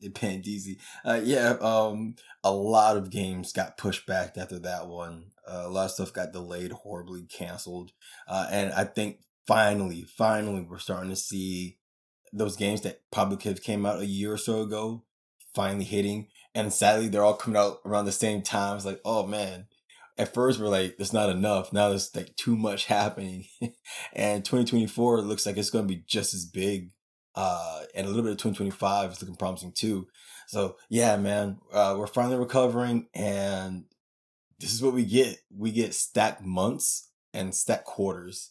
[0.00, 0.78] The Pandeezy.
[1.04, 2.14] Uh, yeah, um,
[2.44, 5.32] a lot of games got pushed back after that one.
[5.46, 7.90] Uh, a lot of stuff got delayed, horribly canceled.
[8.28, 11.78] Uh, and I think finally, finally, we're starting to see
[12.32, 15.04] those games that probably could have came out a year or so ago
[15.54, 16.28] finally hitting.
[16.54, 18.76] And sadly, they're all coming out around the same time.
[18.76, 19.66] It's like, oh man,
[20.18, 21.72] at first we're like, it's not enough.
[21.72, 23.46] Now there's like too much happening.
[24.12, 26.90] and 2024 looks like it's going to be just as big.
[27.34, 30.08] Uh, and a little bit of 2025 is looking promising too.
[30.48, 33.84] So yeah, man, uh, we're finally recovering and
[34.58, 35.38] this is what we get.
[35.56, 38.50] We get stacked months and stacked quarters.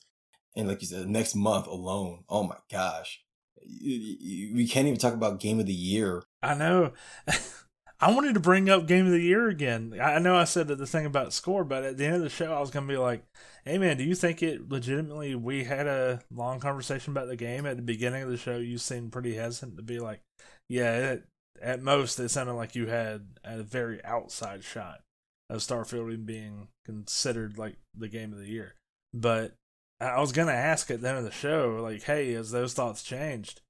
[0.56, 3.22] And like you said, next month alone, oh my gosh,
[3.62, 6.24] we can't even talk about game of the year.
[6.42, 6.94] I know.
[8.00, 9.98] I wanted to bring up Game of the Year again.
[10.00, 12.30] I know I said that the thing about score, but at the end of the
[12.30, 13.24] show, I was to be like,
[13.66, 17.66] hey, man, do you think it legitimately, we had a long conversation about the game
[17.66, 18.58] at the beginning of the show?
[18.58, 20.22] You seemed pretty hesitant to be like,
[20.70, 21.24] yeah, it,
[21.60, 25.02] at most, it sounded like you had a very outside shot
[25.50, 28.76] of Starfield being considered like the game of the year.
[29.12, 29.56] But
[30.00, 33.02] I was to ask at the end of the show, like, hey, has those thoughts
[33.02, 33.62] changed?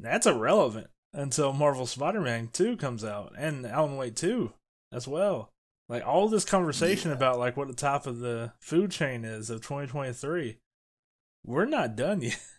[0.00, 4.52] That's irrelevant until Marvel Spider-Man 2 comes out and Alan Wake 2
[4.92, 5.50] as well.
[5.88, 7.16] Like all this conversation yeah.
[7.16, 10.58] about like what the top of the food chain is of 2023.
[11.44, 12.40] We're not done yet.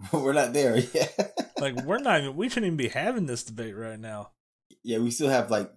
[0.12, 1.38] we're not there yet.
[1.60, 4.30] like we're not even we shouldn't even be having this debate right now.
[4.82, 5.70] Yeah, we still have like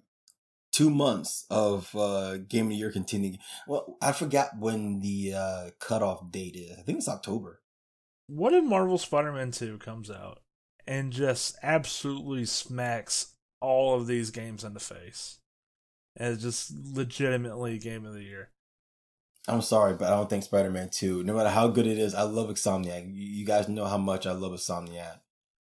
[0.71, 3.39] two months of uh game of the year continuing.
[3.67, 6.77] Well, I forgot when the uh cutoff date is.
[6.77, 7.61] I think it's October.
[8.27, 10.39] What if Marvel Spider-Man 2 comes out
[10.87, 15.39] and just absolutely smacks all of these games in the face.
[16.17, 18.49] As just legitimately game of the year.
[19.47, 22.15] I'm sorry, but I don't think Spider Man 2, no matter how good it is,
[22.15, 23.11] I love Insomniac.
[23.13, 25.19] You guys know how much I love Insomniac.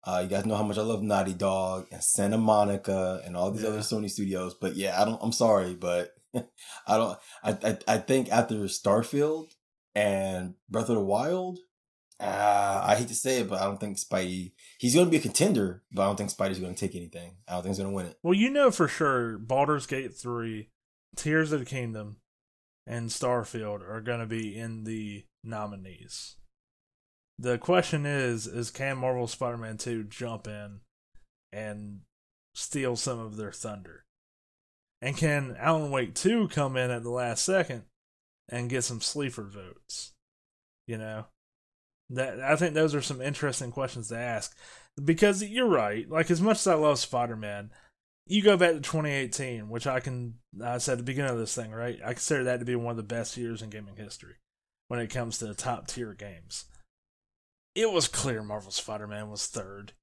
[0.04, 3.52] Uh, you guys know how much I love Naughty Dog and Santa Monica and all
[3.52, 3.70] these yeah.
[3.70, 4.54] other Sony studios.
[4.54, 5.20] But yeah, I don't.
[5.22, 7.20] I'm sorry, but I don't.
[7.44, 9.52] I, I I think after Starfield
[9.94, 11.60] and Breath of the Wild,
[12.20, 14.54] uh, I hate to say it, but I don't think Spidey.
[14.80, 17.36] He's going to be a contender, but I don't think Spidey's going to take anything.
[17.48, 18.18] I don't think he's going to win it.
[18.24, 20.70] Well, you know for sure, Baldur's Gate three,
[21.16, 22.18] Tears of the Kingdom,
[22.88, 26.38] and Starfield are going to be in the nominees.
[27.38, 30.80] The question is: Is can Marvel Spider-Man two jump in
[31.52, 32.02] and
[32.56, 34.06] steal some of their thunder?
[35.04, 37.84] And can Alan Wake two come in at the last second
[38.50, 40.14] and get some sleeper votes?
[40.88, 41.26] You know
[42.10, 44.56] that I think those are some interesting questions to ask
[45.04, 46.10] because you're right.
[46.10, 47.72] Like as much as I love Spider Man,
[48.26, 51.56] you go back to 2018, which I can I said at the beginning of this
[51.56, 52.00] thing, right?
[52.04, 54.36] I consider that to be one of the best years in gaming history
[54.88, 56.66] when it comes to top tier games.
[57.76, 59.94] It was clear Marvel Spider Man was third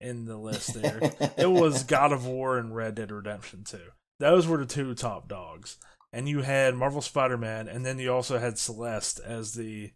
[0.00, 1.00] in the list there.
[1.36, 3.78] it was God of War and Red Dead Redemption 2.
[4.20, 5.78] Those were the two top dogs.
[6.12, 9.92] And you had Marvel Spider Man, and then you also had Celeste as the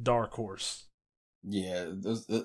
[0.00, 0.87] dark horse
[1.42, 1.86] yeah,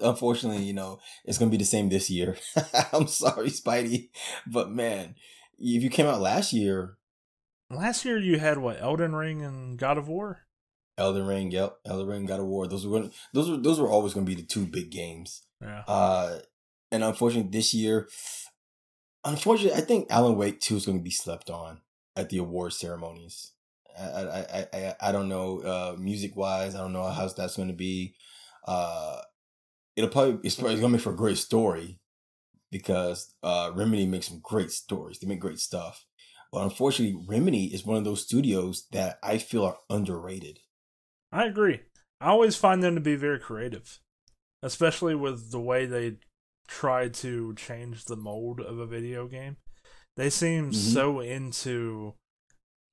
[0.01, 2.37] unfortunately, you know, it's gonna be the same this year.
[2.93, 4.09] I'm sorry, Spidey,
[4.47, 5.15] but man,
[5.57, 6.97] if you came out last year,
[7.69, 10.41] last year you had what Elden Ring and God of War.
[10.97, 12.69] Elden Ring, yep, Elden Ring got award.
[12.69, 15.43] Those were those were those were always going to be the two big games.
[15.61, 15.83] Yeah.
[15.87, 16.39] Uh,
[16.91, 18.07] and unfortunately, this year,
[19.23, 21.81] unfortunately, I think Alan Wake Two is going to be slept on
[22.15, 23.53] at the award ceremonies.
[23.97, 26.75] I I I I I don't know uh, music wise.
[26.75, 28.15] I don't know how that's going to be.
[28.65, 29.21] Uh,
[29.95, 31.99] it'll probably it's, probably to make for a great story
[32.71, 35.19] because uh, Remedy makes some great stories.
[35.19, 36.05] They make great stuff.
[36.51, 40.59] But unfortunately, Remedy is one of those studios that I feel are underrated.
[41.31, 41.81] I agree.
[42.21, 43.99] I always find them to be very creative,
[44.61, 46.17] especially with the way they
[46.67, 49.57] try to change the mold of a video game.
[50.15, 50.73] They seem mm-hmm.
[50.73, 52.13] so into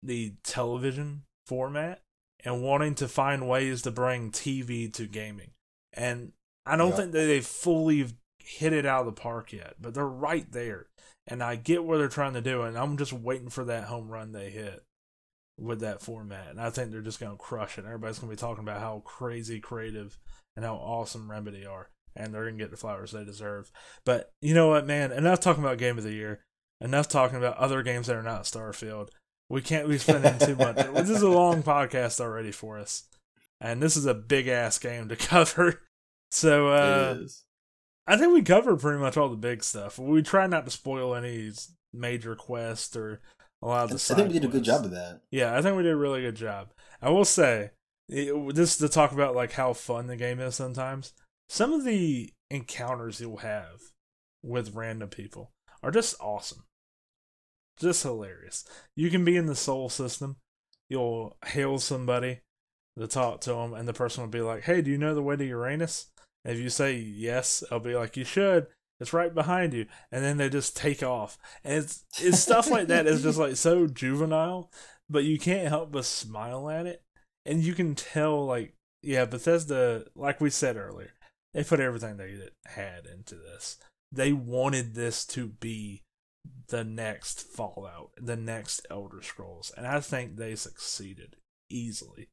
[0.03, 2.01] the television format
[2.45, 5.51] and wanting to find ways to bring TV to gaming.
[5.93, 6.33] And
[6.67, 8.07] I don't think that they fully
[8.39, 10.87] hit it out of the park yet, but they're right there.
[11.27, 14.09] And I get what they're trying to do, and I'm just waiting for that home
[14.09, 14.85] run they hit
[15.59, 16.51] with that format.
[16.51, 17.85] And I think they're just going to crush it.
[17.85, 20.19] Everybody's going to be talking about how crazy creative
[20.57, 21.91] and how awesome Remedy are.
[22.17, 23.71] And they're going to get the flowers they deserve.
[24.05, 25.13] But you know what, man?
[25.13, 26.41] Enough talking about Game of the Year.
[26.81, 29.11] Enough talking about other games that are not Starfield.
[29.49, 30.77] We can't be spending too much.
[30.95, 33.05] this is a long podcast already for us.
[33.61, 35.83] And this is a big ass game to cover.
[36.31, 37.19] So, uh,
[38.07, 39.99] I think we covered pretty much all the big stuff.
[39.99, 41.53] We try not to spoil any
[41.93, 43.21] major quest or
[43.63, 44.15] a lot of the.
[44.15, 44.55] I think we did quests.
[44.55, 45.21] a good job of that.
[45.31, 46.73] Yeah, I think we did a really good job.
[47.03, 47.71] I will say,
[48.09, 51.13] it, this to talk about like how fun the game is sometimes.
[51.49, 53.81] Some of the encounters you'll have
[54.43, 56.65] with random people are just awesome,
[57.79, 58.65] just hilarious.
[58.97, 60.37] You can be in the Sol system.
[60.89, 62.41] You'll hail somebody
[62.99, 65.23] to talk to them, and the person would be like, "Hey, do you know the
[65.23, 66.11] way to Uranus?"
[66.45, 68.67] If you say yes, I'll be like, you should.
[68.99, 69.87] It's right behind you.
[70.13, 71.39] And then they just take off.
[71.65, 74.71] And it's, it's stuff like that is just like so juvenile,
[75.09, 77.03] but you can't help but smile at it.
[77.47, 81.13] And you can tell, like, yeah, Bethesda, like we said earlier,
[81.55, 83.79] they put everything they had into this.
[84.13, 86.03] They wanted this to be
[86.69, 89.73] the next Fallout, the next Elder Scrolls.
[89.77, 91.37] And I think they succeeded
[91.71, 92.29] easily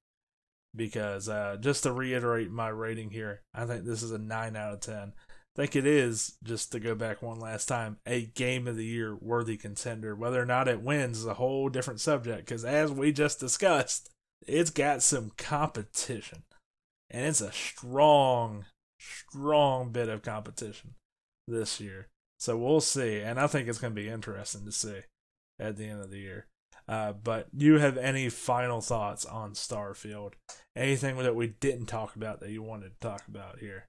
[0.77, 4.73] because uh, just to reiterate my rating here, I think this is a 9 out
[4.73, 5.13] of 10.
[5.57, 8.85] I think it is, just to go back one last time, a game of the
[8.85, 10.15] year worthy contender.
[10.15, 14.11] Whether or not it wins is a whole different subject because, as we just discussed,
[14.45, 16.43] it's got some competition.
[17.09, 18.65] And it's a strong,
[18.99, 20.93] strong bit of competition
[21.47, 22.07] this year.
[22.37, 23.19] So we'll see.
[23.21, 24.99] And I think it's going to be interesting to see
[25.59, 26.45] at the end of the year.
[26.87, 30.33] Uh, but you have any final thoughts on Starfield?
[30.75, 33.87] Anything that we didn't talk about that you wanted to talk about here?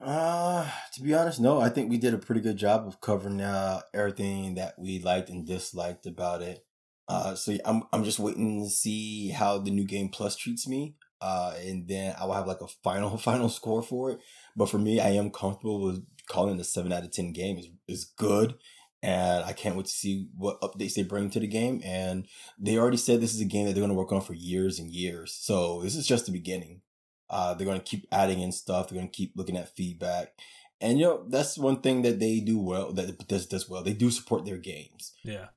[0.00, 1.60] Uh, to be honest, no.
[1.60, 5.28] I think we did a pretty good job of covering uh, everything that we liked
[5.28, 6.64] and disliked about it.
[7.08, 10.94] Uh, so I'm I'm just waiting to see how the new game plus treats me.
[11.20, 14.20] Uh, and then I will have like a final final score for it.
[14.56, 17.68] But for me, I am comfortable with calling a seven out of ten game is
[17.88, 18.54] is good
[19.02, 21.80] and I can't wait to see what updates they bring to the game.
[21.84, 22.26] And
[22.58, 24.78] they already said this is a game that they're going to work on for years
[24.78, 25.32] and years.
[25.32, 26.82] So this is just the beginning.
[27.28, 28.88] Uh, they're going to keep adding in stuff.
[28.88, 30.32] They're going to keep looking at feedback.
[30.80, 32.92] And you know that's one thing that they do well.
[32.92, 33.82] That does does well.
[33.82, 35.12] They do support their games.
[35.22, 35.48] Yeah.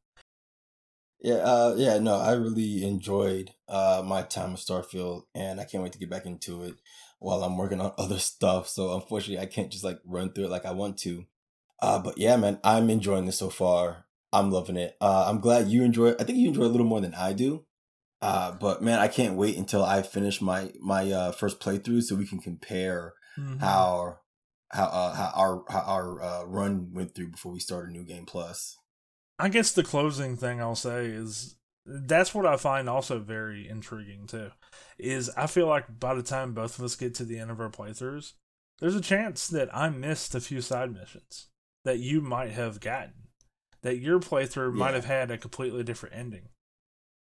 [1.21, 5.81] Yeah, uh, yeah, no, I really enjoyed uh, my time with Starfield, and I can't
[5.81, 6.75] wait to get back into it
[7.19, 8.67] while I'm working on other stuff.
[8.67, 11.25] So unfortunately, I can't just like run through it like I want to.
[11.83, 14.05] Uh, but yeah, man, I'm enjoying this so far.
[14.31, 14.95] I'm loving it.
[15.01, 16.17] Uh, I'm glad you enjoy it.
[16.17, 17.65] I think you enjoy it a little more than I do.
[18.21, 22.15] Uh, but man, I can't wait until I finish my my uh, first playthrough so
[22.15, 23.57] we can compare mm-hmm.
[23.57, 24.19] how
[24.69, 28.05] how uh, how our how our uh, run went through before we start a new
[28.05, 28.77] game plus.
[29.37, 34.25] I guess the closing thing I'll say is that's what I find also very intriguing
[34.25, 34.51] too.
[34.97, 37.59] Is I feel like by the time both of us get to the end of
[37.59, 38.31] our playthroughs,
[38.79, 41.47] there's a chance that I missed a few side missions
[41.85, 43.13] that you might have gotten.
[43.81, 44.79] That your playthrough yeah.
[44.79, 46.49] might have had a completely different ending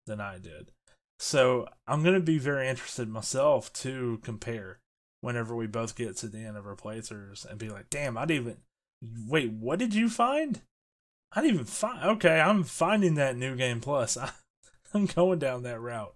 [0.06, 0.72] than I did.
[1.20, 4.80] So I'm going to be very interested myself to compare
[5.22, 8.26] whenever we both get to the end of our playthroughs and be like, damn, I
[8.26, 8.58] didn't even.
[9.28, 10.62] Wait, what did you find?
[11.32, 12.04] I didn't even find.
[12.04, 14.18] Okay, I'm finding that new game plus.
[14.18, 14.32] I,
[14.94, 16.14] I'm going down that route,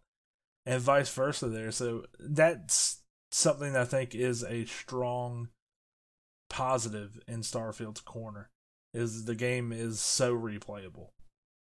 [0.65, 1.71] and vice versa there.
[1.71, 3.01] So that's
[3.31, 5.49] something I think is a strong
[6.49, 8.49] positive in Starfield's corner
[8.93, 11.09] is the game is so replayable.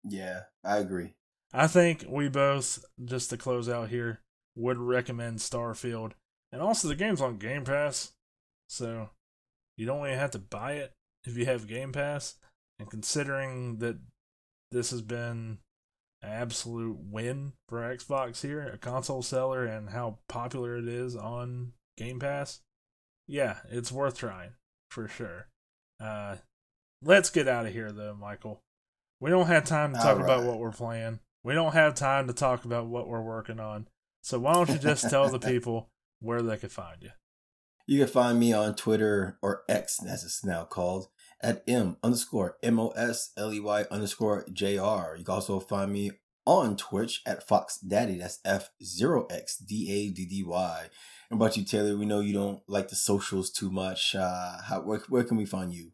[0.03, 1.14] Yeah, I agree.
[1.53, 4.22] I think we both, just to close out here,
[4.56, 6.14] would recommend Starfield.
[6.52, 8.14] And also, the game's on Game Pass,
[8.68, 9.10] so
[9.77, 10.93] you don't even have to buy it
[11.26, 12.35] if you have Game Pass.
[12.80, 13.98] And considering that
[14.72, 15.60] this has been
[16.23, 22.19] absolute win for Xbox here, a console seller, and how popular it is on Game
[22.19, 22.61] Pass,
[23.27, 24.52] yeah, it's worth trying
[24.92, 25.48] for sure.
[26.00, 26.38] Uh,
[27.02, 28.62] let's get out of here though, Michael.
[29.20, 30.24] We don't have time to talk right.
[30.24, 31.20] about what we're playing.
[31.44, 33.88] We don't have time to talk about what we're working on.
[34.22, 35.90] So why don't you just tell the people
[36.20, 37.12] where they can find you?
[37.88, 41.08] You can find me on Twitter or X, as it's now called,
[41.42, 45.16] at M underscore M O S L E Y underscore J R.
[45.18, 46.12] You can also find me
[46.60, 48.18] on Twitch at Fox Daddy.
[48.18, 50.86] That's F zero X D A D D Y.
[51.30, 54.15] And about you, Taylor, we know you don't like the socials too much.
[54.15, 55.91] Uh, how where, where can we find you?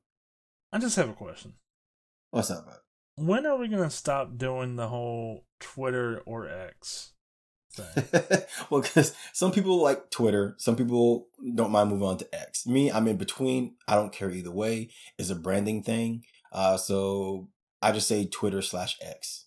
[0.72, 1.54] I just have a question.
[2.32, 2.78] What's up, bud?
[3.16, 7.14] When are we gonna stop doing the whole Twitter or X?
[7.72, 8.06] Thing?
[8.70, 12.66] Well, because some people like Twitter, some people don't mind moving on to X.
[12.68, 13.76] Me, I'm in between.
[13.88, 14.90] I don't care either way.
[15.18, 16.24] It's a branding thing.
[16.52, 17.50] Uh, so
[17.82, 19.47] I just say Twitter slash X.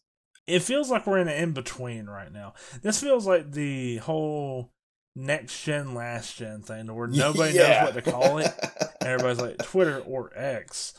[0.50, 2.54] It feels like we're in an in between right now.
[2.82, 4.70] This feels like the whole
[5.16, 7.84] next gen, last gen thing, where nobody yeah.
[7.84, 8.52] knows what to call it.
[9.00, 10.94] everybody's like Twitter or X,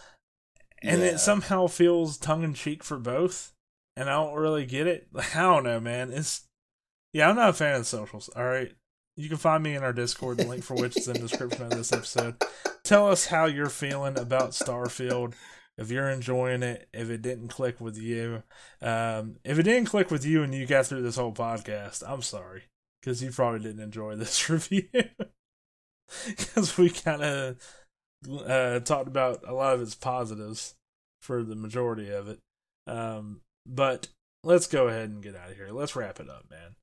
[0.82, 1.08] and yeah.
[1.08, 3.54] it somehow feels tongue in cheek for both.
[3.98, 5.08] And I don't really get it.
[5.36, 6.12] I don't know, man.
[6.12, 6.48] It's
[7.14, 8.30] yeah, I'm not a fan of socials.
[8.36, 8.72] All right.
[9.18, 11.64] You can find me in our Discord, the link for which is in the description
[11.64, 12.42] of this episode.
[12.84, 15.34] Tell us how you're feeling about Starfield.
[15.82, 18.44] If you're enjoying it, if it didn't click with you,
[18.82, 22.22] um, if it didn't click with you and you got through this whole podcast, I'm
[22.22, 22.64] sorry
[23.02, 24.88] because you probably didn't enjoy this review
[26.28, 27.58] because we kind of
[28.48, 30.76] uh, talked about a lot of its positives
[31.22, 32.40] for the majority of it.
[32.88, 34.08] Um, but
[34.44, 35.70] let's go ahead and get out of here.
[35.72, 36.76] Let's wrap it up, man.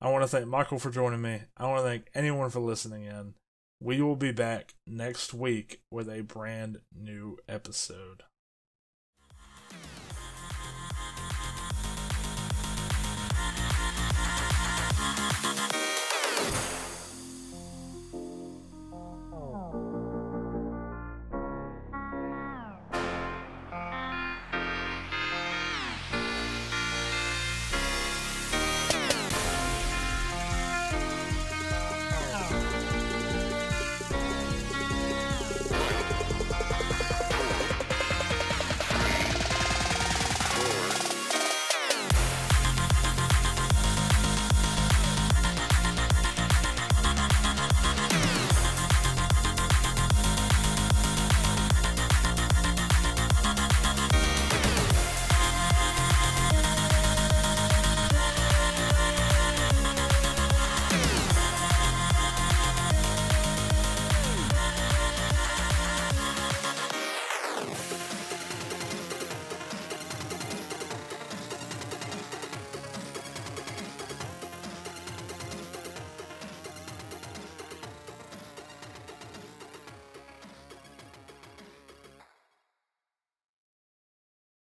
[0.00, 1.42] I want to thank Michael for joining me.
[1.56, 3.34] I want to thank anyone for listening in.
[3.82, 8.24] We will be back next week with a brand new episode.